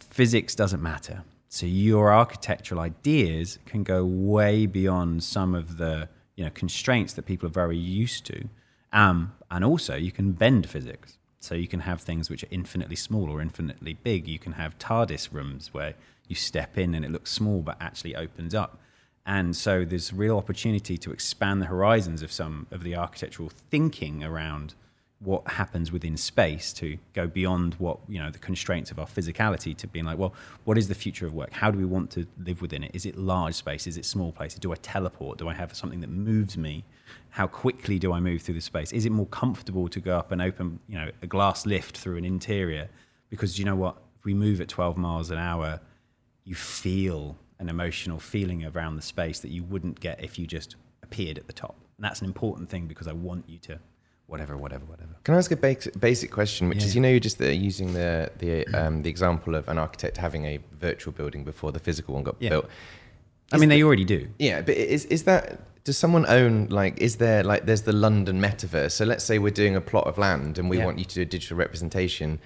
physics 0.00 0.54
doesn't 0.54 0.82
matter. 0.82 1.22
So 1.48 1.66
your 1.66 2.12
architectural 2.12 2.80
ideas 2.80 3.58
can 3.66 3.82
go 3.82 4.04
way 4.04 4.66
beyond 4.66 5.22
some 5.22 5.54
of 5.54 5.76
the 5.76 6.08
you 6.36 6.44
know 6.44 6.50
constraints 6.50 7.12
that 7.14 7.26
people 7.26 7.46
are 7.46 7.52
very 7.52 7.76
used 7.76 8.24
to, 8.26 8.48
um, 8.92 9.32
and 9.50 9.64
also 9.64 9.96
you 9.96 10.12
can 10.12 10.32
bend 10.32 10.68
physics. 10.68 11.18
So 11.40 11.56
you 11.56 11.66
can 11.66 11.80
have 11.80 12.00
things 12.00 12.30
which 12.30 12.44
are 12.44 12.48
infinitely 12.52 12.94
small 12.94 13.28
or 13.28 13.42
infinitely 13.42 13.94
big. 13.94 14.28
You 14.28 14.38
can 14.38 14.52
have 14.52 14.78
TARDIS 14.78 15.32
rooms 15.32 15.74
where 15.74 15.94
you 16.28 16.36
step 16.36 16.78
in 16.78 16.94
and 16.94 17.04
it 17.04 17.10
looks 17.10 17.32
small 17.32 17.62
but 17.62 17.76
actually 17.80 18.14
opens 18.14 18.54
up. 18.54 18.78
And 19.26 19.56
so 19.56 19.84
there's 19.84 20.12
real 20.12 20.38
opportunity 20.38 20.96
to 20.98 21.12
expand 21.12 21.60
the 21.60 21.66
horizons 21.66 22.22
of 22.22 22.30
some 22.30 22.68
of 22.70 22.84
the 22.84 22.94
architectural 22.94 23.50
thinking 23.70 24.22
around 24.22 24.74
what 25.24 25.46
happens 25.46 25.92
within 25.92 26.16
space 26.16 26.72
to 26.72 26.98
go 27.12 27.26
beyond 27.26 27.74
what 27.74 27.98
you 28.08 28.18
know 28.18 28.30
the 28.30 28.38
constraints 28.38 28.90
of 28.90 28.98
our 28.98 29.06
physicality 29.06 29.76
to 29.76 29.86
being 29.86 30.04
like 30.04 30.18
well 30.18 30.34
what 30.64 30.76
is 30.76 30.88
the 30.88 30.94
future 30.94 31.26
of 31.26 31.34
work? 31.34 31.52
How 31.52 31.70
do 31.70 31.78
we 31.78 31.84
want 31.84 32.10
to 32.12 32.26
live 32.44 32.60
within 32.60 32.82
it? 32.82 32.90
Is 32.94 33.06
it 33.06 33.16
large 33.16 33.54
space? 33.54 33.86
Is 33.86 33.96
it 33.96 34.04
small 34.04 34.32
places 34.32 34.58
do 34.58 34.72
i 34.72 34.76
teleport? 34.76 35.38
Do 35.38 35.48
i 35.48 35.54
have 35.54 35.74
something 35.74 36.00
that 36.00 36.10
moves 36.10 36.56
me? 36.56 36.84
How 37.30 37.46
quickly 37.46 37.98
do 37.98 38.12
i 38.12 38.20
move 38.20 38.42
through 38.42 38.56
the 38.56 38.60
space? 38.60 38.92
Is 38.92 39.06
it 39.06 39.12
more 39.12 39.26
comfortable 39.26 39.88
to 39.88 40.00
go 40.00 40.18
up 40.18 40.32
and 40.32 40.42
open 40.42 40.80
you 40.88 40.98
know 40.98 41.10
a 41.22 41.26
glass 41.26 41.66
lift 41.66 41.98
through 41.98 42.16
an 42.16 42.24
interior? 42.24 42.88
Because 43.30 43.58
you 43.58 43.64
know 43.64 43.76
what? 43.76 43.96
If 44.18 44.24
we 44.24 44.34
move 44.34 44.60
at 44.60 44.68
12 44.68 44.96
miles 44.96 45.30
an 45.30 45.38
hour 45.38 45.80
you 46.44 46.54
feel 46.54 47.36
an 47.58 47.68
emotional 47.68 48.18
feeling 48.18 48.64
around 48.64 48.96
the 48.96 49.02
space 49.02 49.38
that 49.40 49.50
you 49.50 49.62
wouldn't 49.62 50.00
get 50.00 50.22
if 50.22 50.38
you 50.38 50.46
just 50.46 50.76
appeared 51.02 51.38
at 51.38 51.46
the 51.46 51.52
top. 51.52 51.76
And 51.96 52.04
that's 52.04 52.20
an 52.20 52.26
important 52.26 52.68
thing 52.68 52.86
because 52.86 53.06
I 53.06 53.12
want 53.12 53.48
you 53.48 53.58
to 53.60 53.78
whatever, 54.32 54.56
whatever, 54.56 54.84
whatever. 54.86 55.14
Can 55.24 55.34
I 55.34 55.38
ask 55.38 55.50
a 55.52 55.56
basic, 55.56 55.98
basic 56.00 56.30
question, 56.32 56.68
which 56.68 56.78
Yeah, 56.78 56.86
is, 56.86 56.94
you 56.96 57.00
know, 57.02 57.10
you're 57.14 57.20
just 57.30 57.40
uh, 57.40 57.46
using 57.70 57.92
the 57.92 58.30
the 58.38 58.66
um, 58.80 59.02
the 59.04 59.10
example 59.10 59.54
of 59.54 59.68
an 59.68 59.78
architect 59.78 60.16
having 60.16 60.44
a 60.46 60.58
virtual 60.88 61.12
building 61.12 61.44
before 61.44 61.70
the 61.70 61.78
physical 61.78 62.14
one 62.14 62.24
got 62.24 62.36
Yeah. 62.40 62.50
built. 62.54 62.66
I 63.52 63.58
mean, 63.58 63.68
they 63.68 63.82
already 63.82 64.06
do. 64.16 64.20
Yeah, 64.38 64.62
but 64.62 64.74
is 64.76 65.04
is 65.16 65.22
that 65.24 65.44
does 65.84 65.98
someone 65.98 66.24
own 66.38 66.54
like 66.80 66.94
is 67.08 67.16
there 67.16 67.42
like 67.44 67.66
there's 67.66 67.82
the 67.82 67.92
London 68.06 68.40
metaverse? 68.40 68.92
So 68.92 69.04
let's 69.04 69.24
say 69.24 69.38
we're 69.38 69.50
doing 69.62 69.76
a 69.76 69.80
plot 69.80 70.06
of 70.06 70.16
land 70.18 70.58
and 70.58 70.70
we 70.70 70.78
Yeah. 70.78 70.86
want 70.86 70.98
you 70.98 71.04
to 71.04 71.14
do 71.14 71.22
a 71.22 71.30
digital 71.36 71.56
representation. 71.64 72.40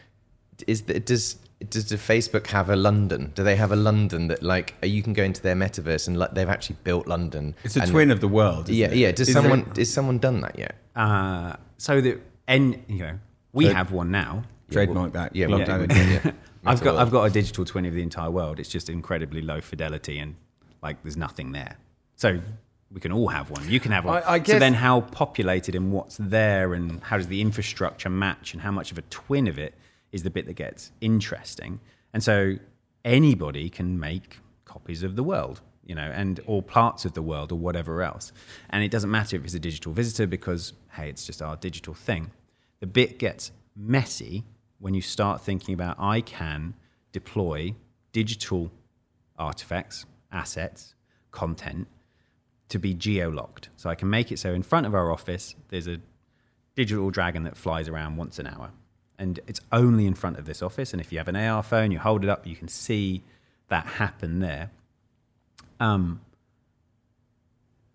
Is 0.66 0.82
the, 0.82 0.98
does 1.12 1.36
does 1.70 1.88
the 1.88 1.96
Facebook 1.96 2.48
have 2.48 2.68
a 2.68 2.76
London? 2.76 3.32
Do 3.34 3.42
they 3.42 3.56
have 3.56 3.72
a 3.72 3.76
London 3.76 4.28
that 4.28 4.42
like 4.42 4.74
uh, 4.82 4.86
you 4.86 5.02
can 5.02 5.12
go 5.14 5.22
into 5.22 5.40
their 5.40 5.54
metaverse 5.54 6.06
and 6.06 6.16
like 6.18 6.34
they've 6.34 6.48
actually 6.48 6.76
built 6.84 7.06
London? 7.06 7.54
It's 7.64 7.76
a 7.76 7.80
and- 7.82 7.90
twin 7.90 8.10
of 8.10 8.20
the 8.20 8.28
world. 8.28 8.64
isn't 8.68 8.74
Yeah, 8.74 8.88
it? 8.88 8.96
yeah. 8.96 9.12
Does 9.12 9.28
Is 9.28 9.34
someone 9.34 9.72
is 9.76 9.92
someone 9.92 10.18
done 10.18 10.40
that 10.42 10.58
yet? 10.58 10.74
Uh, 10.94 11.56
so 11.78 12.00
that, 12.00 12.20
and 12.46 12.82
you 12.88 12.98
know, 12.98 13.18
we 13.52 13.66
So- 13.66 13.74
have 13.74 13.90
one 13.92 14.10
now. 14.10 14.44
trademark 14.70 15.12
that? 15.14 15.34
Yeah, 15.34 15.46
well, 15.46 15.58
that 15.58 15.68
yeah, 15.68 16.02
in. 16.02 16.10
yeah. 16.24 16.32
I've 16.66 16.82
got 16.82 16.96
I've 16.96 17.10
got 17.10 17.24
a 17.24 17.30
digital 17.30 17.64
twin 17.64 17.86
of 17.86 17.94
the 17.94 18.02
entire 18.02 18.30
world. 18.30 18.58
It's 18.60 18.68
just 18.68 18.90
incredibly 18.90 19.40
low 19.40 19.60
fidelity 19.60 20.18
and 20.18 20.34
like 20.82 21.02
there's 21.04 21.16
nothing 21.16 21.52
there. 21.52 21.76
So 22.16 22.40
we 22.92 23.00
can 23.00 23.12
all 23.12 23.28
have 23.28 23.50
one. 23.50 23.68
You 23.68 23.80
can 23.80 23.92
have 23.92 24.04
one. 24.04 24.22
I- 24.24 24.34
I 24.34 24.42
So 24.42 24.58
then, 24.58 24.74
how 24.74 25.00
populated 25.00 25.74
and 25.74 25.90
what's 25.92 26.16
there, 26.20 26.74
and 26.74 27.02
how 27.02 27.16
does 27.16 27.28
the 27.28 27.40
infrastructure 27.40 28.10
match, 28.10 28.52
and 28.52 28.62
how 28.62 28.70
much 28.72 28.92
of 28.92 28.98
a 28.98 29.02
twin 29.02 29.46
of 29.48 29.58
it 29.58 29.74
is 30.12 30.22
the 30.22 30.30
bit 30.30 30.46
that 30.46 30.54
gets 30.54 30.92
interesting. 31.00 31.80
And 32.12 32.22
so 32.22 32.56
anybody 33.04 33.68
can 33.68 33.98
make 33.98 34.38
copies 34.64 35.02
of 35.02 35.16
the 35.16 35.22
world, 35.22 35.60
you 35.84 35.94
know, 35.94 36.10
and 36.14 36.40
or 36.46 36.62
parts 36.62 37.04
of 37.04 37.12
the 37.14 37.22
world 37.22 37.52
or 37.52 37.56
whatever 37.56 38.02
else. 38.02 38.32
And 38.70 38.82
it 38.82 38.90
doesn't 38.90 39.10
matter 39.10 39.36
if 39.36 39.44
it's 39.44 39.54
a 39.54 39.60
digital 39.60 39.92
visitor 39.92 40.26
because 40.26 40.72
hey, 40.92 41.08
it's 41.08 41.24
just 41.24 41.42
our 41.42 41.56
digital 41.56 41.94
thing. 41.94 42.30
The 42.80 42.86
bit 42.86 43.18
gets 43.18 43.52
messy 43.74 44.44
when 44.78 44.94
you 44.94 45.00
start 45.00 45.40
thinking 45.40 45.74
about 45.74 45.96
I 45.98 46.20
can 46.20 46.74
deploy 47.12 47.74
digital 48.12 48.70
artifacts, 49.38 50.06
assets, 50.32 50.94
content 51.30 51.86
to 52.68 52.78
be 52.78 52.94
geo-locked. 52.94 53.68
So 53.76 53.88
I 53.88 53.94
can 53.94 54.10
make 54.10 54.32
it 54.32 54.38
so 54.38 54.52
in 54.52 54.62
front 54.62 54.86
of 54.86 54.94
our 54.94 55.12
office 55.12 55.54
there's 55.68 55.86
a 55.86 56.00
digital 56.74 57.10
dragon 57.10 57.44
that 57.44 57.56
flies 57.56 57.88
around 57.88 58.16
once 58.16 58.38
an 58.38 58.46
hour. 58.46 58.70
And 59.18 59.40
it's 59.46 59.60
only 59.72 60.06
in 60.06 60.14
front 60.14 60.38
of 60.38 60.44
this 60.44 60.62
office. 60.62 60.92
And 60.92 61.00
if 61.00 61.10
you 61.10 61.18
have 61.18 61.28
an 61.28 61.36
AR 61.36 61.62
phone, 61.62 61.90
you 61.90 61.98
hold 61.98 62.22
it 62.22 62.28
up, 62.30 62.46
you 62.46 62.54
can 62.56 62.68
see 62.68 63.22
that 63.68 63.86
happen 63.86 64.40
there. 64.40 64.70
Um, 65.80 66.20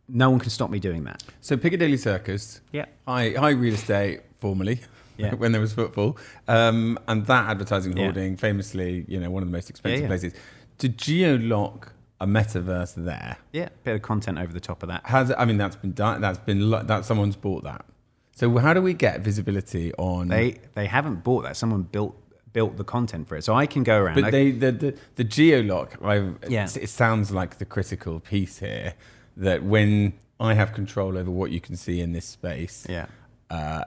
no 0.07 0.29
one 0.29 0.39
can 0.39 0.49
stop 0.49 0.69
me 0.69 0.79
doing 0.79 1.03
that. 1.05 1.23
So 1.39 1.55
Piccadilly 1.57 1.97
Circus, 1.97 2.62
Yeah. 2.71 2.86
high, 3.07 3.31
high 3.31 3.51
real 3.51 3.73
estate 3.75 4.21
formerly, 4.39 4.81
Yeah. 5.17 5.34
when 5.36 5.51
there 5.51 5.62
was 5.62 5.73
football, 5.73 6.17
um, 6.47 6.99
and 7.07 7.25
that 7.27 7.49
advertising 7.49 7.95
Yeah. 7.95 8.03
hoarding, 8.05 8.36
famously, 8.36 9.05
you 9.07 9.19
know, 9.19 9.29
one 9.29 9.43
of 9.43 9.47
the 9.49 9.53
most 9.53 9.69
expensive 9.69 10.01
yeah. 10.01 10.07
places. 10.07 10.34
To 10.79 10.89
geo-lock 10.89 11.93
a 12.19 12.25
metaverse 12.27 12.95
there, 12.95 13.38
Yeah. 13.53 13.69
Bit 13.84 13.95
of 13.95 14.01
content 14.01 14.38
over 14.38 14.51
the 14.51 14.60
top 14.60 14.84
of 14.84 14.89
that. 14.89 15.05
has 15.05 15.31
I 15.38 15.45
mean 15.45 15.57
that's 15.57 15.75
been 15.75 15.93
done. 15.93 16.19
That's 16.21 16.39
been 16.39 16.69
lo- 16.69 16.84
that 16.84 17.05
someone's 17.05 17.36
bought 17.36 17.63
that. 17.63 17.86
So 18.34 18.58
how 18.58 18.74
do 18.74 18.82
we 18.82 18.94
get 18.94 19.22
visibility 19.22 19.94
on? 19.98 20.30
They 20.30 20.60
they 20.74 20.86
haven't 20.88 21.24
bought 21.24 21.44
that. 21.44 21.58
Someone 21.58 21.84
built 21.84 22.15
built 22.54 22.78
the 22.78 22.84
content 22.84 23.28
for 23.28 23.36
it. 23.38 23.44
So 23.44 23.54
I 23.54 23.65
can 23.65 23.84
go 23.84 23.98
around. 24.00 24.15
but 24.15 24.26
I- 24.26 24.32
they 24.32 24.52
the 24.52 24.72
the, 24.72 24.98
the 25.15 25.26
geolock. 25.26 26.04
I, 26.04 26.48
Yeah. 26.50 26.67
it, 26.76 26.89
sounds 26.89 27.32
like 27.32 27.58
the 27.58 27.65
critical 27.65 28.20
piece 28.20 28.60
here. 28.60 28.94
That 29.38 29.63
when 29.63 30.13
I 30.39 30.54
have 30.56 30.74
control 30.74 31.17
over 31.17 31.32
what 31.32 31.52
you 31.52 31.62
can 31.62 31.76
see 31.78 32.02
in 32.02 32.12
this 32.12 32.26
space, 32.26 32.86
yeah. 32.89 33.06
uh, 33.50 33.86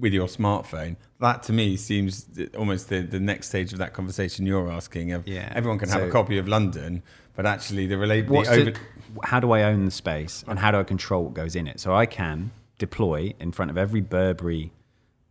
with 0.00 0.12
your 0.14 0.26
smartphone, 0.28 0.96
that 1.20 1.42
to 1.44 1.52
me 1.52 1.76
seems 1.76 2.26
almost 2.56 2.88
the, 2.88 3.00
the 3.00 3.20
next 3.20 3.48
stage 3.48 3.72
of 3.72 3.78
that 3.80 3.92
conversation 3.92 4.46
you're 4.46 4.70
asking. 4.70 5.12
Of 5.12 5.26
Yeah. 5.28 5.52
everyone 5.54 5.78
can 5.78 5.88
have 5.90 6.00
So- 6.02 6.08
a 6.08 6.10
copy 6.10 6.38
of 6.38 6.48
London, 6.48 7.02
but 7.36 7.44
actually 7.46 7.86
the 7.86 7.98
relate 7.98 8.28
over. 8.30 8.70
the, 8.70 8.76
how 9.24 9.40
do 9.40 9.52
I 9.52 9.62
own 9.64 9.84
the 9.84 9.90
space 9.90 10.42
and 10.46 10.58
how 10.58 10.70
do 10.70 10.78
I 10.78 10.84
control 10.84 11.24
what 11.24 11.34
goes 11.34 11.54
in 11.56 11.66
it? 11.66 11.80
So 11.80 11.94
I 11.94 12.06
can 12.06 12.50
deploy 12.86 13.32
in 13.38 13.52
front 13.52 13.70
of 13.70 13.78
every 13.78 14.00
Burberry 14.00 14.72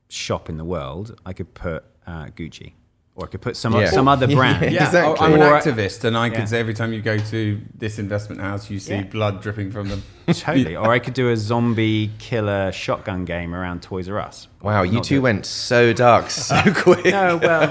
shop 0.07 0.49
in 0.49 0.55
the 0.57 0.65
world. 0.75 1.05
I 1.25 1.33
could 1.33 1.53
put 1.53 1.83
uh, 2.07 2.25
Gucci, 2.37 2.69
or 3.15 3.25
I 3.25 3.29
could 3.31 3.41
put 3.41 3.55
some 3.57 3.73
Yeah. 3.73 3.89
some 3.91 4.07
other 4.07 4.27
brand. 4.37 4.71
yeah, 4.71 4.85
Exactly. 4.87 5.25
I'm 5.25 5.33
an 5.33 5.41
activist, 5.41 6.03
and 6.05 6.15
I 6.17 6.27
Yeah. 6.27 6.35
could 6.37 6.47
say 6.49 6.59
every 6.65 6.73
time 6.73 6.91
you 6.93 7.01
go 7.01 7.17
to 7.17 7.41
this 7.83 7.99
investment 7.99 8.39
house, 8.41 8.69
you 8.71 8.79
see 8.79 8.95
Yeah. 8.95 9.03
blood 9.17 9.41
dripping 9.41 9.69
from 9.71 9.89
them. 9.89 10.01
Totally. 10.27 10.75
Or 10.77 10.89
I 10.97 10.99
could 10.99 11.13
do 11.13 11.29
a 11.29 11.35
zombie 11.35 12.11
killer 12.19 12.71
shotgun 12.71 13.25
game 13.25 13.53
around 13.53 13.81
Toys 13.81 14.07
R 14.09 14.19
Us. 14.27 14.47
Wow, 14.61 14.83
you 14.83 15.01
two 15.01 15.15
do- 15.17 15.21
went 15.27 15.45
so 15.45 15.91
dark 15.93 16.29
so 16.29 16.55
quick. 16.85 17.05
No, 17.05 17.37
well, 17.37 17.67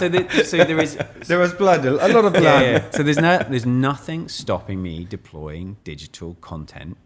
so, 0.00 0.08
the, 0.08 0.44
so 0.44 0.56
there 0.70 0.80
is 0.80 0.98
There 1.28 1.38
was 1.38 1.52
blood, 1.54 1.84
a 1.86 1.92
lot 2.16 2.24
of 2.24 2.32
blood. 2.32 2.62
yeah, 2.62 2.70
yeah. 2.72 2.90
So 2.90 3.02
there's 3.04 3.18
no, 3.28 3.38
there's 3.48 3.66
nothing 3.66 4.28
stopping 4.28 4.82
me 4.82 5.04
deploying 5.04 5.76
digital 5.84 6.34
content 6.40 6.96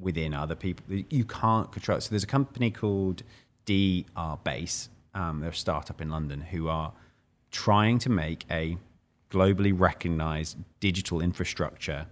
within 0.00 0.34
other 0.34 0.54
people. 0.54 0.84
You 1.10 1.24
can't 1.24 1.70
control. 1.72 2.00
So 2.00 2.10
there's 2.10 2.24
a 2.24 2.28
company 2.28 2.70
called 2.70 3.22
Darabase. 3.66 4.88
Um, 5.14 5.40
they're 5.40 5.50
a 5.50 5.54
startup 5.54 6.00
in 6.00 6.10
London 6.10 6.40
who 6.40 6.68
are 6.68 6.92
trying 7.50 7.98
to 8.00 8.10
make 8.10 8.44
a 8.50 8.76
globally 9.30 9.78
recognized 9.78 10.56
digital 10.80 11.20
infrastructure 11.20 12.06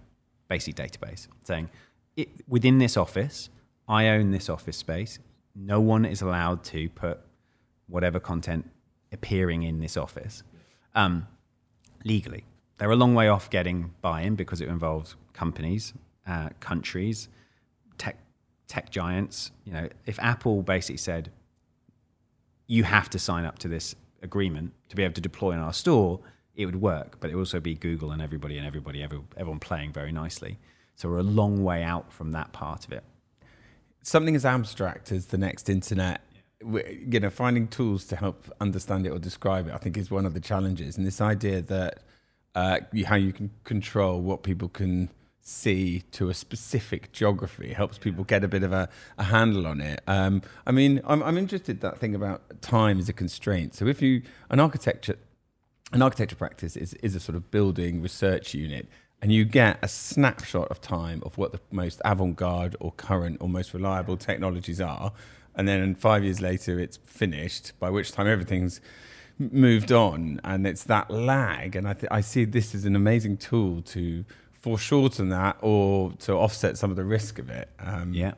basic 0.47 0.75
database, 0.75 1.27
saying 1.43 1.69
it, 2.15 2.29
within 2.47 2.77
this 2.77 2.95
office, 2.95 3.49
I 3.87 4.07
own 4.07 4.31
this 4.31 4.49
office 4.49 4.77
space. 4.77 5.19
No 5.55 5.79
one 5.79 6.05
is 6.05 6.21
allowed 6.21 6.63
to 6.65 6.89
put 6.89 7.19
whatever 7.87 8.19
content 8.19 8.69
appearing 9.11 9.63
in 9.63 9.79
this 9.79 9.97
office. 9.97 10.43
Um, 10.95 11.27
legally. 12.03 12.45
They're 12.77 12.91
a 12.91 12.95
long 12.95 13.15
way 13.15 13.27
off 13.27 13.49
getting 13.49 13.93
buy-in 14.01 14.35
because 14.35 14.61
it 14.61 14.69
involves 14.69 15.15
companies, 15.33 15.93
uh, 16.27 16.49
countries, 16.59 17.27
tech 18.67 18.89
giants. 18.89 19.51
You 19.65 19.73
know, 19.73 19.89
if 20.05 20.19
Apple 20.19 20.61
basically 20.61 20.97
said 20.97 21.31
you 22.67 22.83
have 22.83 23.09
to 23.09 23.19
sign 23.19 23.45
up 23.45 23.59
to 23.59 23.67
this 23.67 23.95
agreement 24.21 24.73
to 24.89 24.95
be 24.95 25.03
able 25.03 25.13
to 25.13 25.21
deploy 25.21 25.51
in 25.51 25.59
our 25.59 25.73
store, 25.73 26.19
it 26.55 26.65
would 26.65 26.81
work. 26.81 27.17
But 27.19 27.29
it 27.29 27.35
would 27.35 27.41
also 27.41 27.59
be 27.59 27.75
Google 27.75 28.11
and 28.11 28.21
everybody 28.21 28.57
and 28.57 28.67
everybody, 28.67 29.01
every, 29.01 29.19
everyone 29.37 29.59
playing 29.59 29.93
very 29.93 30.11
nicely. 30.11 30.57
So 30.95 31.09
we're 31.09 31.19
a 31.19 31.23
long 31.23 31.63
way 31.63 31.83
out 31.83 32.11
from 32.11 32.31
that 32.31 32.51
part 32.53 32.85
of 32.85 32.91
it. 32.91 33.03
Something 34.01 34.35
as 34.35 34.45
abstract 34.45 35.11
as 35.11 35.27
the 35.27 35.37
next 35.37 35.69
internet, 35.69 36.21
you 36.61 37.19
know, 37.19 37.29
finding 37.29 37.67
tools 37.67 38.05
to 38.05 38.15
help 38.15 38.51
understand 38.59 39.05
it 39.05 39.11
or 39.11 39.19
describe 39.19 39.67
it, 39.67 39.73
I 39.73 39.77
think 39.77 39.97
is 39.97 40.09
one 40.09 40.25
of 40.25 40.33
the 40.33 40.39
challenges. 40.39 40.97
And 40.97 41.05
this 41.05 41.21
idea 41.21 41.61
that 41.61 41.99
uh, 42.55 42.79
how 43.05 43.15
you 43.15 43.31
can 43.31 43.51
control 43.63 44.19
what 44.21 44.41
people 44.41 44.69
can 44.69 45.09
see 45.47 46.01
to 46.11 46.29
a 46.29 46.33
specific 46.33 47.11
geography 47.13 47.71
helps 47.73 47.97
people 47.97 48.23
get 48.23 48.43
a 48.43 48.47
bit 48.47 48.63
of 48.63 48.73
a, 48.73 48.89
a 49.17 49.23
handle 49.23 49.65
on 49.65 49.79
it. 49.79 50.01
Um, 50.05 50.41
I 50.65 50.71
mean, 50.71 51.01
I'm, 51.05 51.23
I'm 51.23 51.37
interested 51.37 51.79
that 51.81 51.99
thing 51.99 52.13
about 52.13 52.61
time 52.61 52.99
as 52.99 53.07
a 53.07 53.13
constraint. 53.13 53.73
So 53.73 53.87
if 53.87 54.01
you 54.01 54.23
an 54.49 54.59
architecture 54.59 55.17
an 55.93 56.01
architecture 56.01 56.35
practice 56.35 56.75
is, 56.75 56.93
is 56.95 57.15
a 57.15 57.19
sort 57.19 57.37
of 57.37 57.49
building 57.49 58.01
research 58.01 58.53
unit 58.53 58.89
and 59.21 59.31
you 59.31 59.45
get 59.45 59.79
a 59.81 59.87
snapshot 59.87 60.67
of 60.69 60.81
time 60.81 61.23
of 61.25 61.37
what 61.37 61.53
the 61.53 61.61
most 61.71 62.01
avant-garde 62.03 62.75
or 62.81 62.91
current 62.91 63.37
or 63.39 63.47
most 63.47 63.73
reliable 63.73 64.17
technologies 64.17 64.81
are 64.81 65.13
and 65.55 65.65
then 65.65 65.95
five 65.95 66.25
years 66.25 66.41
later 66.41 66.77
it's 66.77 66.97
finished 67.05 67.71
by 67.79 67.89
which 67.89 68.11
time 68.11 68.27
everything's 68.27 68.81
moved 69.39 69.93
on 69.93 70.41
and 70.43 70.67
it's 70.67 70.83
that 70.83 71.09
lag 71.09 71.73
and 71.73 71.87
I, 71.87 71.93
th- 71.93 72.11
I 72.11 72.19
see 72.19 72.43
this 72.43 72.75
as 72.75 72.83
an 72.83 72.97
amazing 72.97 73.37
tool 73.37 73.81
to 73.83 74.25
foreshorten 74.59 75.29
that 75.29 75.57
or 75.61 76.11
to 76.19 76.33
offset 76.33 76.77
some 76.77 76.89
of 76.89 76.97
the 76.97 77.03
risk 77.05 77.39
of 77.39 77.49
it 77.49 77.69
um, 77.79 78.13
Yeah. 78.13 78.33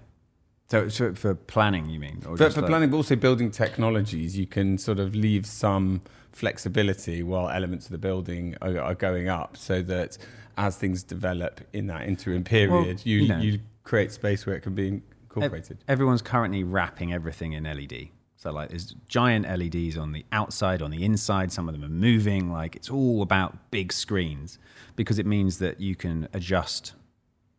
So, 0.70 0.88
so 0.88 1.16
for 1.16 1.34
planning, 1.34 1.90
you 1.90 2.00
mean? 2.00 2.22
Or 2.28 2.38
for, 2.38 2.50
for 2.52 2.62
like- 2.62 2.70
planning, 2.70 2.92
but 2.92 2.98
also 2.98 3.16
building 3.16 3.50
technologies, 3.50 4.38
you 4.38 4.46
can 4.46 4.78
sort 4.78 5.00
of 5.00 5.16
leave 5.16 5.48
some 5.48 6.02
flexibility 6.32 7.24
while 7.24 7.50
elements 7.50 7.86
of 7.88 7.92
the 7.92 7.98
building 7.98 8.56
are, 8.62 8.80
are 8.80 8.94
going 8.94 9.28
up, 9.30 9.58
so 9.58 9.82
that 9.82 10.18
as 10.58 10.76
things 10.78 11.02
develop 11.02 11.62
in 11.74 11.88
that 11.88 12.08
interim 12.08 12.44
period, 12.44 13.04
you 13.06 13.18
you 13.20 13.28
know- 13.28 13.40
you 13.40 13.60
create 13.84 14.12
space 14.12 14.46
where 14.46 14.56
it 14.56 14.62
can 14.62 14.76
be 14.76 15.02
incorporated. 15.24 15.80
Everyone's 15.88 16.22
currently 16.22 16.64
wrapping 16.64 17.12
everything 17.14 17.54
in 17.54 17.64
LED. 17.64 18.10
So 18.40 18.52
like 18.52 18.70
there's 18.70 18.96
giant 19.10 19.46
LEDs 19.46 19.98
on 19.98 20.14
the 20.14 20.26
outside, 20.32 20.82
on 20.82 20.92
the 20.92 21.04
inside. 21.04 21.52
Some 21.52 21.68
of 21.68 21.74
them 21.74 21.84
are 21.84 21.94
moving. 21.94 22.50
Like 22.50 22.78
it's 22.78 22.90
all 22.90 23.22
about 23.22 23.70
big 23.70 23.92
screens 23.92 24.58
because 24.96 25.20
it 25.20 25.26
means 25.26 25.60
that 25.60 25.82
you 25.82 25.94
can 25.94 26.30
adjust 26.34 26.94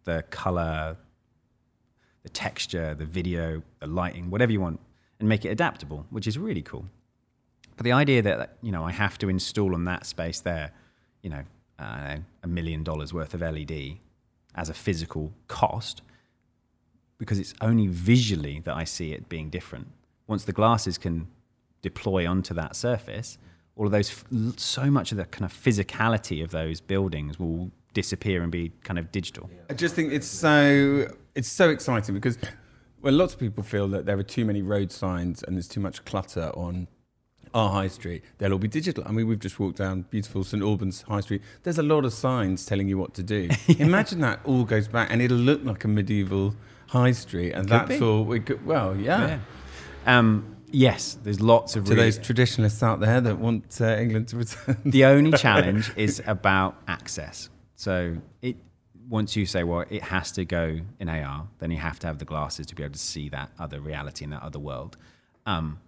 the 0.05 0.25
color, 0.31 0.97
the 2.23 2.31
texture, 2.31 2.95
the 2.95 3.05
video, 3.05 3.63
the 3.81 3.87
lighting, 3.87 4.31
whatever 4.31 4.53
you 4.53 4.61
want, 4.63 4.81
and 5.19 5.29
make 5.29 5.45
it 5.45 5.51
adaptable, 5.51 6.07
which 6.09 6.27
is 6.27 6.39
really 6.39 6.63
cool. 6.63 6.87
But 7.77 7.85
the 7.85 7.93
idea 7.93 8.23
that 8.23 8.57
you 8.63 8.73
know 8.73 8.83
I 8.83 8.93
have 8.93 9.19
to 9.19 9.29
install 9.29 9.75
on 9.75 9.85
that 9.85 10.07
space 10.07 10.41
there, 10.41 10.73
you 11.23 11.29
know, 11.29 11.45
know, 11.79 12.19
a 12.43 12.49
million 12.49 12.83
dollars 12.83 13.13
worth 13.13 13.35
of 13.35 13.43
LED 13.43 13.99
as 14.55 14.71
a 14.71 14.75
physical 14.75 15.33
cost 15.47 16.01
because 17.19 17.39
it's 17.39 17.53
only 17.61 17.87
visually 17.87 18.61
that 18.65 18.75
I 18.75 18.85
see 18.85 19.13
it 19.13 19.29
being 19.29 19.51
different. 19.51 19.89
Once 20.31 20.45
the 20.45 20.53
glasses 20.53 20.97
can 20.97 21.27
deploy 21.83 22.25
onto 22.25 22.55
that 22.55 22.77
surface, 22.77 23.37
all 23.75 23.87
of 23.87 23.91
those, 23.93 24.25
so 24.57 24.89
much 24.89 25.11
of 25.11 25.19
the 25.19 25.25
kind 25.25 25.45
of 25.45 25.53
physicality 25.53 26.41
of 26.41 26.53
those 26.53 26.81
buildings 26.81 27.37
will 27.37 27.73
disappear 27.95 28.41
and 28.41 28.53
be 28.53 28.71
kind 28.85 28.97
of 28.97 29.11
digital. 29.11 29.51
I 29.69 29.75
just 29.75 29.97
think 29.97 30.13
it's 30.13 30.29
so 30.29 31.09
it's 31.35 31.49
so 31.49 31.69
exciting 31.69 32.15
because 32.15 32.39
well, 33.03 33.13
lots 33.13 33.35
of 33.35 33.41
people 33.41 33.65
feel 33.65 33.89
that 33.89 34.07
there 34.07 34.17
are 34.19 34.23
too 34.23 34.45
many 34.45 34.63
road 34.63 34.93
signs 34.93 35.43
and 35.43 35.57
there's 35.57 35.67
too 35.67 35.81
much 35.81 36.05
clutter 36.05 36.53
on 36.55 36.87
our 37.53 37.71
high 37.71 37.89
street. 37.89 38.23
They'll 38.39 38.53
all 38.53 38.59
be 38.59 38.69
digital. 38.69 39.03
I 39.09 39.11
mean, 39.11 39.27
we've 39.27 39.41
just 39.41 39.59
walked 39.59 39.79
down 39.79 40.03
beautiful 40.11 40.45
St 40.45 40.63
Albans 40.63 41.03
High 41.03 41.23
Street. 41.23 41.43
There's 41.65 41.79
a 41.79 41.83
lot 41.83 42.05
of 42.05 42.13
signs 42.13 42.65
telling 42.65 42.87
you 42.87 42.99
what 42.99 43.15
to 43.15 43.25
do. 43.25 43.49
Imagine 43.81 44.21
that 44.21 44.39
all 44.45 44.63
goes 44.63 44.87
back 44.87 45.09
and 45.11 45.21
it'll 45.21 45.37
look 45.39 45.65
like 45.65 45.83
a 45.83 45.89
medieval 45.89 46.55
high 46.89 47.13
street, 47.13 47.53
and 47.53 47.63
Could 47.69 47.89
that's 47.89 47.99
be. 47.99 48.05
all 48.05 48.25
we 48.25 48.41
could. 48.41 48.65
Well, 48.65 48.97
yeah. 48.97 49.27
Yeah. 49.27 49.39
Um, 50.07 50.57
yes, 50.71 51.19
there's 51.23 51.41
lots 51.41 51.77
of 51.77 51.85
To 51.85 51.91
really- 51.95 52.05
those 52.05 52.19
traditionalists 52.19 52.83
out 52.83 53.01
there 53.01 53.21
that 53.21 53.39
want 53.39 53.81
uh, 53.81 53.97
England 53.97 54.29
to 54.29 54.37
return. 54.39 54.77
the 54.85 55.05
only 55.05 55.33
challenge 55.39 55.93
is 55.97 56.23
about 56.27 56.77
access. 56.89 57.49
So 57.77 58.17
it 58.43 58.57
once 59.09 59.35
you 59.35 59.45
say, 59.45 59.65
well, 59.65 59.85
it 59.91 60.05
has 60.05 60.31
to 60.31 60.45
go 60.45 60.79
in 61.01 61.09
AR, 61.09 61.49
then 61.59 61.73
you 61.73 61.79
have 61.79 61.99
to 61.99 62.07
have 62.07 62.19
the 62.21 62.25
glasses 62.25 62.65
to 62.67 62.77
be 62.77 62.85
able 62.85 62.93
to 62.93 62.99
see 62.99 63.29
that 63.29 63.51
other 63.59 63.81
reality 63.81 64.25
in 64.25 64.31
that 64.31 64.41
other 64.43 64.61
world. 64.61 64.97
Um, 65.47 65.81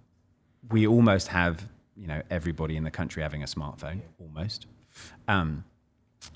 we 0.71 0.89
almost 0.89 1.29
have, 1.29 1.69
you 1.97 2.09
know, 2.09 2.21
everybody 2.31 2.77
in 2.77 2.83
the 2.83 2.91
country 2.91 3.23
having 3.23 3.41
a 3.41 3.47
smartphone, 3.47 4.01
almost. 4.21 4.67
Um, 5.29 5.63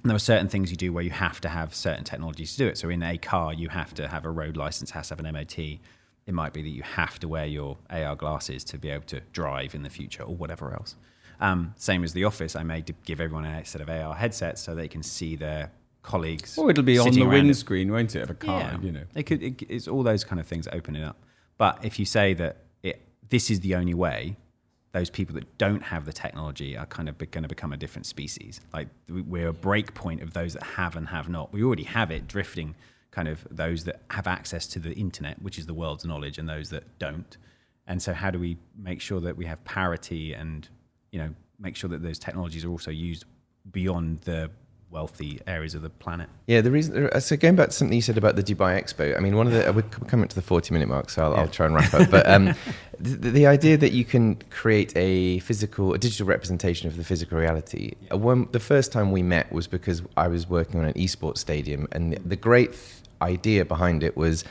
and 0.02 0.10
there 0.10 0.14
are 0.14 0.20
certain 0.20 0.46
things 0.48 0.70
you 0.70 0.76
do 0.76 0.92
where 0.92 1.02
you 1.02 1.10
have 1.10 1.40
to 1.40 1.48
have 1.48 1.74
certain 1.74 2.04
technologies 2.04 2.52
to 2.52 2.58
do 2.58 2.68
it. 2.68 2.78
So 2.78 2.88
in 2.88 3.02
a 3.02 3.18
car, 3.18 3.52
you 3.52 3.68
have 3.68 3.92
to 3.94 4.06
have 4.06 4.24
a 4.24 4.30
road 4.30 4.56
license, 4.56 4.92
has 4.92 5.08
to 5.08 5.16
have 5.16 5.24
an 5.24 5.32
MOT. 5.32 5.80
It 6.26 6.34
might 6.34 6.52
be 6.52 6.62
that 6.62 6.68
you 6.70 6.82
have 6.82 7.18
to 7.20 7.28
wear 7.28 7.46
your 7.46 7.76
AR 7.88 8.16
glasses 8.16 8.64
to 8.64 8.78
be 8.78 8.90
able 8.90 9.04
to 9.06 9.20
drive 9.32 9.74
in 9.74 9.82
the 9.82 9.90
future 9.90 10.24
or 10.24 10.34
whatever 10.34 10.72
else. 10.74 10.96
Um, 11.40 11.74
same 11.76 12.02
as 12.02 12.12
the 12.14 12.24
office, 12.24 12.56
I 12.56 12.62
may 12.64 12.82
give 13.04 13.20
everyone 13.20 13.44
a 13.44 13.64
set 13.64 13.80
of 13.80 13.88
AR 13.88 14.14
headsets 14.14 14.60
so 14.60 14.74
they 14.74 14.88
can 14.88 15.02
see 15.02 15.36
their 15.36 15.70
colleagues. 16.02 16.58
Or 16.58 16.70
it'll 16.70 16.82
be 16.82 16.98
on 16.98 17.12
the 17.12 17.22
windscreen, 17.24 17.92
won't 17.92 18.16
it, 18.16 18.22
of 18.22 18.30
a 18.30 18.34
car? 18.34 18.60
Yeah. 18.60 18.80
You 18.80 18.92
know. 18.92 19.02
It 19.14 19.22
could, 19.24 19.42
it, 19.42 19.62
it's 19.68 19.86
all 19.86 20.02
those 20.02 20.24
kind 20.24 20.40
of 20.40 20.46
things 20.46 20.64
that 20.64 20.74
open 20.74 20.96
it 20.96 21.04
up. 21.04 21.16
But 21.58 21.84
if 21.84 21.98
you 21.98 22.04
say 22.04 22.34
that 22.34 22.56
it, 22.82 23.00
this 23.28 23.50
is 23.50 23.60
the 23.60 23.76
only 23.76 23.94
way, 23.94 24.36
those 24.92 25.10
people 25.10 25.34
that 25.34 25.58
don't 25.58 25.82
have 25.82 26.06
the 26.06 26.12
technology 26.12 26.76
are 26.76 26.86
kind 26.86 27.08
of 27.08 27.18
going 27.30 27.42
to 27.42 27.48
become 27.48 27.72
a 27.72 27.76
different 27.76 28.06
species. 28.06 28.60
Like 28.72 28.88
we- 29.08 29.20
we're 29.22 29.48
a 29.48 29.52
break 29.52 29.94
point 29.94 30.22
of 30.22 30.32
those 30.32 30.54
that 30.54 30.62
have 30.62 30.96
and 30.96 31.06
have 31.08 31.28
not. 31.28 31.52
We 31.52 31.62
already 31.62 31.84
have 31.84 32.10
it 32.10 32.26
drifting, 32.26 32.74
kind 33.11 33.28
of 33.28 33.46
those 33.50 33.84
that 33.84 34.02
have 34.11 34.26
access 34.26 34.66
to 34.68 34.78
the 34.78 34.92
internet, 34.92 35.40
which 35.40 35.59
is 35.59 35.66
the 35.66 35.74
world's 35.74 36.04
knowledge, 36.04 36.38
and 36.38 36.48
those 36.48 36.70
that 36.70 36.98
don't. 36.98 37.36
And 37.86 38.02
so, 38.02 38.12
how 38.12 38.30
do 38.30 38.38
we 38.38 38.59
make 38.76 39.00
sure 39.00 39.20
that 39.20 39.36
we 39.36 39.46
have 39.46 39.64
parity 39.64 40.34
and 40.34 40.68
you 41.12 41.18
know 41.18 41.34
make 41.59 41.76
sure 41.76 41.88
that 41.90 42.02
those 42.02 42.18
technologies 42.18 42.64
are 42.64 42.70
also 42.70 42.90
used 42.90 43.24
beyond 43.70 44.20
the 44.20 44.50
wealthy 44.91 45.41
areas 45.47 45.74
of 45.74 45.82
the 45.82 45.91
planet? 45.91 46.28
Yeah, 46.47 46.61
the 46.61 46.70
reason. 46.70 47.09
uh, 47.12 47.20
So 47.20 47.37
going 47.37 47.57
back 47.57 47.68
to 47.68 47.72
something 47.72 47.95
you 47.95 48.03
said 48.03 48.18
about 48.18 48.37
the 48.37 48.43
Dubai 48.43 48.80
Expo, 48.82 49.16
I 49.16 49.20
mean, 49.20 49.37
one 49.37 49.47
of 49.47 49.53
the 49.53 49.68
uh, 49.68 49.72
we're 49.72 49.82
coming 49.82 50.28
to 50.28 50.34
the 50.34 50.43
forty-minute 50.43 50.89
mark, 50.89 51.11
so 51.11 51.24
I'll, 51.24 51.34
I'll 51.37 51.49
try 51.49 51.66
and 51.66 51.74
wrap 51.74 51.93
up. 51.95 52.11
But 52.11 52.28
um, 52.28 52.55
the, 53.01 53.30
the 53.30 53.47
idea 53.47 53.76
that 53.76 53.93
you 53.93 54.05
can 54.05 54.37
create 54.51 54.93
a 54.97 55.41
physical, 55.41 55.95
a 55.95 55.99
digital 55.99 56.26
representation 56.26 56.89
of 56.89 56.97
the 56.97 57.05
physical 57.05 57.39
reality. 57.39 57.93
Uh, 58.12 58.18
When 58.18 58.49
the 58.53 58.61
first 58.61 58.93
time 58.93 59.12
we 59.12 59.22
met 59.22 59.51
was 59.53 59.66
because 59.66 60.03
I 60.16 60.28
was 60.28 60.49
working 60.49 60.80
on 60.80 60.87
an 60.87 60.95
esports 60.95 61.39
stadium, 61.39 61.89
and 61.93 62.12
the, 62.12 62.18
the 62.20 62.37
great 62.37 62.74
idea 63.22 63.64
behind 63.64 64.03
it 64.03 64.16
was. 64.16 64.45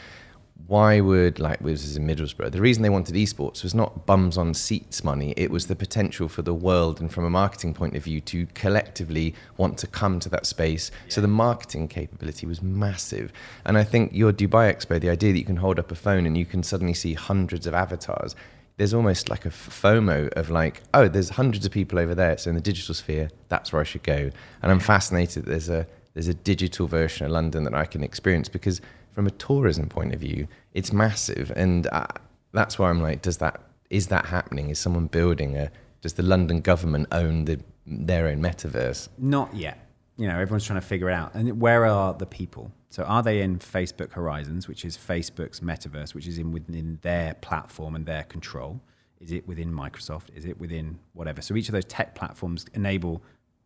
Why 0.67 0.99
would 0.99 1.37
like 1.37 1.59
this 1.59 1.85
is 1.85 1.95
in 1.95 2.07
Middlesbrough? 2.07 2.51
The 2.51 2.61
reason 2.61 2.81
they 2.81 2.89
wanted 2.89 3.13
esports 3.15 3.61
was 3.61 3.75
not 3.75 4.07
bums 4.07 4.35
on 4.35 4.55
seats 4.55 5.03
money. 5.03 5.33
It 5.37 5.51
was 5.51 5.67
the 5.67 5.75
potential 5.75 6.27
for 6.27 6.41
the 6.41 6.55
world 6.55 6.99
and 6.99 7.13
from 7.13 7.23
a 7.23 7.29
marketing 7.29 7.75
point 7.75 7.95
of 7.95 8.03
view 8.03 8.19
to 8.21 8.47
collectively 8.55 9.35
want 9.57 9.77
to 9.79 9.87
come 9.87 10.19
to 10.21 10.29
that 10.29 10.47
space. 10.47 10.89
So 11.07 11.21
the 11.21 11.27
marketing 11.27 11.87
capability 11.87 12.47
was 12.47 12.63
massive. 12.63 13.31
And 13.63 13.77
I 13.77 13.83
think 13.83 14.13
your 14.13 14.33
Dubai 14.33 14.73
Expo, 14.73 14.99
the 14.99 15.09
idea 15.09 15.33
that 15.33 15.39
you 15.39 15.45
can 15.45 15.57
hold 15.57 15.77
up 15.77 15.91
a 15.91 15.95
phone 15.95 16.25
and 16.25 16.35
you 16.35 16.45
can 16.45 16.63
suddenly 16.63 16.95
see 16.95 17.13
hundreds 17.13 17.67
of 17.67 17.75
avatars, 17.75 18.35
there's 18.77 18.93
almost 18.93 19.29
like 19.29 19.45
a 19.45 19.49
FOMO 19.49 20.29
of 20.33 20.49
like, 20.49 20.81
oh, 20.95 21.07
there's 21.07 21.29
hundreds 21.29 21.65
of 21.65 21.71
people 21.71 21.99
over 21.99 22.15
there. 22.15 22.37
So 22.37 22.49
in 22.49 22.55
the 22.55 22.61
digital 22.61 22.95
sphere, 22.95 23.29
that's 23.49 23.71
where 23.71 23.81
I 23.81 23.85
should 23.85 24.03
go. 24.03 24.31
And 24.63 24.71
I'm 24.71 24.79
fascinated 24.79 25.45
that 25.45 25.49
there's 25.49 25.69
a 25.69 25.85
there's 26.15 26.27
a 26.29 26.33
digital 26.33 26.87
version 26.87 27.25
of 27.25 27.33
London 27.33 27.65
that 27.65 27.73
I 27.73 27.85
can 27.85 28.01
experience 28.01 28.47
because 28.47 28.79
from 29.15 29.25
a 29.25 29.31
tourism 29.31 29.87
point 29.87 30.13
of 30.13 30.19
view, 30.19 30.47
it's 30.73 30.91
massive. 30.91 31.51
And 31.55 31.87
uh, 31.87 32.05
that's 32.51 32.77
why 32.77 32.89
I'm 32.89 33.01
like, 33.01 33.21
does 33.21 33.37
that 33.37 33.61
is 33.89 34.07
that 34.07 34.25
happening? 34.25 34.69
Is 34.69 34.77
someone 34.77 35.07
building 35.07 35.55
a? 35.55 35.71
Does 36.01 36.13
the 36.13 36.23
London 36.23 36.61
government 36.61 37.07
own 37.11 37.45
the 37.45 37.59
their 37.87 38.27
own 38.27 38.41
metaverse? 38.41 39.07
Not 39.17 39.55
yet. 39.55 39.87
You 40.17 40.27
know, 40.27 40.37
everyone's 40.39 40.65
trying 40.65 40.79
to 40.79 40.85
figure 40.85 41.09
it 41.09 41.13
out. 41.13 41.33
And 41.33 41.59
where 41.59 41.85
are 41.85 42.13
the 42.13 42.25
people? 42.25 42.71
So 42.89 43.03
are 43.03 43.23
they 43.23 43.41
in 43.41 43.59
Facebook 43.59 44.11
Horizons, 44.11 44.67
which 44.67 44.85
is 44.85 44.97
Facebook's 44.97 45.59
metaverse, 45.59 46.13
which 46.13 46.27
is 46.27 46.37
in 46.37 46.51
within 46.51 46.99
their 47.01 47.33
platform 47.35 47.95
and 47.95 48.05
their 48.05 48.23
control? 48.23 48.81
Is 49.19 49.31
it 49.31 49.47
within 49.47 49.71
Microsoft? 49.71 50.27
Is 50.35 50.45
it 50.45 50.59
within 50.59 50.99
whatever? 51.13 51.41
So 51.41 51.55
each 51.55 51.69
of 51.69 51.73
those 51.73 51.85
tech 51.85 52.15
platforms 52.15 52.65
enable 52.73 53.23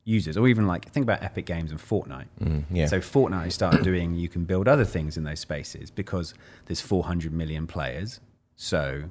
users, 0.09 0.35
or 0.35 0.47
even 0.47 0.67
like 0.67 0.89
think 0.91 1.03
about 1.03 1.23
Epic 1.23 1.45
Games 1.45 1.71
and 1.71 1.79
Fortnite. 1.79 2.25
Mm, 2.41 2.63
yeah. 2.71 2.87
So 2.87 2.99
Fortnite 2.99 3.51
started 3.51 3.83
doing 3.83 4.15
you 4.15 4.27
can 4.27 4.43
build 4.43 4.67
other 4.67 4.85
things 4.85 5.15
in 5.15 5.23
those 5.23 5.39
spaces 5.39 5.91
because 5.91 6.33
there's 6.65 6.81
400 6.81 7.31
million 7.31 7.67
players. 7.67 8.19
So 8.55 9.03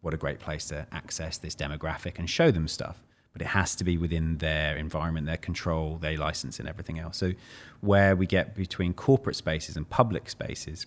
what 0.00 0.14
a 0.14 0.16
great 0.16 0.38
place 0.38 0.66
to 0.66 0.86
access 0.92 1.36
this 1.38 1.54
demographic 1.54 2.18
and 2.18 2.30
show 2.30 2.50
them 2.50 2.68
stuff. 2.68 3.02
But 3.32 3.42
it 3.42 3.48
has 3.48 3.74
to 3.76 3.84
be 3.84 3.98
within 3.98 4.38
their 4.38 4.76
environment, 4.76 5.26
their 5.26 5.36
control, 5.36 5.96
their 5.96 6.16
license, 6.16 6.60
and 6.60 6.68
everything 6.68 7.00
else. 7.00 7.16
So 7.16 7.32
where 7.80 8.14
we 8.14 8.26
get 8.26 8.54
between 8.54 8.94
corporate 8.94 9.34
spaces 9.34 9.76
and 9.76 9.90
public 9.90 10.30
spaces, 10.30 10.86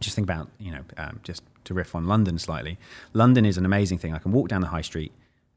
just 0.00 0.14
think 0.14 0.26
about 0.26 0.50
you 0.58 0.70
know 0.70 0.82
um, 0.98 1.20
just 1.22 1.42
to 1.64 1.74
riff 1.74 1.94
on 1.94 2.06
London 2.06 2.38
slightly. 2.38 2.78
London 3.14 3.46
is 3.46 3.56
an 3.56 3.64
amazing 3.64 3.98
thing. 3.98 4.12
I 4.12 4.18
can 4.18 4.32
walk 4.32 4.48
down 4.48 4.60
the 4.60 4.66
high 4.66 4.82
street 4.82 5.12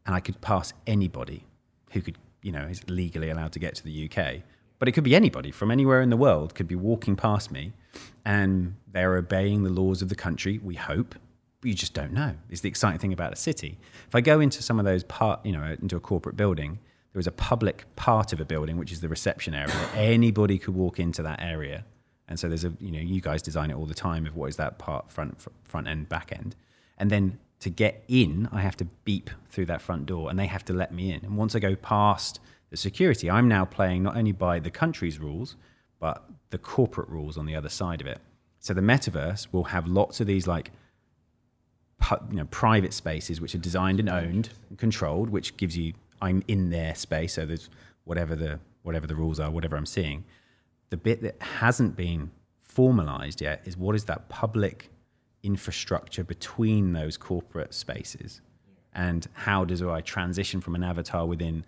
and 0.06 0.16
I 0.16 0.20
could 0.20 0.40
pass 0.40 0.72
anybody 0.88 1.46
who 1.92 2.02
could 2.02 2.18
you 2.46 2.52
know 2.52 2.62
is 2.62 2.88
legally 2.90 3.30
allowed 3.30 3.52
to 3.54 3.60
get 3.60 3.76
to 3.76 3.84
the 3.84 4.10
UK. 4.10 4.42
But 4.78 4.88
it 4.88 4.92
could 4.92 5.04
be 5.04 5.16
anybody 5.16 5.52
from 5.52 5.72
anywhere 5.72 6.02
in 6.02 6.10
the 6.10 6.18
world 6.18 6.54
could 6.54 6.68
be 6.68 6.76
walking 6.76 7.16
past 7.16 7.52
me, 7.52 7.74
and 8.24 8.76
they're 8.92 9.16
obeying 9.16 9.64
the 9.64 9.70
laws 9.70 10.02
of 10.02 10.10
the 10.10 10.16
country. 10.16 10.60
We 10.60 10.76
hope. 10.76 11.16
But 11.62 11.70
you 11.70 11.74
just 11.74 11.94
don't 11.94 12.14
know. 12.14 12.36
It's 12.50 12.62
the 12.62 12.70
exciting 12.70 13.00
thing 13.00 13.14
about 13.14 13.34
a 13.34 13.38
city. 13.38 13.78
If 14.08 14.14
I 14.14 14.22
go 14.22 14.40
into 14.40 14.62
some 14.62 14.80
of 14.80 14.86
those 14.86 15.04
part, 15.04 15.46
you 15.46 15.54
know, 15.54 15.76
into 15.82 15.96
a 15.96 16.00
corporate 16.00 16.38
building, 16.38 16.80
there 17.14 17.20
is 17.20 17.28
a 17.28 17.32
public 17.32 17.86
part 17.96 18.34
of 18.34 18.40
a 18.40 18.46
building 18.46 18.78
which 18.78 18.92
is 18.92 19.02
the 19.02 19.10
reception 19.10 19.56
area. 19.56 19.90
Anybody 19.96 20.60
could 20.60 20.76
walk 20.76 21.00
into 21.00 21.24
that 21.24 21.42
area 21.42 21.86
and 22.28 22.40
so 22.40 22.48
there's 22.48 22.66
a, 22.66 22.74
you 22.80 22.92
know, 22.92 23.00
you 23.00 23.22
guys 23.22 23.42
design 23.42 23.70
it 23.70 23.76
all 23.76 23.86
the 23.86 23.94
time 23.94 24.26
of 24.26 24.36
what 24.36 24.48
is 24.48 24.56
that 24.56 24.78
part, 24.78 25.12
front, 25.12 25.40
fr- 25.40 25.50
front 25.64 25.88
end, 25.88 26.10
back 26.10 26.32
end. 26.32 26.56
And 26.98 27.10
then 27.12 27.40
to 27.66 27.70
get 27.72 28.04
in, 28.08 28.48
I 28.52 28.62
have 28.62 28.78
to 28.78 28.86
beep 29.06 29.32
through 29.50 29.66
that 29.66 29.82
front 29.82 30.06
door 30.06 30.30
and 30.30 30.38
they 30.38 30.46
have 30.46 30.64
to 30.66 30.74
let 30.74 30.94
me 30.94 31.12
in. 31.12 31.26
And 31.26 31.36
once 31.36 31.56
I 31.56 31.60
go 31.60 31.76
past 31.76 32.40
the 32.70 32.78
security, 32.78 33.28
I'm 33.28 33.48
now 33.48 33.66
playing 33.66 34.04
not 34.04 34.16
only 34.16 34.34
by 34.34 34.60
the 34.60 34.70
country's 34.70 35.18
rules, 35.20 35.56
but 36.00 36.30
the 36.52 36.60
corporate 36.60 37.10
rules 37.10 37.40
on 37.40 37.48
the 37.48 37.56
other 37.56 37.70
side 37.70 38.02
of 38.02 38.08
it. 38.08 38.20
So 38.60 38.76
the 38.76 38.82
metaverse 38.82 39.48
will 39.52 39.64
have 39.64 39.88
lots 39.88 40.20
of 40.20 40.28
these 40.28 40.46
like, 40.46 40.70
you 42.30 42.38
know, 42.38 42.46
private 42.46 42.94
spaces 42.94 43.42
which 43.42 43.56
are 43.56 43.60
designed 43.60 44.00
and 44.00 44.10
owned 44.10 44.50
and 44.70 44.78
controlled, 44.78 45.32
which 45.32 45.58
gives 45.58 45.76
you, 45.76 45.94
I'm 46.22 46.44
in 46.48 46.70
their 46.70 46.94
space. 46.94 47.34
So 47.34 47.48
there's 47.48 47.72
whatever 48.04 48.36
the, 48.36 48.60
whatever 48.84 49.08
the 49.08 49.16
rules 49.16 49.40
are, 49.40 49.50
whatever 49.50 49.76
I'm 49.76 49.88
seeing 49.88 50.24
the 50.92 50.98
bit 50.98 51.24
that 51.24 51.42
hasn't 51.42 51.96
been 51.96 52.30
formalized 52.64 53.42
yet 53.42 53.62
is 53.66 53.76
what 53.76 53.96
is 53.96 54.06
that 54.06 54.30
public 54.30 54.92
infrastructure 55.46 56.24
between 56.24 56.94
those 56.94 57.18
corporate 57.18 57.74
spaces? 57.74 58.42
And 58.94 59.28
how 59.34 59.66
does 59.66 59.82
I 59.82 60.02
transition 60.02 60.62
from 60.62 60.76
an 60.76 60.84
avatar 60.84 61.26
within 61.26 61.66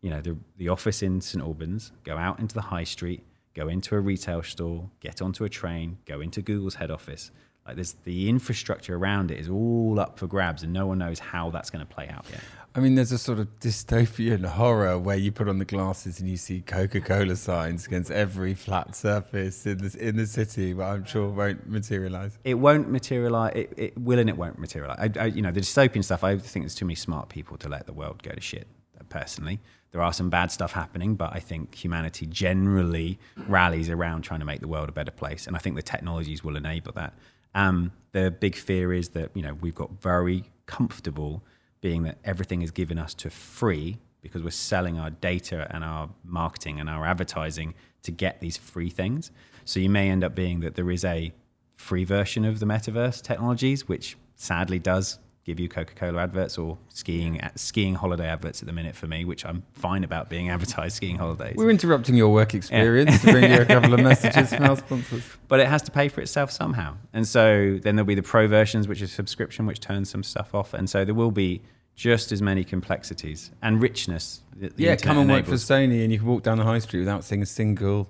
you 0.00 0.10
know 0.10 0.20
the, 0.20 0.36
the 0.56 0.68
office 0.68 1.02
in 1.02 1.20
St 1.20 1.42
Albans 1.42 1.92
go 2.04 2.16
out 2.16 2.38
into 2.38 2.54
the 2.54 2.62
high 2.62 2.84
street 2.84 3.24
go 3.54 3.68
into 3.68 3.96
a 3.96 4.00
retail 4.00 4.42
store 4.42 4.88
get 5.00 5.20
onto 5.20 5.44
a 5.44 5.48
train 5.48 5.98
go 6.06 6.20
into 6.20 6.40
Google's 6.40 6.76
head 6.76 6.90
office 6.90 7.30
like 7.68 7.76
there's 7.76 7.94
the 8.04 8.28
infrastructure 8.28 8.96
around 8.96 9.30
it 9.30 9.38
is 9.38 9.48
all 9.48 10.00
up 10.00 10.18
for 10.18 10.26
grabs 10.26 10.62
and 10.62 10.72
no 10.72 10.86
one 10.86 10.98
knows 10.98 11.18
how 11.18 11.50
that's 11.50 11.70
going 11.70 11.86
to 11.86 11.94
play 11.94 12.08
out 12.08 12.24
yet 12.30 12.40
I 12.74 12.80
mean, 12.80 12.94
there's 12.94 13.10
a 13.10 13.18
sort 13.18 13.40
of 13.40 13.48
dystopian 13.58 14.44
horror 14.44 14.98
where 14.98 15.16
you 15.16 15.32
put 15.32 15.48
on 15.48 15.58
the 15.58 15.64
glasses 15.64 16.20
and 16.20 16.28
you 16.28 16.36
see 16.36 16.60
Coca-Cola 16.60 17.34
signs 17.34 17.86
against 17.86 18.10
every 18.10 18.54
flat 18.54 18.94
surface 18.94 19.66
in 19.66 19.78
the 19.78 19.96
in 19.98 20.16
the 20.16 20.26
city, 20.26 20.74
but 20.74 20.84
I'm 20.84 21.04
sure 21.04 21.28
won't 21.28 21.68
materialise. 21.68 22.38
it 22.44 22.54
won't 22.54 22.88
materialize. 22.88 23.54
It, 23.56 23.72
it 23.76 23.98
will 23.98 24.20
and 24.20 24.28
it 24.28 24.36
won't 24.36 24.60
materialize. 24.60 24.98
I, 25.00 25.22
I, 25.22 25.26
you 25.26 25.42
know, 25.42 25.50
the 25.50 25.60
dystopian 25.60 26.04
stuff. 26.04 26.22
I 26.22 26.36
think 26.36 26.64
there's 26.64 26.74
too 26.76 26.84
many 26.84 26.94
smart 26.94 27.30
people 27.30 27.56
to 27.56 27.68
let 27.68 27.86
the 27.86 27.92
world 27.92 28.22
go 28.22 28.30
to 28.30 28.40
shit. 28.40 28.68
personally. 29.08 29.58
There 29.90 30.02
are 30.02 30.12
some 30.12 30.28
bad 30.28 30.52
stuff 30.52 30.72
happening, 30.72 31.14
but 31.14 31.34
I 31.34 31.40
think 31.40 31.74
humanity 31.74 32.26
generally 32.26 33.18
rallies 33.48 33.88
around 33.88 34.22
trying 34.22 34.40
to 34.40 34.46
make 34.46 34.60
the 34.60 34.68
world 34.68 34.88
a 34.90 34.92
better 34.92 35.10
place. 35.10 35.46
And 35.46 35.56
I 35.56 35.58
think 35.58 35.76
the 35.76 35.82
technologies 35.82 36.44
will 36.44 36.56
enable 36.56 36.92
that. 36.92 37.14
Um, 37.54 37.92
the 38.12 38.30
big 38.30 38.56
fear 38.56 38.92
is 38.92 39.10
that, 39.10 39.30
you 39.34 39.42
know, 39.42 39.54
we've 39.54 39.74
got 39.74 40.00
very 40.00 40.44
comfortable 40.66 41.42
being 41.80 42.02
that 42.02 42.18
everything 42.24 42.62
is 42.62 42.70
given 42.70 42.98
us 42.98 43.14
to 43.14 43.30
free 43.30 43.98
because 44.20 44.42
we're 44.42 44.50
selling 44.50 44.98
our 44.98 45.10
data 45.10 45.66
and 45.70 45.84
our 45.84 46.10
marketing 46.24 46.80
and 46.80 46.88
our 46.88 47.06
advertising 47.06 47.74
to 48.02 48.10
get 48.10 48.40
these 48.40 48.56
free 48.56 48.90
things. 48.90 49.30
So 49.64 49.80
you 49.80 49.88
may 49.88 50.10
end 50.10 50.24
up 50.24 50.34
being 50.34 50.60
that 50.60 50.74
there 50.74 50.90
is 50.90 51.04
a 51.04 51.32
free 51.76 52.04
version 52.04 52.44
of 52.44 52.58
the 52.58 52.66
metaverse 52.66 53.22
technologies, 53.22 53.86
which 53.86 54.16
sadly 54.34 54.78
does 54.78 55.18
give 55.48 55.58
you 55.58 55.68
Coca-Cola 55.68 56.22
adverts 56.22 56.58
or 56.58 56.76
skiing 56.90 57.40
skiing 57.56 57.94
holiday 57.94 58.26
adverts 58.26 58.62
at 58.62 58.66
the 58.66 58.72
minute 58.72 58.94
for 58.94 59.06
me, 59.06 59.24
which 59.24 59.46
I'm 59.46 59.62
fine 59.72 60.04
about 60.04 60.28
being 60.28 60.50
advertised 60.54 60.96
skiing 60.96 61.16
holidays. 61.16 61.54
We're 61.56 61.70
interrupting 61.70 62.14
your 62.14 62.28
work 62.28 62.54
experience 62.54 63.12
yeah. 63.12 63.18
to 63.18 63.32
bring 63.32 63.50
you 63.50 63.60
a 63.62 63.64
couple 63.64 63.94
of 63.94 64.00
messages 64.12 64.50
from 64.54 64.64
our 64.64 64.76
sponsors. 64.76 65.24
But 65.48 65.60
it 65.60 65.66
has 65.66 65.82
to 65.82 65.90
pay 65.90 66.08
for 66.08 66.20
itself 66.20 66.50
somehow. 66.50 66.96
And 67.14 67.26
so 67.26 67.78
then 67.82 67.96
there'll 67.96 68.06
be 68.06 68.14
the 68.14 68.22
pro 68.22 68.46
versions, 68.46 68.86
which 68.86 69.00
is 69.00 69.10
subscription, 69.10 69.64
which 69.64 69.80
turns 69.80 70.10
some 70.10 70.22
stuff 70.22 70.54
off. 70.54 70.74
And 70.74 70.88
so 70.88 71.04
there 71.06 71.14
will 71.14 71.30
be 71.30 71.62
just 71.94 72.30
as 72.30 72.42
many 72.42 72.62
complexities 72.62 73.50
and 73.62 73.80
richness. 73.82 74.42
yeah, 74.76 74.96
come 74.96 75.18
and 75.18 75.30
work 75.30 75.46
for 75.46 75.54
Sony, 75.54 76.04
and 76.04 76.12
you 76.12 76.18
can 76.18 76.28
walk 76.28 76.42
down 76.42 76.58
the 76.58 76.64
high 76.64 76.78
street 76.78 77.00
without 77.00 77.24
seeing 77.24 77.42
a 77.42 77.46
single. 77.46 78.08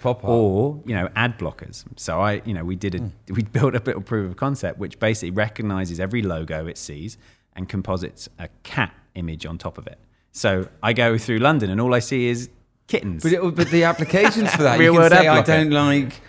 Pop 0.00 0.24
up. 0.24 0.30
Or 0.30 0.80
you 0.84 0.94
know, 0.94 1.08
ad 1.16 1.38
blockers. 1.38 1.84
So 1.96 2.20
I, 2.20 2.42
you 2.44 2.54
know, 2.54 2.64
we 2.64 2.76
did 2.76 2.94
a 2.94 3.00
mm. 3.00 3.12
we 3.30 3.42
built 3.42 3.74
a 3.74 3.78
little 3.78 4.02
proof 4.02 4.30
of 4.30 4.36
concept 4.36 4.78
which 4.78 4.98
basically 4.98 5.30
recognizes 5.30 6.00
every 6.00 6.22
logo 6.22 6.66
it 6.66 6.78
sees 6.78 7.18
and 7.54 7.68
composites 7.68 8.28
a 8.38 8.48
cat 8.62 8.94
image 9.14 9.46
on 9.46 9.58
top 9.58 9.78
of 9.78 9.86
it. 9.86 9.98
So 10.32 10.68
I 10.82 10.92
go 10.92 11.18
through 11.18 11.38
London 11.38 11.70
and 11.70 11.80
all 11.80 11.94
I 11.94 11.98
see 11.98 12.28
is 12.28 12.50
kittens. 12.86 13.22
But, 13.22 13.32
it, 13.32 13.54
but 13.54 13.70
the 13.70 13.84
applications 13.84 14.54
for 14.54 14.62
that, 14.62 14.78
Real 14.80 14.94
you 14.94 15.00
can 15.00 15.10
say, 15.10 15.28
I 15.28 15.42
don't 15.42 15.70
like, 15.70 16.20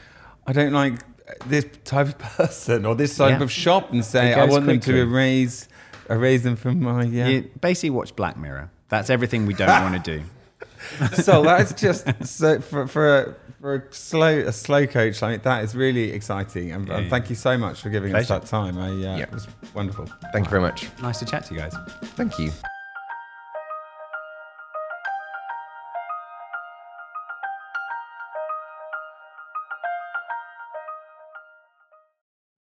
I 0.48 0.54
don't 0.54 0.74
like 0.74 1.00
this 1.46 1.66
type 1.84 2.08
of 2.08 2.18
person 2.20 2.86
or 2.86 2.96
this 2.96 3.16
type 3.16 3.38
yeah. 3.40 3.44
of 3.44 3.52
shop, 3.52 3.92
and 3.92 4.04
say 4.04 4.34
I 4.34 4.46
want 4.46 4.66
quickly. 4.66 4.74
them 4.74 4.82
to 4.82 5.02
erase 5.02 5.68
erase 6.10 6.44
them 6.44 6.56
from 6.56 6.82
my 6.82 7.04
yeah. 7.04 7.28
You 7.28 7.52
basically 7.62 7.92
watch 7.92 8.16
Black 8.16 8.38
Mirror. 8.38 8.72
That's 8.90 9.10
everything 9.10 9.46
we 9.46 9.54
don't 9.54 9.70
want 9.70 10.04
to 10.04 10.18
do. 10.18 10.24
so 11.22 11.44
that's 11.44 11.74
just 11.74 12.26
so 12.26 12.60
for 12.62 12.88
for 12.88 13.18
a, 13.20 13.36
for 13.60 13.76
a 13.76 13.94
slow 13.94 14.40
a 14.40 14.54
slow 14.54 14.88
coach 14.88 15.22
like 15.22 15.44
that 15.44 15.64
is 15.64 15.76
really 15.76 16.12
exciting, 16.12 16.72
and, 16.72 16.88
yeah, 16.88 16.98
and 16.98 17.10
thank 17.10 17.30
you 17.30 17.36
so 17.36 17.58
much 17.58 17.82
for 17.82 17.90
giving 17.90 18.12
Pleasure. 18.12 18.34
us 18.34 18.42
that 18.42 18.48
time. 18.48 18.78
I, 18.78 18.90
uh, 18.90 18.94
yeah. 18.94 19.18
It 19.20 19.32
was 19.32 19.48
wonderful. 19.74 20.08
Thank 20.32 20.46
you 20.46 20.50
very 20.50 20.62
much. 20.62 20.88
Nice 21.02 21.20
to 21.20 21.26
chat 21.26 21.46
to 21.46 21.54
you 21.54 21.60
guys. 21.60 21.76
Thank 22.16 22.40
you. 22.40 22.52